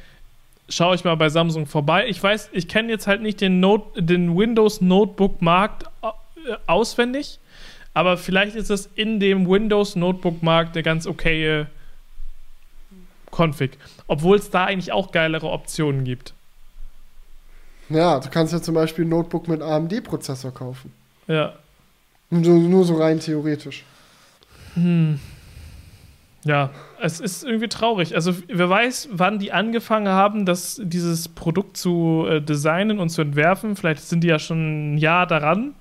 [0.68, 2.08] schaue ich mal bei Samsung vorbei.
[2.08, 7.38] Ich weiß, ich kenne jetzt halt nicht den, Note, den Windows Notebook-Markt äh, auswendig,
[7.94, 11.68] aber vielleicht ist es in dem Windows Notebook-Markt eine ganz okaye
[13.30, 13.78] Config.
[14.08, 16.34] Obwohl es da eigentlich auch geilere Optionen gibt.
[17.90, 20.92] Ja, du kannst ja zum Beispiel ein Notebook mit AMD-Prozessor kaufen.
[21.26, 21.54] Ja.
[22.30, 23.84] Nur, nur so rein theoretisch.
[24.74, 25.18] Hm.
[26.44, 26.70] Ja,
[27.02, 28.14] es ist irgendwie traurig.
[28.14, 33.20] Also, wer weiß, wann die angefangen haben, das, dieses Produkt zu äh, designen und zu
[33.20, 33.76] entwerfen.
[33.76, 35.74] Vielleicht sind die ja schon ein Jahr daran,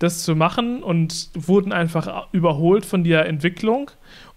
[0.00, 3.90] das zu machen und wurden einfach überholt von der Entwicklung.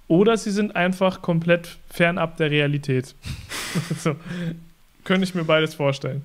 [0.08, 3.16] Oder sie sind einfach komplett fernab der Realität.
[3.98, 4.16] so,
[5.04, 6.24] könnte ich mir beides vorstellen.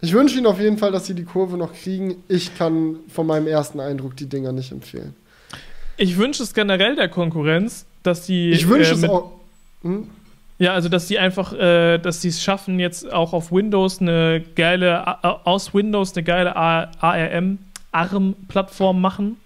[0.00, 2.22] Ich wünsche Ihnen auf jeden Fall, dass Sie die Kurve noch kriegen.
[2.28, 5.14] Ich kann von meinem ersten Eindruck die Dinger nicht empfehlen.
[5.96, 8.50] Ich wünsche es generell der Konkurrenz, dass die.
[8.50, 9.32] Ich wünsche äh, es auch.
[9.82, 10.08] Hm?
[10.58, 14.42] Ja, also dass die einfach, äh, dass sie es schaffen, jetzt auch auf Windows eine
[14.54, 17.58] geile, aus Windows eine geile ARM,
[17.92, 19.36] ARM-Plattform machen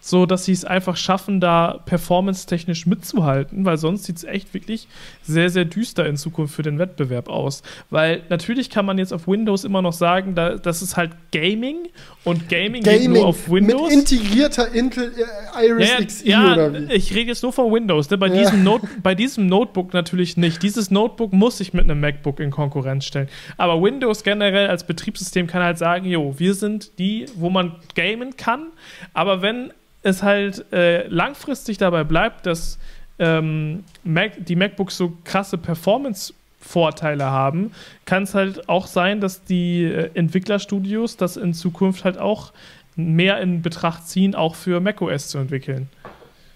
[0.00, 4.88] so dass sie es einfach schaffen, da performance-technisch mitzuhalten, weil sonst sieht es echt wirklich
[5.22, 7.62] sehr, sehr düster in Zukunft für den Wettbewerb aus.
[7.90, 11.88] Weil natürlich kann man jetzt auf Windows immer noch sagen, da, das ist halt Gaming
[12.24, 13.94] und Gaming, Gaming geht nur auf Windows.
[13.94, 15.12] Mit integrierter Intel
[15.58, 16.92] äh, Iris ja, Xe ja, oder wie?
[16.92, 18.10] ich rede jetzt nur von Windows.
[18.10, 18.18] Ne?
[18.18, 18.42] Bei, Ja.
[18.42, 20.62] diesem Note, bei diesem Notebook natürlich nicht.
[20.62, 23.28] Dieses Notebook muss sich mit einem MacBook in Konkurrenz stellen.
[23.56, 28.36] Aber Windows generell als Betriebssystem kann halt sagen, jo, wir sind die, wo man gamen
[28.36, 28.68] kann.
[29.12, 29.72] Aber wenn
[30.02, 32.78] es halt äh, langfristig dabei bleibt, dass
[33.18, 37.72] ähm, Mac, die MacBooks so krasse Performance-Vorteile haben,
[38.06, 42.52] kann es halt auch sein, dass die äh, Entwicklerstudios das in Zukunft halt auch
[42.96, 45.88] mehr in Betracht ziehen, auch für macOS zu entwickeln.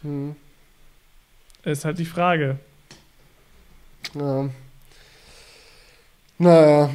[0.02, 0.36] Hm.
[1.64, 2.58] Ist halt die Frage.
[4.14, 4.48] Ja.
[6.38, 6.90] Naja.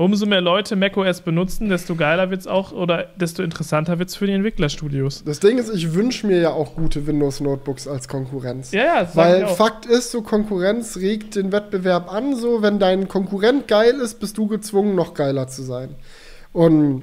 [0.00, 4.16] Umso mehr Leute macOS benutzen, desto geiler wird es auch oder desto interessanter wird es
[4.16, 5.24] für die Entwicklerstudios.
[5.24, 8.72] Das Ding ist, ich wünsche mir ja auch gute Windows-Notebooks als Konkurrenz.
[8.72, 9.46] Ja, ja, das Weil.
[9.48, 12.34] Fakt ist, so Konkurrenz regt den Wettbewerb an.
[12.34, 15.94] So, wenn dein Konkurrent geil ist, bist du gezwungen, noch geiler zu sein.
[16.54, 17.02] Und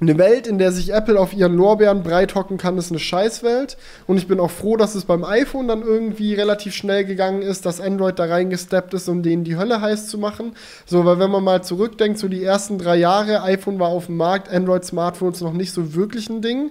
[0.00, 3.76] eine Welt, in der sich Apple auf ihren Lorbeeren breit hocken kann, ist eine Scheißwelt.
[4.06, 7.66] Und ich bin auch froh, dass es beim iPhone dann irgendwie relativ schnell gegangen ist,
[7.66, 10.52] dass Android da reingesteppt ist, um denen die Hölle heiß zu machen.
[10.86, 14.16] So, weil wenn man mal zurückdenkt, so die ersten drei Jahre, iPhone war auf dem
[14.16, 16.70] Markt, Android-Smartphones noch nicht so wirklich ein Ding.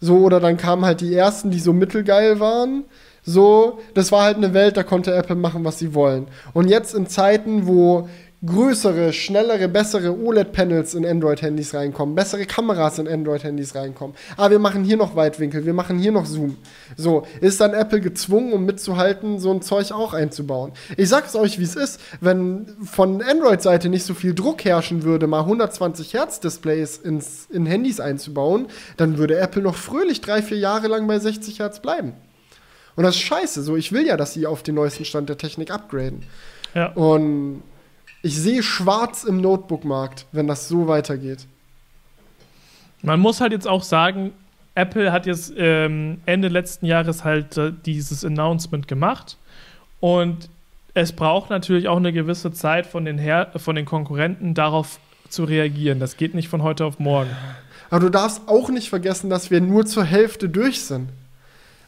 [0.00, 2.84] So, oder dann kamen halt die ersten, die so mittelgeil waren.
[3.26, 6.26] So, das war halt eine Welt, da konnte Apple machen, was sie wollen.
[6.52, 8.06] Und jetzt in Zeiten, wo
[8.44, 14.16] größere, schnellere, bessere OLED-Panels in Android-Handys reinkommen, bessere Kameras in Android-Handys reinkommen.
[14.36, 16.56] Ah, wir machen hier noch Weitwinkel, wir machen hier noch Zoom.
[16.96, 20.72] So, ist dann Apple gezwungen, um mitzuhalten, so ein Zeug auch einzubauen.
[20.96, 25.26] Ich sag's euch, wie es ist, wenn von Android-Seite nicht so viel Druck herrschen würde,
[25.26, 28.66] mal 120 Hertz-Displays ins, in Handys einzubauen,
[28.96, 32.14] dann würde Apple noch fröhlich drei, vier Jahre lang bei 60 Hertz bleiben.
[32.96, 33.62] Und das ist scheiße.
[33.62, 36.22] So, ich will ja, dass sie auf den neuesten Stand der Technik upgraden.
[36.74, 36.92] Ja.
[36.92, 37.62] Und
[38.24, 41.46] ich sehe schwarz im Notebook-Markt, wenn das so weitergeht.
[43.02, 44.32] Man muss halt jetzt auch sagen,
[44.74, 49.36] Apple hat jetzt ähm, Ende letzten Jahres halt äh, dieses Announcement gemacht
[50.00, 50.48] und
[50.94, 55.44] es braucht natürlich auch eine gewisse Zeit von den, Her von den Konkurrenten darauf zu
[55.44, 56.00] reagieren.
[56.00, 57.30] Das geht nicht von heute auf morgen.
[57.90, 61.10] Aber du darfst auch nicht vergessen, dass wir nur zur Hälfte durch sind.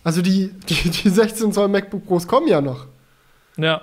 [0.05, 2.87] Also die, die, die 16 Zoll MacBook Pros kommen ja noch.
[3.57, 3.81] Ja.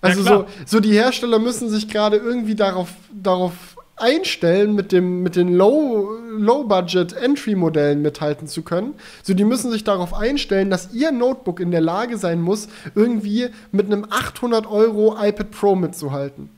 [0.00, 0.46] Also klar.
[0.66, 3.52] so, so die Hersteller müssen sich gerade irgendwie darauf, darauf
[3.96, 8.94] einstellen, mit, dem, mit den Low- Low-Budget-Entry-Modellen mithalten zu können.
[9.22, 13.48] So, die müssen sich darauf einstellen, dass ihr Notebook in der Lage sein muss, irgendwie
[13.72, 16.48] mit einem 800 Euro iPad Pro mitzuhalten.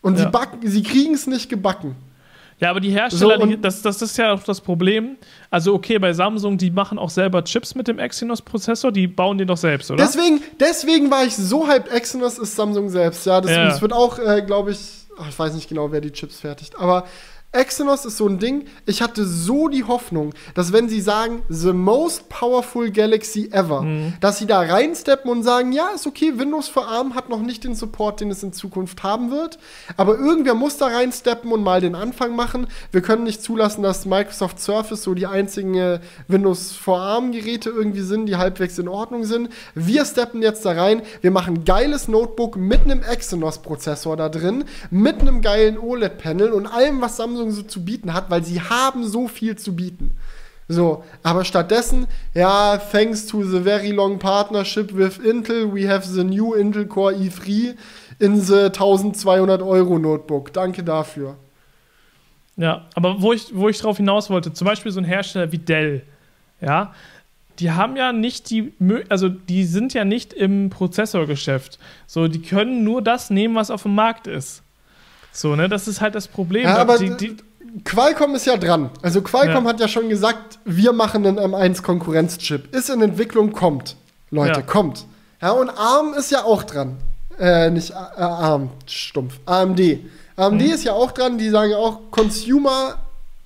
[0.00, 0.24] Und Ja.
[0.24, 1.94] sie, backen, sie kriegen es nicht gebacken.
[2.60, 5.16] Ja, aber die Hersteller, So, die, das, das ist ja auch das Problem.
[5.50, 9.48] Also, okay, bei Samsung, die machen auch selber Chips mit dem Exynos-Prozessor, die bauen den
[9.48, 10.04] doch selbst, oder?
[10.04, 11.90] Deswegen, deswegen war ich so hyped.
[11.92, 13.26] Exynos ist Samsung selbst.
[13.26, 13.64] Ja, das, Ja.
[13.66, 14.78] das wird auch, äh, glaube ich,
[15.18, 16.78] ach, ich weiß nicht genau, wer die Chips fertigt.
[16.78, 17.04] Aber
[17.54, 18.66] Exynos ist so ein Ding.
[18.86, 24.14] Ich hatte so die Hoffnung, dass wenn sie sagen, the most powerful Galaxy ever, Mhm.
[24.20, 27.64] dass sie da reinsteppen und sagen, ja, ist okay, Windows für ARM hat noch nicht
[27.64, 29.58] den Support, den es in Zukunft haben wird.
[29.96, 32.66] Aber irgendwer muss da reinsteppen und mal den Anfang machen.
[32.92, 38.00] Wir können nicht zulassen, dass Microsoft Surface so die einzigen äh, Windows for ARM-Geräte irgendwie
[38.02, 39.48] sind, die halbwegs in Ordnung sind.
[39.74, 41.02] Wir steppen jetzt da rein.
[41.20, 46.66] Wir machen ein geiles Notebook mit einem Exynos-Prozessor da drin, mit einem geilen OLED-Panel und
[46.66, 50.12] allem, was Samsung so zu bieten hat, weil sie haben so viel zu bieten.
[50.66, 56.24] So, aber stattdessen, ja, thanks to the very long partnership with Intel, we have the
[56.24, 57.74] new Intel Core i3
[58.18, 60.52] in the 1200 Euro Notebook.
[60.54, 61.36] Danke dafür.
[62.56, 65.58] Ja, aber wo ich, wo ich drauf hinaus wollte, zum Beispiel so ein Hersteller wie
[65.58, 66.02] Dell,
[66.60, 66.94] ja,
[67.58, 68.72] die haben ja nicht die,
[69.08, 71.78] also die sind ja nicht im Prozessorgeschäft.
[72.06, 74.63] So, die können nur das nehmen, was auf dem Markt ist.
[75.34, 76.62] So, ne, das ist halt das Problem.
[76.64, 77.36] Ja, aber die, die,
[77.84, 78.90] Qualcomm ist ja dran.
[79.02, 79.70] Also Qualcomm Ja.
[79.70, 82.72] hat ja schon gesagt, wir machen einen M1 Konkurrenzchip.
[82.74, 83.96] Ist in Entwicklung, kommt.
[84.30, 84.62] Leute, Ja.
[84.62, 85.06] kommt.
[85.42, 86.96] Ja, und ARM ist ja auch dran.
[87.38, 89.40] Äh, nicht äh, ARM, stumpf.
[89.44, 89.80] AMD.
[90.36, 90.70] AMD Mhm.
[90.72, 92.96] ist ja auch dran, die sagen auch, Consumer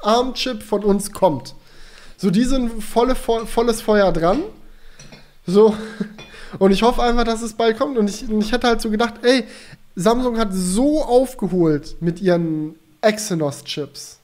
[0.01, 1.55] ARM-Chip von uns kommt.
[2.19, 4.43] So, die sind volle, vo volles Feuer dran.
[5.47, 5.74] So.
[6.59, 7.97] Und ich hoffe einfach, dass es bald kommt.
[7.98, 9.44] Und ich, und ich hätte halt so gedacht, ey,
[10.00, 14.20] Samsung hat so aufgeholt mit ihren Exynos-Chips.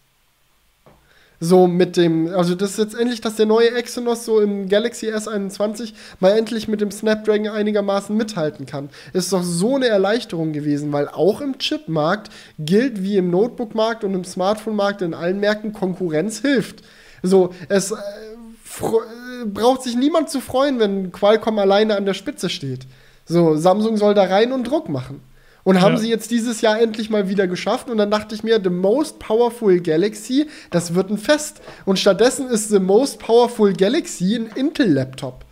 [1.41, 5.11] So mit dem, also das ist jetzt endlich, dass der neue Exynos so im Galaxy
[5.11, 8.89] S21 mal endlich mit dem Snapdragon einigermaßen mithalten kann.
[9.13, 12.31] Ist doch so eine Erleichterung gewesen, weil auch im Chipmarkt
[12.61, 16.85] gilt wie im Notebook-Markt und im Smartphone-Markt in allen Märkten Konkurrenz hilft.
[17.25, 22.49] So, es äh, äh, braucht sich niemand zu freuen, wenn Qualcomm alleine an der Spitze
[22.49, 22.87] steht.
[23.27, 25.21] So, Samsung soll da rein und Druck machen.
[25.65, 26.01] Und haben ja.
[26.01, 27.89] sie jetzt dieses Jahr endlich mal wieder geschafft.
[27.89, 31.63] Und dann dachte ich mir, The Most Powerful Galaxy, das wird ein Fest.
[31.87, 35.45] Und stattdessen ist The Most Powerful Galaxy ein Intel-Laptop.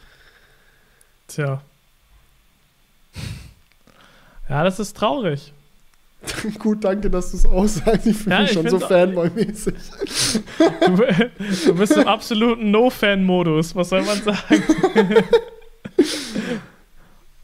[1.29, 1.63] Tja.
[4.51, 5.55] Ja, das ist traurig.
[6.59, 8.07] Gut, danke, dass du es aussagst.
[8.07, 9.75] Ich fühle ja, mich schon so Fanboy-mäßig.
[10.87, 10.97] Du,
[11.67, 13.75] du, bist im absoluten No-Fan-Modus.
[13.75, 14.63] Was soll man sagen?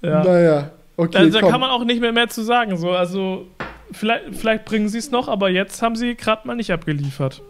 [0.03, 0.25] ja.
[0.25, 1.17] Naja, okay.
[1.17, 2.77] Also, da kann man auch nicht mehr mehr zu sagen.
[2.77, 3.47] So, also,
[3.93, 7.41] vielleicht, vielleicht bringen sie es noch, aber jetzt haben sie gerade mal nicht abgeliefert.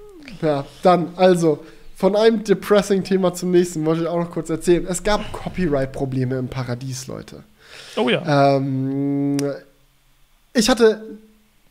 [0.41, 1.65] Ja, dann, also,
[1.97, 4.87] von einem depressing Thema zum nächsten wollte ich auch noch kurz erzählen.
[4.89, 7.43] Es gab Copyright-Probleme im Paradies, Leute.
[7.97, 8.57] Oh ja.
[8.57, 9.37] Ähm,
[10.53, 11.03] ich hatte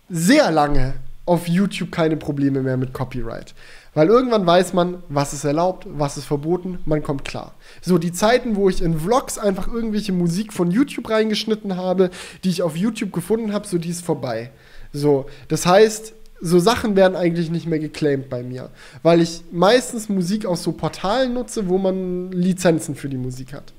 [0.10, 0.96] sehr lange
[1.26, 3.54] auf YouTube keine Probleme mehr mit Copyright.
[3.98, 7.56] Weil irgendwann weiß man, was ist erlaubt, was ist verboten, man kommt klar.
[7.82, 12.12] So, die Zeiten, wo ich in Vlogs einfach irgendwelche Musik von YouTube reingeschnitten habe,
[12.44, 14.52] die ich auf YouTube gefunden habe, so die ist vorbei.
[14.94, 18.70] So, das heißt, so Sachen werden eigentlich nicht mehr geclaimed bei mir,
[19.02, 23.74] weil ich meistens Musik aus so Portalen nutze, wo man Lizenzen für die Musik hat.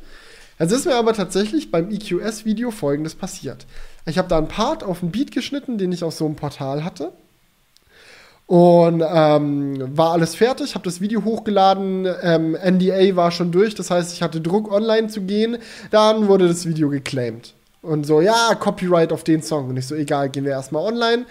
[0.59, 3.67] Jetzt ist mir aber tatsächlich beim EQS-Video folgendes passiert.
[4.05, 6.83] Ich habe da einen Part auf einen Beat geschnitten, den ich aus so einem Portal
[6.83, 7.13] hatte.
[8.49, 13.91] Und ähm, war alles fertig, habe das Video hochgeladen, ähm, NDA war schon durch, das
[13.91, 15.59] heißt, ich hatte Druck, online zu gehen.
[15.91, 17.53] Dann wurde das Video geclaimed.
[17.83, 19.69] Und so, ja, Copyright auf den Song.
[19.69, 21.27] Und ich so, egal, gehen wir erstmal online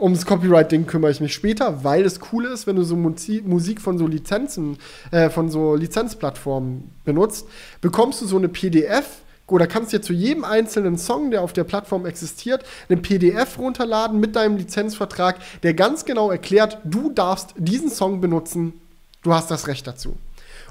[0.00, 3.98] ums Copyright-Ding kümmere ich mich später, weil es cool ist, wenn du so Musik von
[3.98, 4.78] so Lizenzen,
[5.10, 7.46] äh, von so Lizenzplattformen benutzt,
[7.80, 11.64] bekommst du so eine PDF oder kannst dir zu jedem einzelnen Song, der auf der
[11.64, 17.90] Plattform existiert, eine PDF runterladen mit deinem Lizenzvertrag, der ganz genau erklärt, du darfst diesen
[17.90, 18.74] Song benutzen,
[19.22, 20.16] du hast das Recht dazu.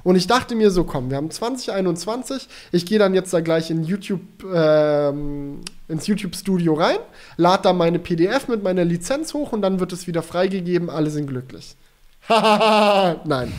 [0.04, 3.70] Und ich dachte mir so, komm, wir haben 2021, ich gehe dann jetzt da gleich
[3.70, 4.20] in YouTube,
[4.54, 6.98] ähm, ins YouTube-Studio rein,
[7.36, 11.10] lade da meine PDF mit meiner Lizenz hoch und dann wird es wieder freigegeben, alle
[11.10, 11.76] sind glücklich.
[12.28, 13.52] Nein.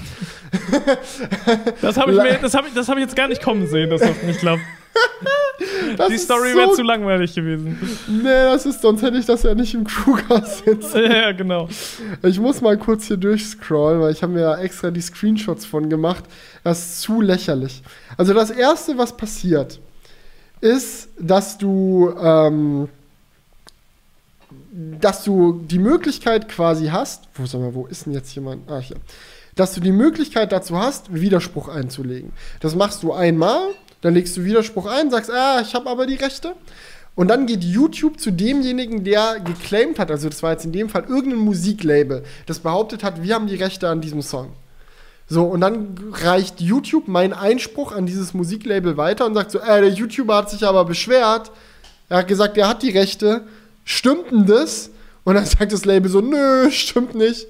[1.81, 2.19] das habe ich,
[2.53, 4.61] hab ich, hab ich jetzt gar nicht kommen sehen, dass das nicht klappt.
[6.09, 7.77] Die Story so wäre zu langweilig gewesen.
[8.07, 10.93] Nee, das ist, sonst hätte ich das ja nicht im Crewcast jetzt.
[10.93, 11.67] Ja, genau.
[12.23, 15.89] Ich muss mal kurz hier durchscrollen, weil ich habe mir ja extra die Screenshots von
[15.89, 16.23] gemacht.
[16.63, 17.81] Das ist zu lächerlich.
[18.17, 19.79] Also das Erste, was passiert,
[20.61, 22.89] ist, dass du, ähm,
[24.71, 28.69] dass du die Möglichkeit quasi hast, wo, sag mal, wo ist denn jetzt jemand?
[28.69, 28.97] Ah, hier.
[29.55, 32.31] Dass du die Möglichkeit dazu hast, Widerspruch einzulegen.
[32.59, 33.69] Das machst du einmal
[34.01, 36.53] dann legst du Widerspruch ein, sagst, ah, ich habe aber die Rechte.
[37.15, 40.87] Und dann geht YouTube zu demjenigen, der geclaimed hat, also das war jetzt in dem
[40.87, 44.51] Fall irgendein Musiklabel, das behauptet hat, wir haben die Rechte an diesem Song.
[45.29, 49.81] So, und dann reicht YouTube meinen Einspruch an dieses Musiklabel weiter und sagt so, äh,
[49.81, 51.51] der YouTuber hat sich aber beschwert.
[52.07, 53.41] Er hat gesagt, er hat die Rechte.
[53.83, 54.89] Stimmt denn das?
[55.25, 57.47] Und dann sagt das Label so, nö, stimmt nicht.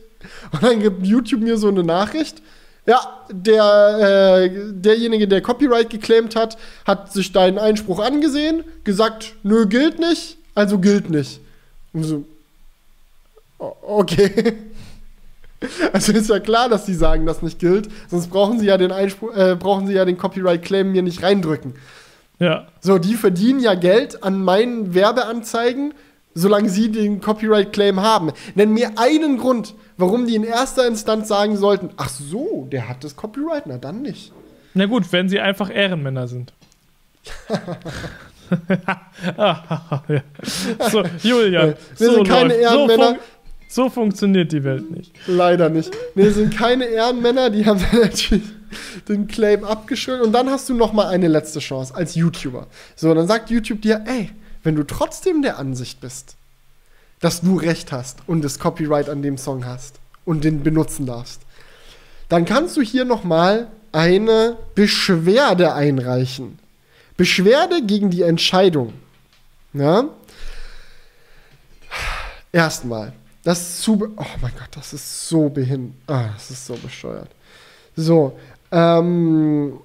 [0.52, 2.42] Und dann gibt YouTube mir so eine Nachricht.
[2.88, 9.68] Ja, der, äh, derjenige, der Copyright geclaimt hat, hat sich deinen Einspruch angesehen, gesagt, nö,
[9.68, 11.42] gilt nicht, also gilt nicht.
[11.94, 12.26] Und so,
[13.60, 14.54] okay.
[15.92, 18.92] Also ist ja klar, dass die sagen, dass nicht gilt, sonst brauchen sie ja den
[18.92, 21.74] Einspruch, äh, brauchen sie ja den Copyright-Claim mir nicht reindrücken.
[22.38, 22.68] Ja.
[22.80, 25.96] So, die verdienen ja Geld an meinen Werbeanzeigen,
[26.38, 28.32] solange sie den Copyright-Claim haben.
[28.56, 33.04] Nenn mir einen Grund, warum die in erster Instanz sagen sollten, ach so, der hat
[33.04, 34.32] das Copyright, na dann nicht.
[34.74, 36.54] Na gut, wenn sie einfach Ehrenmänner sind.
[40.92, 41.74] so, Julian.
[41.98, 42.62] Wir so sind keine läuft.
[42.62, 43.18] Ehrenmänner.
[43.68, 45.12] So, so, funktioniert die Welt nicht.
[45.26, 45.92] Leider nicht.
[46.16, 48.44] Wir sind keine Ehrenmänner, die haben natürlich
[49.10, 50.22] den Claim abgeschrieben.
[50.22, 52.68] Und dann hast du noch mal eine letzte Chance als YouTuber.
[52.96, 54.30] So, dann sagt YouTube dir, ey,
[54.68, 56.36] wenn du trotzdem der Ansicht bist,
[57.22, 61.40] dass du recht hast und das Copyright an dem Song hast und den benutzen darfst,
[62.28, 66.60] dann kannst du hier nochmal eine Beschwerde einreichen.
[67.16, 68.92] Beschwerde gegen die Entscheidung.
[69.72, 70.10] Ja?
[72.52, 73.14] Erstmal.
[73.46, 74.14] Das ist zu.
[74.18, 75.96] Oh mein Gott, das ist so behindert.
[76.08, 77.30] Ah, das ist so bescheuert.
[77.96, 78.38] So.
[78.74, 79.80] Ähm,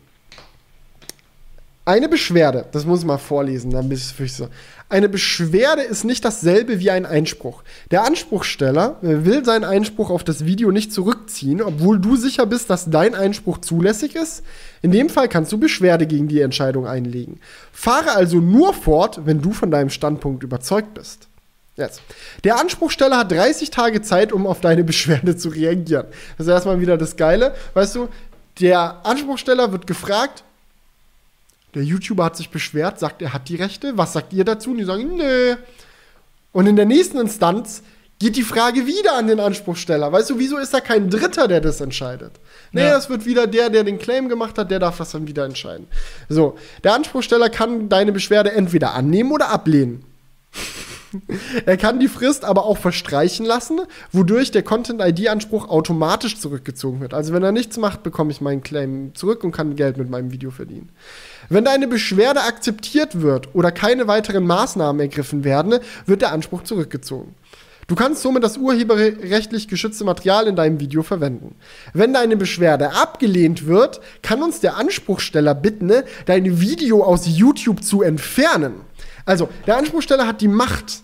[1.84, 4.48] eine Beschwerde, das muss ich mal vorlesen, dann bist du so.
[4.88, 7.64] Eine Beschwerde ist nicht dasselbe wie ein Einspruch.
[7.90, 12.90] Der Anspruchsteller will seinen Einspruch auf das Video nicht zurückziehen, obwohl du sicher bist, dass
[12.90, 14.44] dein Einspruch zulässig ist.
[14.80, 17.40] In dem Fall kannst du Beschwerde gegen die Entscheidung einlegen.
[17.72, 21.26] Fahre also nur fort, wenn du von deinem Standpunkt überzeugt bist.
[21.76, 22.02] Jetzt.
[22.44, 26.06] Der Anspruchsteller hat 30 Tage Zeit, um auf deine Beschwerde zu reagieren.
[26.36, 27.54] Das ist erstmal wieder das Geile.
[27.74, 28.08] Weißt du,
[28.60, 30.44] der Anspruchsteller wird gefragt,
[31.74, 33.96] der YouTuber hat sich beschwert, sagt, er hat die Rechte.
[33.96, 34.70] Was sagt ihr dazu?
[34.70, 35.56] Und die sagen, nö.
[36.52, 37.82] Und in der nächsten Instanz
[38.18, 40.12] geht die Frage wieder an den Anspruchsteller.
[40.12, 42.32] Weißt du, wieso ist da kein Dritter, der das entscheidet?
[42.70, 42.90] Nee, ja.
[42.90, 45.88] das wird wieder der, der den Claim gemacht hat, der darf das dann wieder entscheiden.
[46.28, 50.04] So, der Anspruchsteller kann deine Beschwerde entweder annehmen oder ablehnen.
[51.66, 53.80] er kann die Frist aber auch verstreichen lassen,
[54.12, 57.14] wodurch der Content-ID-Anspruch automatisch zurückgezogen wird.
[57.14, 60.32] Also wenn er nichts macht, bekomme ich meinen Claim zurück und kann Geld mit meinem
[60.32, 60.90] Video verdienen.
[61.48, 67.34] Wenn deine Beschwerde akzeptiert wird oder keine weiteren Maßnahmen ergriffen werden, wird der Anspruch zurückgezogen.
[67.88, 71.56] Du kannst somit das urheberrechtlich geschützte Material in deinem Video verwenden.
[71.92, 75.92] Wenn deine Beschwerde abgelehnt wird, kann uns der Anspruchsteller bitten,
[76.26, 78.74] dein Video aus YouTube zu entfernen.
[79.24, 81.02] Also, der Anspruchsteller hat die Macht,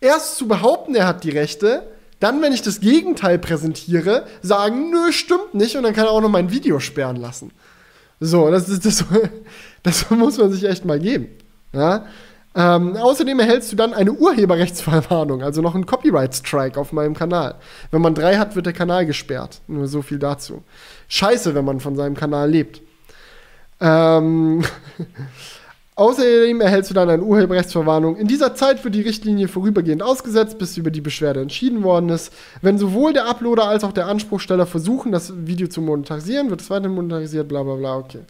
[0.00, 1.82] erst zu behaupten, er hat die Rechte,
[2.20, 6.20] dann, wenn ich das Gegenteil präsentiere, sagen, nö, stimmt nicht, und dann kann er auch
[6.20, 7.50] noch mein Video sperren lassen.
[8.20, 9.04] So, das, ist, das,
[9.82, 11.28] das muss man sich echt mal geben.
[11.72, 12.04] Ja?
[12.54, 17.54] Ähm, außerdem erhältst du dann eine Urheberrechtsverwarnung, also noch einen Copyright-Strike auf meinem Kanal.
[17.90, 19.60] Wenn man drei hat, wird der Kanal gesperrt.
[19.68, 20.62] Nur so viel dazu.
[21.08, 22.82] Scheiße, wenn man von seinem Kanal lebt.
[23.80, 24.62] Ähm
[26.00, 28.16] Außerdem erhältst du dann eine Urheberrechtsverwarnung.
[28.16, 32.32] In dieser Zeit wird die Richtlinie vorübergehend ausgesetzt, bis über die Beschwerde entschieden worden ist.
[32.62, 36.70] Wenn sowohl der Uploader als auch der Anspruchsteller versuchen, das Video zu monetarisieren, wird es
[36.70, 38.20] weiter monetarisiert, bla bla bla, okay.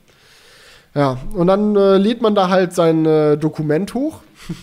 [0.97, 4.19] Ja, und dann äh, lädt man da halt sein äh, Dokument hoch.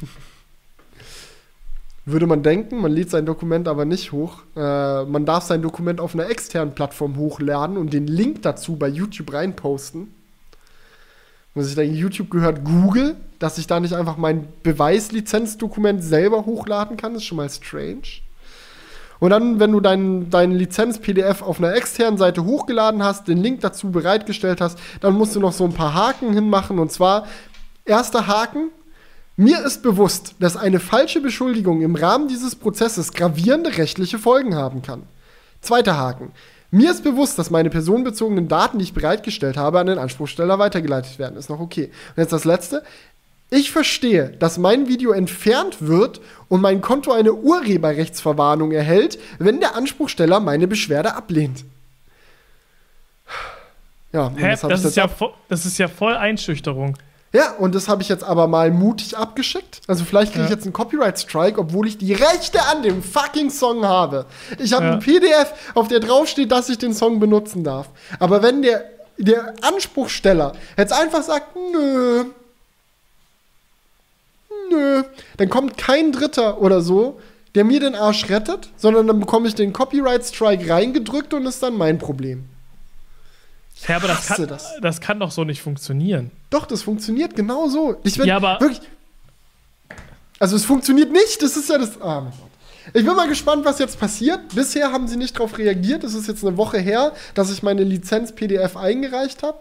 [2.06, 4.40] Würde man denken, man lädt sein Dokument aber nicht hoch.
[4.58, 8.90] Äh, man darf sein Dokument auf einer externen Plattform hochladen und den Link dazu bei
[8.90, 10.17] YouTube reinposten.
[11.58, 16.98] Muss ich denken, YouTube gehört Google, dass ich da nicht einfach mein Beweislizenzdokument selber hochladen
[16.98, 18.22] kann, ist schon mal strange.
[19.18, 23.62] Und dann, wenn du dein, dein Lizenz-PDF auf einer externen Seite hochgeladen hast, den Link
[23.62, 26.78] dazu bereitgestellt hast, dann musst du noch so ein paar Haken hinmachen.
[26.78, 27.26] Und zwar,
[27.86, 28.70] erster Haken,
[29.36, 34.84] mir ist bewusst, dass eine falsche Beschuldigung im Rahmen dieses Prozesses gravierende rechtliche Folgen haben
[34.84, 35.08] kann.
[35.62, 36.34] Zweiter Haken.
[36.70, 41.18] Mir ist bewusst, dass meine personenbezogenen Daten, die ich bereitgestellt habe, an den Anspruchsteller weitergeleitet
[41.18, 41.38] werden.
[41.38, 41.92] Ist noch okay.
[42.16, 42.84] Und jetzt das letzte.
[43.50, 46.20] Ich verstehe, dass mein Video entfernt wird
[46.50, 51.64] und mein Konto eine Urheberrechtsverwarnung erhält, wenn der Anspruchsteller meine Beschwerde ablehnt.
[54.12, 54.50] Ja, Hä?
[54.50, 56.98] Das, das, ist ja voll, das ist ja voll Einschüchterung.
[57.34, 59.82] Ja, und das habe ich jetzt aber mal mutig abgeschickt.
[59.88, 60.56] Also vielleicht kriege ich ja.
[60.56, 64.26] jetzt einen Copyright-Strike, obwohl ich die Rechte an dem fucking Song habe.
[64.60, 64.92] Ich habe ja.
[64.94, 67.90] ein PDF, auf der draufsteht, dass ich den Song benutzen darf.
[68.20, 68.86] Aber wenn der,
[69.18, 72.26] der Anspruchsteller jetzt einfach sagt, nö,
[74.72, 75.04] nö,
[75.36, 77.20] dann kommt kein Dritter oder so,
[77.56, 81.78] der mir den Arsch rettet, sondern dann bekomme ich den Copyright-Strike reingedrückt und ist dann
[81.78, 82.46] mein Problem.
[83.88, 84.74] Ja, aber das kann, das.
[84.82, 86.32] das kann doch so nicht funktionieren.
[86.50, 87.98] Doch, das funktioniert genau so.
[88.04, 88.82] Ich bin ja, aber wirklich.
[90.40, 92.00] Also es funktioniert nicht, das ist ja das.
[92.02, 92.48] Ah, mein Gott.
[92.94, 94.40] Ich bin mal gespannt, was jetzt passiert.
[94.56, 96.04] Bisher haben sie nicht darauf reagiert.
[96.04, 99.60] Es ist jetzt eine Woche her, dass ich meine Lizenz-PDF eingereicht habe.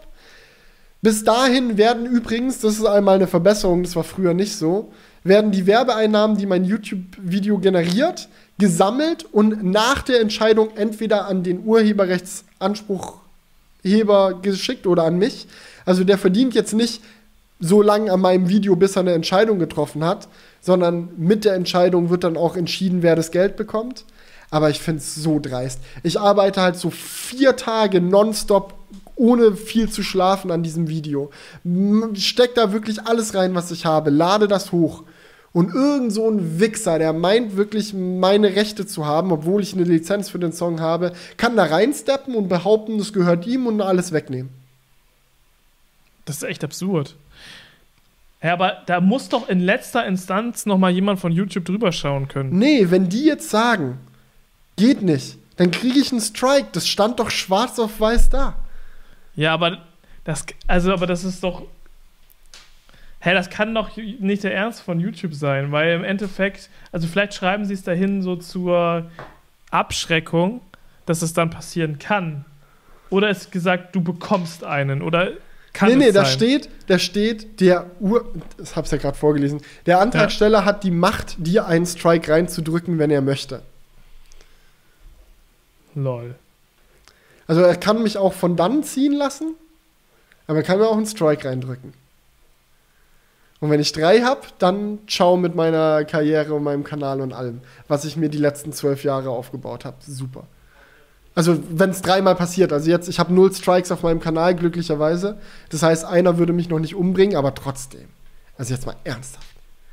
[1.01, 4.91] Bis dahin werden übrigens, das ist einmal eine Verbesserung, das war früher nicht so,
[5.23, 11.65] werden die Werbeeinnahmen, die mein YouTube-Video generiert, gesammelt und nach der Entscheidung entweder an den
[11.65, 13.19] Urheberrechtsanspruch
[13.87, 15.47] Heber geschickt oder an mich.
[15.85, 17.01] Also der verdient jetzt nicht
[17.59, 20.27] so lange an meinem Video, bis er eine Entscheidung getroffen hat,
[20.61, 24.05] sondern mit der Entscheidung wird dann auch entschieden, wer das Geld bekommt.
[24.49, 25.79] Aber ich finde es so dreist.
[26.03, 28.75] Ich arbeite halt so vier Tage nonstop,
[29.15, 31.31] ohne viel zu schlafen an diesem Video.
[32.13, 35.03] Steck da wirklich alles rein, was ich habe, lade das hoch
[35.57, 39.85] und irgend so ein Wichser, der meint wirklich meine Rechte zu haben, obwohl ich eine
[39.85, 44.11] Lizenz für den Song habe, kann da reinsteppen und behaupten, das gehört ihm und alles
[44.11, 44.51] wegnehmen.
[46.25, 47.15] Das ist echt absurd.
[48.43, 52.27] Ja, aber da muss doch in letzter Instanz noch mal jemand von YouTube drüber schauen
[52.27, 52.55] können.
[52.55, 53.97] Nee, wenn die jetzt sagen,
[54.75, 56.67] geht nicht, dann kriege ich einen Strike.
[56.73, 58.57] Das stand doch schwarz auf weiß da.
[59.35, 59.79] Ja, aber
[60.23, 61.63] das, also, aber das ist doch
[63.27, 67.33] hä, das kann doch nicht der Ernst von YouTube sein, weil im Endeffekt, also vielleicht
[67.33, 69.11] schreiben sie es dahin so zur
[69.69, 70.61] Abschreckung,
[71.05, 72.45] dass es dann passieren kann.
[73.09, 75.31] Oder ist gesagt, du bekommst einen, oder
[75.73, 79.99] kann nee, nee, da steht, da steht, der Ur, das hab's ja gerade vorgelesen, der
[79.99, 80.65] Antragsteller ja.
[80.65, 83.61] hat die Macht, dir einen Strike reinzudrücken, wenn er möchte.
[85.95, 86.35] Lol.
[87.45, 89.55] Also er kann mich auch von dann ziehen lassen,
[90.47, 91.93] aber er kann mir auch einen Strike reindrücken.
[93.59, 97.61] Und wenn ich drei habe, dann ciao mit meiner Karriere und meinem Kanal und allem,
[97.87, 99.97] was ich mir die letzten zwölf Jahre aufgebaut habe.
[100.01, 100.43] Super.
[101.33, 105.37] Also wenn es dreimal passiert, also jetzt, ich habe null Strikes auf meinem Kanal, glücklicherweise.
[105.69, 108.07] Das heißt, einer würde mich noch nicht umbringen, aber trotzdem.
[108.57, 109.45] Also jetzt mal ernsthaft.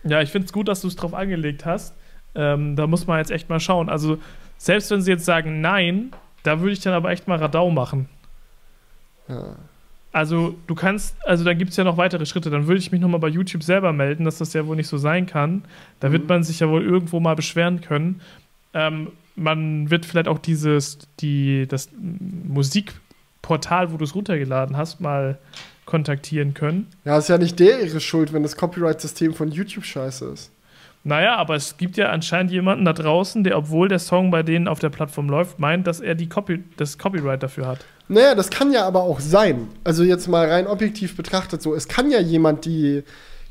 [0.05, 1.95] Ja, ich finde es gut, dass du es drauf angelegt hast.
[2.35, 3.89] Ähm, da muss man jetzt echt mal schauen.
[3.89, 4.19] Also
[4.59, 6.13] selbst wenn sie jetzt sagen nein,
[6.43, 8.09] da würde ich dann aber echt mal Radau machen.
[9.29, 9.57] Ja.
[10.15, 12.49] Also du kannst, also da gibt es ja noch weitere Schritte.
[12.49, 14.97] Dann würde ich mich nochmal bei YouTube selber melden, dass das ja wohl nicht so
[14.97, 15.65] sein kann.
[15.99, 16.29] Da wird Mhm.
[16.29, 18.21] man sich ja wohl irgendwo mal beschweren können.
[18.75, 25.39] Ähm, man wird vielleicht auch dieses, die, das Musikportal, wo du es runtergeladen hast, mal
[25.85, 26.87] kontaktieren können.
[27.05, 30.51] Ja, ist ja nicht der ihre Schuld, wenn das Copyright-System von YouTube scheiße ist.
[31.07, 34.69] Naja, aber es gibt ja anscheinend jemanden da draußen, der, obwohl der Song bei denen
[34.69, 37.85] auf der Plattform läuft, meint, dass er die Copy das Copyright dafür hat.
[38.09, 39.69] Naja, das kann ja aber auch sein.
[39.83, 41.75] Also jetzt mal rein objektiv betrachtet so.
[41.75, 43.03] Es kann ja jemand die,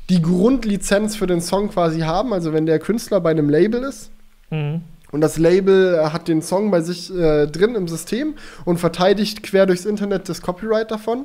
[0.08, 2.32] die Grundlizenz für den Song quasi haben.
[2.32, 4.10] Also wenn der Künstler bei einem Label ist
[4.50, 4.82] Mhm.
[5.10, 8.34] und das Label hat den Song bei sich äh, drin im System
[8.66, 11.24] und verteidigt quer durchs Internet das Copyright davon.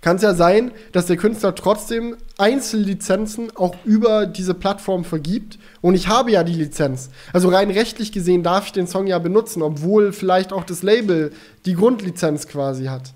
[0.00, 5.58] Kann es ja sein, dass der Künstler trotzdem Einzellizenzen auch über diese Plattform vergibt.
[5.82, 7.10] Und ich habe ja die Lizenz.
[7.34, 11.32] Also rein rechtlich gesehen darf ich den Song ja benutzen, obwohl vielleicht auch das Label
[11.66, 13.12] die Grundlizenz quasi hat.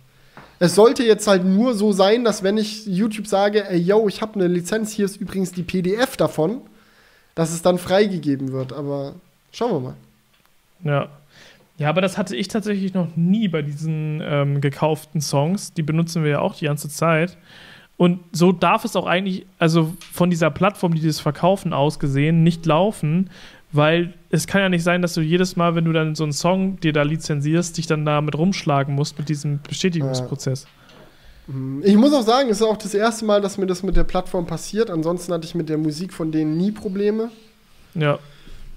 [0.58, 4.20] Es sollte jetzt halt nur so sein, dass wenn ich YouTube sage, ey yo, ich
[4.20, 6.60] habe eine Lizenz, hier ist übrigens die PDF davon,
[7.34, 8.74] dass es dann freigegeben wird.
[8.74, 9.14] Aber
[9.52, 9.94] schauen wir mal.
[10.84, 11.08] Ja.
[11.76, 15.72] Ja, aber das hatte ich tatsächlich noch nie bei diesen ähm, gekauften Songs.
[15.72, 17.36] Die benutzen wir ja auch die ganze Zeit.
[17.96, 22.42] Und so darf es auch eigentlich, also von dieser Plattform, die das verkaufen, aus gesehen,
[22.42, 23.30] nicht laufen,
[23.72, 26.32] weil es kann ja nicht sein, dass du jedes Mal, wenn du dann so einen
[26.32, 30.66] Song dir da lizenzierst, dich dann damit rumschlagen musst mit diesem Bestätigungsprozess.
[31.46, 33.96] Hm, Ich muss auch sagen, es ist auch das erste Mal, dass mir das mit
[33.96, 34.90] der Plattform passiert.
[34.90, 37.30] Ansonsten hatte ich mit der Musik von denen nie Probleme.
[37.94, 38.18] Ja.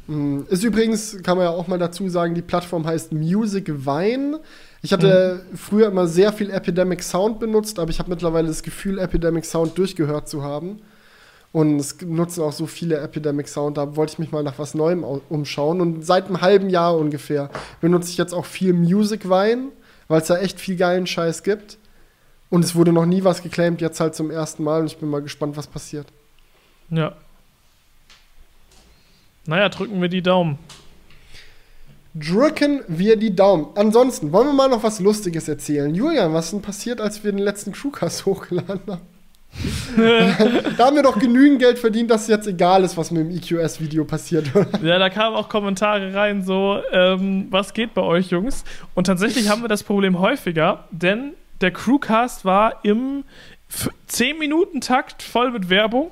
[0.07, 4.39] Hm, Ist übrigens, kann man ja auch mal dazu sagen, die Plattform heißt Music Vine.
[4.81, 8.99] Ich hatte früher immer sehr viel Epidemic Sound benutzt, aber ich habe mittlerweile das Gefühl,
[8.99, 10.79] Epidemic Sound durchgehört zu haben.
[11.51, 14.75] Und es nutzen auch so viele Epidemic Sound, da wollte ich mich mal nach was
[14.75, 15.81] Neuem au- umschauen.
[15.81, 17.49] Und seit einem halben Jahr ungefähr
[17.81, 19.69] benutze ich jetzt auch viel Music Vine,
[20.07, 21.77] weil es da echt viel geilen Scheiß gibt.
[22.49, 24.81] Und es wurde noch nie was geclaimt, jetzt halt zum ersten Mal.
[24.81, 26.07] Und ich bin mal gespannt, was passiert.
[26.89, 27.13] Ja.
[29.47, 30.59] Naja, drücken wir die Daumen.
[32.13, 33.67] Drücken wir die Daumen.
[33.75, 35.93] Ansonsten, wollen wir mal noch was Lustiges erzählen?
[35.95, 39.01] Julian, was ist denn passiert, als wir den letzten Crewcast hochgeladen haben?
[40.77, 43.31] da haben wir doch genügend Geld verdient, dass es jetzt egal ist, was mit dem
[43.31, 44.67] EQS-Video passiert, oder?
[44.83, 48.65] Ja, da kamen auch Kommentare rein, so, ähm, was geht bei euch, Jungs?
[48.93, 53.23] Und tatsächlich haben wir das Problem häufiger, denn der Crewcast war im
[54.09, 56.11] 10-Minuten-Takt voll mit Werbung.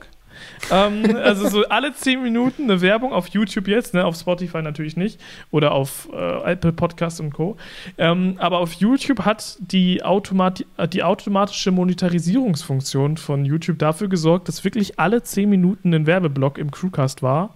[0.72, 4.98] Ähm, also so alle 10 Minuten eine Werbung auf YouTube jetzt, ne, auf Spotify natürlich
[4.98, 5.20] nicht
[5.52, 7.58] oder auf äh, Apple Podcast und Co.
[7.98, 14.48] Ähm, aber auf YouTube hat die, Automati äh, die automatische Monetarisierungsfunktion von YouTube dafür gesorgt,
[14.48, 17.56] dass wirklich alle 10 Minuten ein Werbeblock im Crewcast war.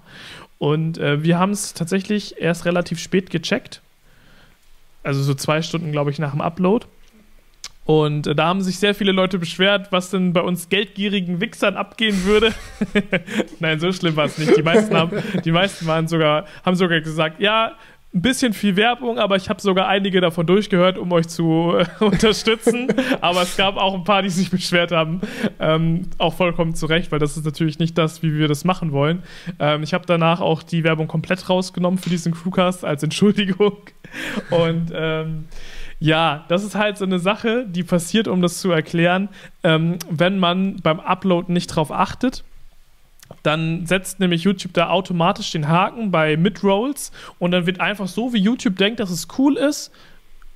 [0.57, 3.81] Und äh, wir haben es tatsächlich erst relativ spät gecheckt.
[5.03, 6.85] Also so zwei Stunden, glaube ich, nach dem Upload.
[7.89, 11.75] Und äh, da haben sich sehr viele Leute beschwert, was denn bei uns geldgierigen Wichsern
[11.75, 12.53] abgehen würde.
[13.59, 14.55] Nein, so schlimm war es nicht.
[14.55, 17.73] Die meisten, haben, die meisten waren sogar, haben sogar gesagt, ja,
[18.13, 21.85] ein bisschen viel Werbung, aber ich habe sogar einige davon durchgehört, um euch zu äh,
[22.05, 22.93] unterstützen.
[23.21, 25.21] aber es gab auch ein paar, die sich beschwert haben.
[25.59, 28.91] Ähm, auch vollkommen zu Recht, weil das ist natürlich nicht das, wie wir das machen
[28.91, 29.23] wollen.
[29.57, 33.77] Ähm, ich habe danach auch die Werbung komplett rausgenommen für diesen Crewcast als Entschuldigung.
[34.51, 35.45] Und ähm,
[35.99, 39.29] ja, das ist halt so eine Sache, die passiert, um das zu erklären,
[39.63, 42.43] ähm, wenn man beim Upload nicht drauf achtet.
[43.43, 48.33] Dann setzt nämlich YouTube da automatisch den Haken bei Midrolls und dann wird einfach so,
[48.33, 49.91] wie YouTube denkt, dass es cool ist,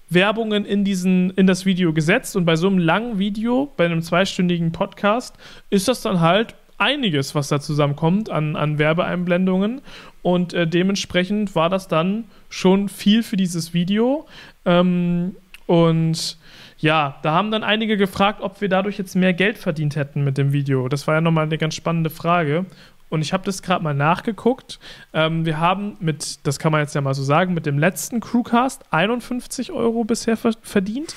[0.09, 2.35] Werbungen in, diesen, in das Video gesetzt.
[2.35, 5.35] Und bei so einem langen Video, bei einem zweistündigen Podcast,
[5.69, 9.81] ist das dann halt einiges, was da zusammenkommt an, an Werbeeinblendungen.
[10.22, 14.27] Und äh, dementsprechend war das dann schon viel für dieses Video.
[14.65, 15.35] Ähm,
[15.65, 16.38] und
[16.77, 20.38] ja, da haben dann einige gefragt, ob wir dadurch jetzt mehr Geld verdient hätten mit
[20.38, 20.89] dem Video.
[20.89, 22.65] Das war ja nochmal eine ganz spannende Frage.
[23.10, 24.80] Und ich habe das gerade mal nachgeguckt.
[25.14, 28.19] Ähm, wir haben mit, das kann man jetzt ja mal so sagen, mit dem letzten
[28.19, 31.15] Crewcast 51 Euro bisher ver verdient.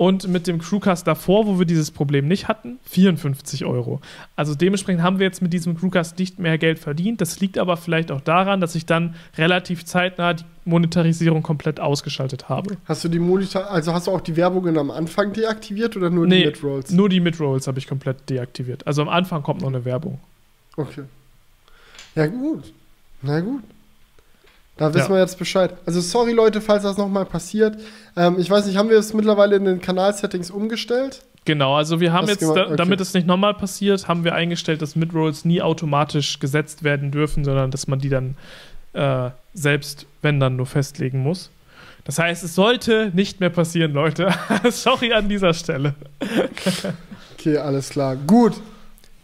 [0.00, 4.00] Und mit dem Crewcast davor, wo wir dieses Problem nicht hatten, 54 Euro.
[4.34, 7.20] Also dementsprechend haben wir jetzt mit diesem Crewcast nicht mehr Geld verdient.
[7.20, 12.48] Das liegt aber vielleicht auch daran, dass ich dann relativ zeitnah die Monetarisierung komplett ausgeschaltet
[12.48, 12.78] habe.
[12.86, 16.26] Hast du die Monitor also hast du auch die Werbungen am Anfang deaktiviert oder nur
[16.26, 16.90] Nee, die Midrolls?
[16.92, 18.86] Nur die Midrolls habe ich komplett deaktiviert.
[18.86, 20.18] Also am Anfang kommt noch eine Werbung.
[20.78, 21.02] Okay.
[22.14, 22.72] Ja, gut.
[23.20, 23.64] Na gut.
[24.80, 25.16] Da wissen Ja.
[25.16, 25.74] wir jetzt Bescheid.
[25.84, 27.76] Also sorry Leute, falls das nochmal passiert.
[28.16, 31.20] Ähm, ich weiß nicht, haben wir es mittlerweile in den Kanalsettings umgestellt?
[31.44, 32.76] Genau, also wir haben Das jetzt, gemacht, okay.
[32.76, 37.44] damit es nicht nochmal passiert, haben wir eingestellt, dass Midrolls nie automatisch gesetzt werden dürfen,
[37.44, 38.36] sondern dass man die dann
[38.94, 41.50] äh, selbst, wenn dann, nur festlegen muss.
[42.04, 44.30] Das heißt, es sollte nicht mehr passieren, Leute.
[44.70, 45.94] Sorry an dieser Stelle.
[47.38, 48.16] Okay, alles klar.
[48.16, 48.54] Gut.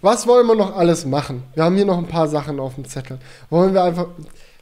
[0.02, 1.44] Was wollen wir noch alles machen?
[1.54, 3.18] Wir haben hier noch ein paar Sachen auf dem Zettel.
[3.48, 4.08] Wollen wir einfach.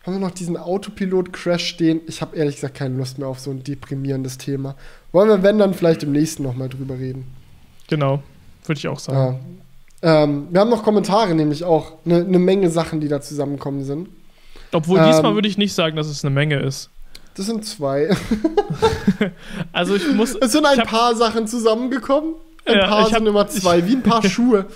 [0.05, 2.01] Haben wir noch diesen Autopilot-Crash stehen?
[2.07, 4.75] Ich habe ehrlich gesagt keine Lust mehr auf so ein deprimierendes Thema.
[5.13, 7.27] Wollen wir, wenn, dann vielleicht im nächsten nochmal drüber reden?
[7.89, 8.23] Genau,
[8.67, 9.41] würde ich auch sagen.
[10.03, 10.23] Ja.
[10.25, 14.09] Ähm, wir haben noch Kommentare, nämlich auch eine ne Menge Sachen, die da zusammenkommen sind.
[14.73, 16.91] Obwohl Ähm, diesmal würde ich nicht sagen, dass es eine Menge ist.
[17.37, 18.15] Das sind zwei.
[19.73, 20.35] Also ich muss.
[20.35, 22.35] Es sind ein hab- paar Sachen zusammengekommen.
[22.67, 24.67] Ein Ja, paar ich hab- sind immer zwei, wie ein paar Schuhe.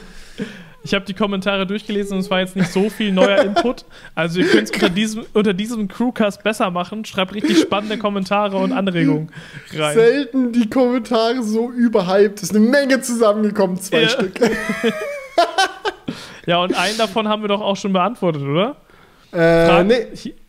[0.84, 3.84] Ich habe die Kommentare durchgelesen und es war jetzt nicht so viel neuer Input.
[4.14, 7.04] Also ihr könnt es unter diesem, unter diesem Crewcast besser machen.
[7.04, 9.30] Schreibt richtig spannende Kommentare und Anregungen
[9.76, 9.94] rein.
[9.94, 12.38] Selten die Kommentare so überhyped.
[12.38, 14.08] Es ist eine Menge zusammengekommen, zwei Ja.
[14.08, 14.34] Stück.
[16.46, 18.76] Ja, und einen davon haben wir doch auch schon beantwortet, oder?
[19.32, 20.06] Äh, Frag- nee,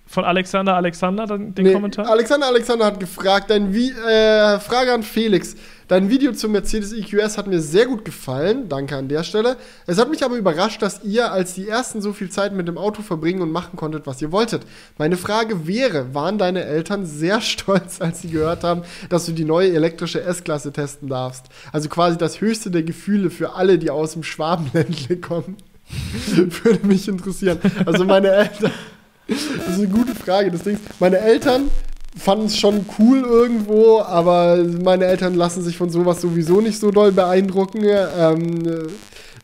[0.07, 1.73] Von Alexander Alexander, den nee.
[1.73, 2.09] Kommentar?
[2.09, 5.55] Alexander Alexander hat gefragt, dein Vi äh, Frage an Felix.
[5.89, 8.69] Dein Video zum Mercedes EQS hat mir sehr gut gefallen.
[8.69, 9.57] Danke an der Stelle.
[9.87, 12.77] Es hat mich aber überrascht, dass ihr als die Ersten so viel Zeit mit dem
[12.77, 14.67] Auto verbringen und machen konntet, was ihr wolltet.
[14.99, 19.45] Meine Frage wäre, waren deine Eltern sehr stolz, als sie gehört haben, dass du die
[19.45, 21.47] neue elektrische S-Klasse testen darfst?
[21.71, 25.57] Also quasi das höchste der Gefühle für alle, die aus dem Schwabenländle kommen.
[26.35, 27.57] Würde mich interessieren.
[27.87, 28.71] Also meine Eltern.
[29.27, 30.49] Das ist eine gute Frage.
[30.49, 31.69] Das Ding, meine Eltern
[32.17, 36.91] fanden es schon cool irgendwo, aber meine Eltern lassen sich von sowas sowieso nicht so
[36.91, 37.83] doll beeindrucken.
[37.83, 38.87] Ähm, äh,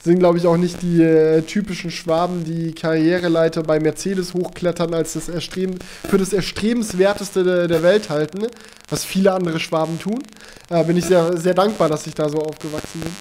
[0.06, 5.14] sind, glaube ich, auch nicht die äh, typischen Schwaben, die Karriereleiter bei Mercedes hochklettern, als
[5.14, 8.46] das Erstreben, für das erstrebenswerteste der, der Welt halten,
[8.88, 10.22] was viele andere Schwaben tun.
[10.70, 13.12] Äh, bin ich sehr, sehr dankbar, dass ich da so aufgewachsen bin.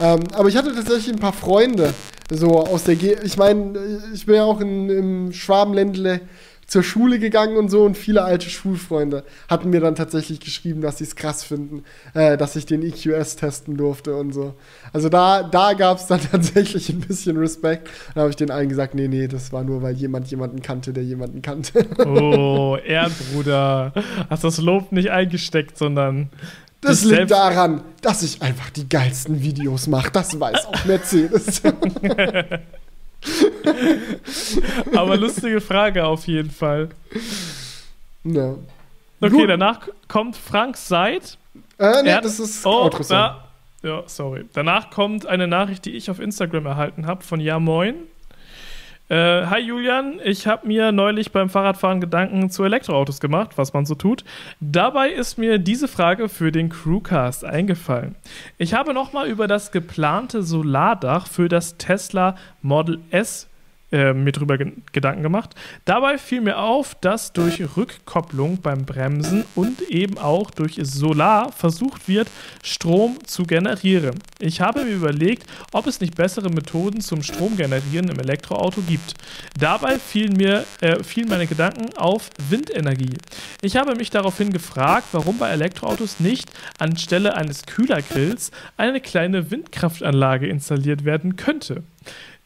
[0.00, 1.94] Ähm, aber ich hatte tatsächlich ein paar Freunde,
[2.28, 3.78] so aus der Ge Ich meine,
[4.12, 6.22] ich bin ja auch in, im Schwabenländle
[6.72, 10.96] zur Schule gegangen und so und viele alte Schulfreunde hatten mir dann tatsächlich geschrieben, dass
[10.96, 11.84] sie es krass finden,
[12.14, 14.54] äh, dass ich den EQS testen durfte und so.
[14.90, 17.90] Also da, da gab es dann tatsächlich ein bisschen Respekt.
[18.14, 20.94] Da habe ich den allen gesagt, nee, nee, das war nur, weil jemand jemanden kannte,
[20.94, 21.84] der jemanden kannte.
[22.06, 23.92] Oh, Ehrenbruder.
[24.30, 26.30] Hast das Lob nicht eingesteckt, sondern.
[26.80, 30.10] Das liegt daran, dass ich einfach die geilsten Videos mache.
[30.10, 31.60] Das weiß auch Mercedes.
[34.96, 36.88] Aber lustige Frage auf jeden Fall.
[38.24, 38.54] ja.
[39.20, 39.48] Okay, Gut.
[39.50, 41.38] danach kommt Frank Seid.
[41.78, 43.36] Äh, nee, Er das ist Oh, Outro-Song.
[43.84, 44.46] ja, sorry.
[44.52, 47.94] Danach kommt eine Nachricht, die ich auf Instagram erhalten habe von Ja Moin.
[49.12, 53.84] Äh, hi Julian, ich habe mir neulich beim Fahrradfahren Gedanken zu Elektroautos gemacht, was man
[53.84, 54.24] so tut.
[54.58, 58.14] Dabei ist mir diese Frage für den Crewcast eingefallen.
[58.56, 63.50] Ich habe nochmal über das geplante Solardach für das Tesla Model S
[63.92, 65.54] äh, mir drüber ge Gedanken gemacht.
[65.84, 72.08] Dabei fiel mir auf, dass durch Rückkopplung beim Bremsen und eben auch durch Solar versucht
[72.08, 72.28] wird,
[72.62, 74.14] Strom zu generieren.
[74.38, 79.14] Ich habe mir überlegt, ob es nicht bessere Methoden zum Stromgenerieren im Elektroauto gibt.
[79.58, 83.16] Dabei fielen mir äh, fielen meine Gedanken auf Windenergie.
[83.60, 90.46] Ich habe mich daraufhin gefragt, warum bei Elektroautos nicht anstelle eines Kühlergrills eine kleine Windkraftanlage
[90.46, 91.82] installiert werden könnte.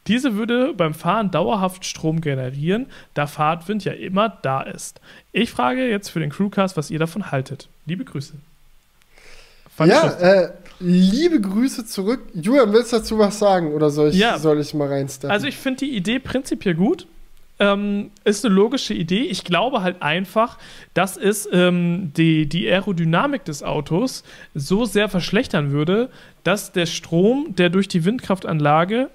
[0.07, 5.01] Diese würde beim Fahren dauerhaft Strom generieren, da Fahrtwind ja immer da ist.
[5.31, 7.67] Ich frage jetzt für den Crewcast, was ihr davon haltet.
[7.85, 8.33] Liebe Grüße.
[9.75, 12.21] Fand Ja, äh, liebe Grüße zurück.
[12.33, 14.39] Julian, willst du dazu was sagen oder soll ich, Ja.
[14.39, 15.29] soll ich mal reinsteppen?
[15.31, 17.05] Also ich finde die Idee prinzipiell gut.
[17.59, 19.21] Ähm, ist eine logische Idee.
[19.23, 20.59] Ich glaube halt einfach,
[20.93, 24.23] dass es ähm, die, die Aerodynamik des Autos
[24.53, 26.09] so sehr verschlechtern würde,
[26.43, 29.09] dass der Strom, der durch die Windkraftanlage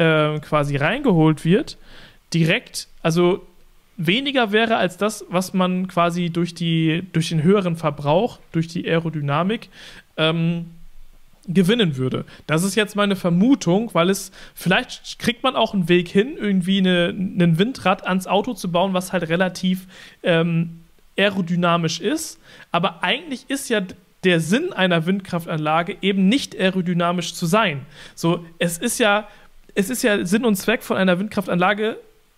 [0.00, 1.76] äh, quasi reingeholt wird,
[2.32, 3.46] direkt, also
[3.98, 8.88] weniger wäre als das, was man quasi durch, die, durch den höheren Verbrauch, durch die
[8.88, 9.68] Aerodynamik
[10.16, 10.70] ähm,
[11.46, 12.24] gewinnen würde.
[12.46, 16.78] Das ist jetzt meine Vermutung, weil es vielleicht kriegt man auch einen Weg hin, irgendwie
[16.78, 19.86] eine, einen Windrad ans Auto zu bauen, was halt relativ
[20.22, 20.80] ähm,
[21.18, 22.40] aerodynamisch ist.
[22.72, 23.82] Aber eigentlich ist ja
[24.24, 27.84] der Sinn einer Windkraftanlage eben nicht aerodynamisch zu sein.
[28.14, 29.28] So, es ist ja,
[29.74, 31.96] es ist ja Sinn und Zweck von einer Windkraftanlage,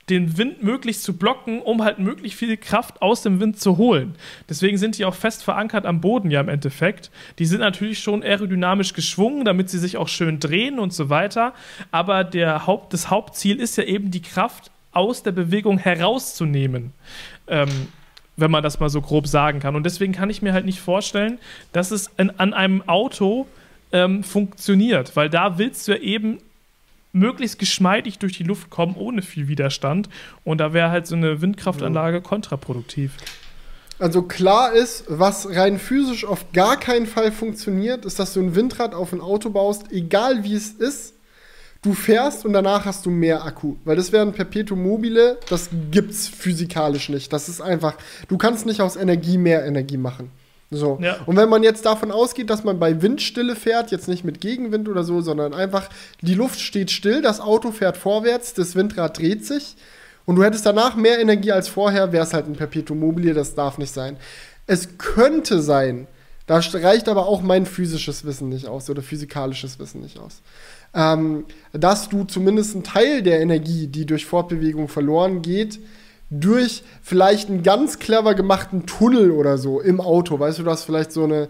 [0.09, 4.17] den Wind möglichst zu blocken, um halt möglichst viel Kraft aus dem Wind zu holen.
[4.49, 7.11] Deswegen sind die auch fest verankert am Boden ja im Endeffekt.
[7.39, 11.55] Die sind natürlich schon aerodynamisch geschwungen, damit sie sich auch schön drehen und so weiter.
[11.93, 16.93] Aber der Haupt, das Hauptziel ist ja eben die Kraft aus der Bewegung herauszunehmen.
[17.47, 17.71] Ähm,
[18.37, 19.77] wenn man das mal so grob sagen kann.
[19.77, 21.39] Und deswegen kann ich mir halt nicht vorstellen,
[21.73, 23.47] dass es in, an einem Auto
[23.93, 26.39] ähm, funktioniert, weil da willst du ja eben
[27.13, 30.09] möglichst geschmeidig durch die Luft kommen, ohne viel Widerstand.
[30.45, 33.13] Und da wäre halt so eine Windkraftanlage kontraproduktiv.
[33.99, 38.57] Also klar ist, was rein physisch auf gar keinen Fall funktioniert, ist, dass du ein
[38.57, 41.15] Windrad auf ein Auto baust, egal wie es ist,
[41.83, 43.77] du fährst und danach hast du mehr Akku.
[43.85, 47.33] Weil das wäre ein Perpetuum mobile, das gibt's physikalisch nicht.
[47.33, 47.95] Das ist einfach,
[48.29, 50.31] du kannst nicht aus Energie mehr Energie machen.
[50.73, 50.99] So.
[51.01, 51.17] Ja.
[51.27, 54.89] Und wenn man jetzt davon ausgeht, dass man bei Windstille fährt, jetzt nicht mit Gegenwind
[54.89, 55.89] oder so, sondern einfach
[56.21, 59.77] die Luft steht still, das Auto fährt vorwärts, das Windrad dreht sich
[60.25, 63.55] und du hättest danach mehr Energie als vorher, wäre es halt ein Perpetuum mobile, das
[63.55, 64.17] darf nicht sein.
[64.67, 66.07] Es könnte sein,
[66.47, 70.43] da reicht aber auch mein physisches Wissen nicht aus oder physikalisches Wissen nicht aus
[70.95, 75.79] ähm, dass du zumindest einen Teil der Energie, die durch Fortbewegung verloren geht,
[76.33, 80.85] durch vielleicht einen ganz clever gemachten Tunnel oder so im Auto, weißt du, du hast
[80.85, 81.49] vielleicht so eine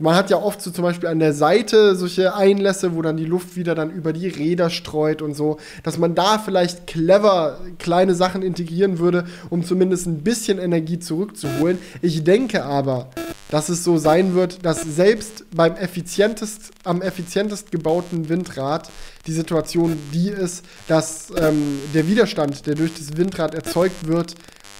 [0.00, 3.26] man hat ja oft so zum Beispiel an der Seite solche Einlässe, wo dann die
[3.26, 8.14] Luft wieder dann über die Räder streut und so, dass man da vielleicht clever kleine
[8.14, 11.78] Sachen integrieren würde, um zumindest ein bisschen Energie zurückzuholen.
[12.00, 13.10] Ich denke aber,
[13.50, 18.90] dass es so sein wird, dass selbst beim effizientest, am effizientest gebauten Windrad
[19.26, 24.34] die Situation die ist, dass ähm, der Widerstand, der durch das Windrad erzeugt wird,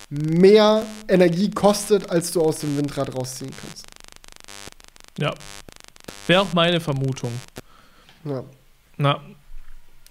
[0.09, 3.85] mehr Energie kostet, als du aus dem Windrad rausziehen kannst.
[5.19, 5.35] Ja.
[6.27, 7.33] Wäre auch meine Vermutung.
[8.25, 8.45] Ja.
[8.97, 9.21] Na.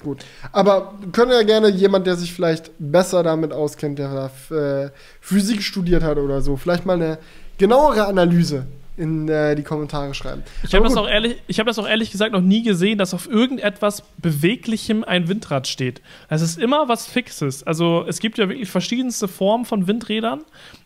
[0.02, 0.26] Gut.
[0.53, 6.03] Aber können ja gerne jemand, der sich vielleicht besser damit auskennt, der äh, Physik studiert
[6.03, 7.18] hat oder so, vielleicht mal eine
[7.60, 8.65] genauere Analyse
[8.98, 10.44] in äh, die Kommentare schreiben.
[10.64, 13.30] Ich habe das, auch ehrlich, hab das auch ehrlich gesagt noch nie gesehen, dass auf
[13.30, 16.02] irgendetwas Beweglichem ein Windrad steht.
[16.27, 17.64] Es ist immer was Fixes.
[17.64, 20.41] Also es gibt ja wirklich verschiedenste Formen von Windrädern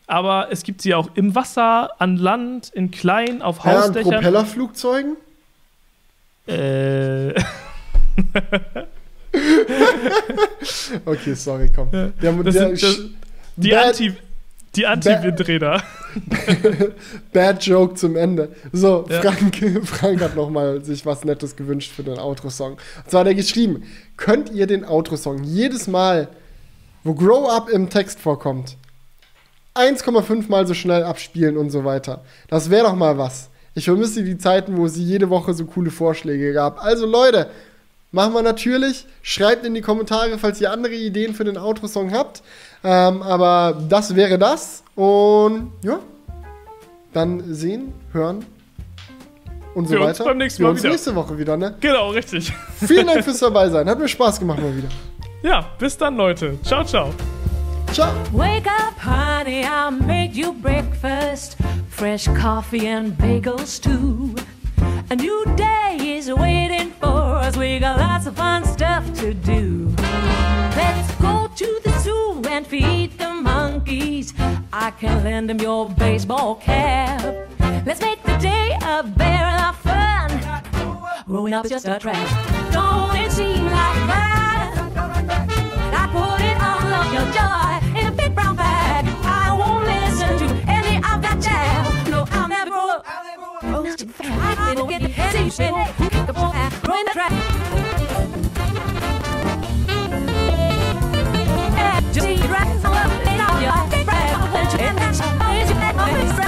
[0.08, 4.16] aber es gibt sie auch im Wasser, an Land, in klein, auf ja, Hausdächern.
[4.16, 5.16] An Propellerflugzeugen?
[6.46, 7.30] Äh.
[11.06, 11.90] okay, sorry, komm.
[11.92, 13.00] Der, der, sind, das,
[13.56, 14.14] die Anti,
[14.76, 15.84] die Anti-Windräder.
[17.34, 18.50] Bad Joke zum Ende.
[18.72, 19.22] So, ja.
[19.22, 22.74] Frank, Frank hat noch mal sich was Nettes gewünscht für den Outro-Song.
[22.74, 23.84] Und zwar hat er geschrieben,
[24.18, 26.28] könnt ihr den Outro-Song jedes Mal,
[27.04, 28.78] wo Grow Up im Text vorkommt,
[29.76, 32.24] 1,5 mal so schnell abspielen und so weiter.
[32.48, 33.50] Das wäre doch mal was.
[33.76, 36.84] Ich vermisse die Zeiten, wo sie jede Woche so coole Vorschläge gab.
[36.84, 37.50] Also Leute,
[38.12, 39.08] machen wir natürlich.
[39.24, 42.44] Schreibt in die Kommentare, falls ihr andere Ideen für den Outro-Song habt.
[42.84, 44.84] Ähm, aber das wäre das.
[44.96, 46.00] Und ja,
[47.14, 48.46] dann sehen, hören
[49.76, 50.24] und so wir weiter.
[50.24, 50.92] Uns beim nächsten Mal wir uns wieder.
[50.92, 51.76] nächste Woche wieder, ne?
[51.80, 52.54] Genau, richtig.
[52.86, 53.90] Vielen Dank fürs dabei sein.
[53.90, 54.90] Hat mir Spaß gemacht mal wieder.
[55.42, 56.58] Ja, bis dann, Leute.
[56.64, 57.10] Ciao, ciao.
[58.32, 61.58] Wake up, honey, I'll make you breakfast.
[61.90, 64.34] Fresh coffee and bagels, too.
[65.12, 67.56] A new day is waiting for us.
[67.56, 69.94] We got lots of fun stuff to do.
[70.76, 74.32] Let's go to the zoo and feed the monkeys.
[74.72, 77.20] I can lend them your baseball cap.
[77.84, 80.30] Let's make the day a barrel of fun.
[81.26, 82.28] Growing up is just a trap.
[82.72, 84.72] Don't it seem like that?
[86.00, 88.00] I put it all of your joy.
[88.00, 89.06] In a big brown bag.
[89.24, 92.08] I won't listen to any of that jazz.
[92.08, 93.06] No, I'll never grow up.
[93.64, 95.34] Roasted fat, little get the head,
[96.88, 98.03] ruin the.
[102.14, 102.94] Just dress up
[103.26, 106.43] and all your friends, and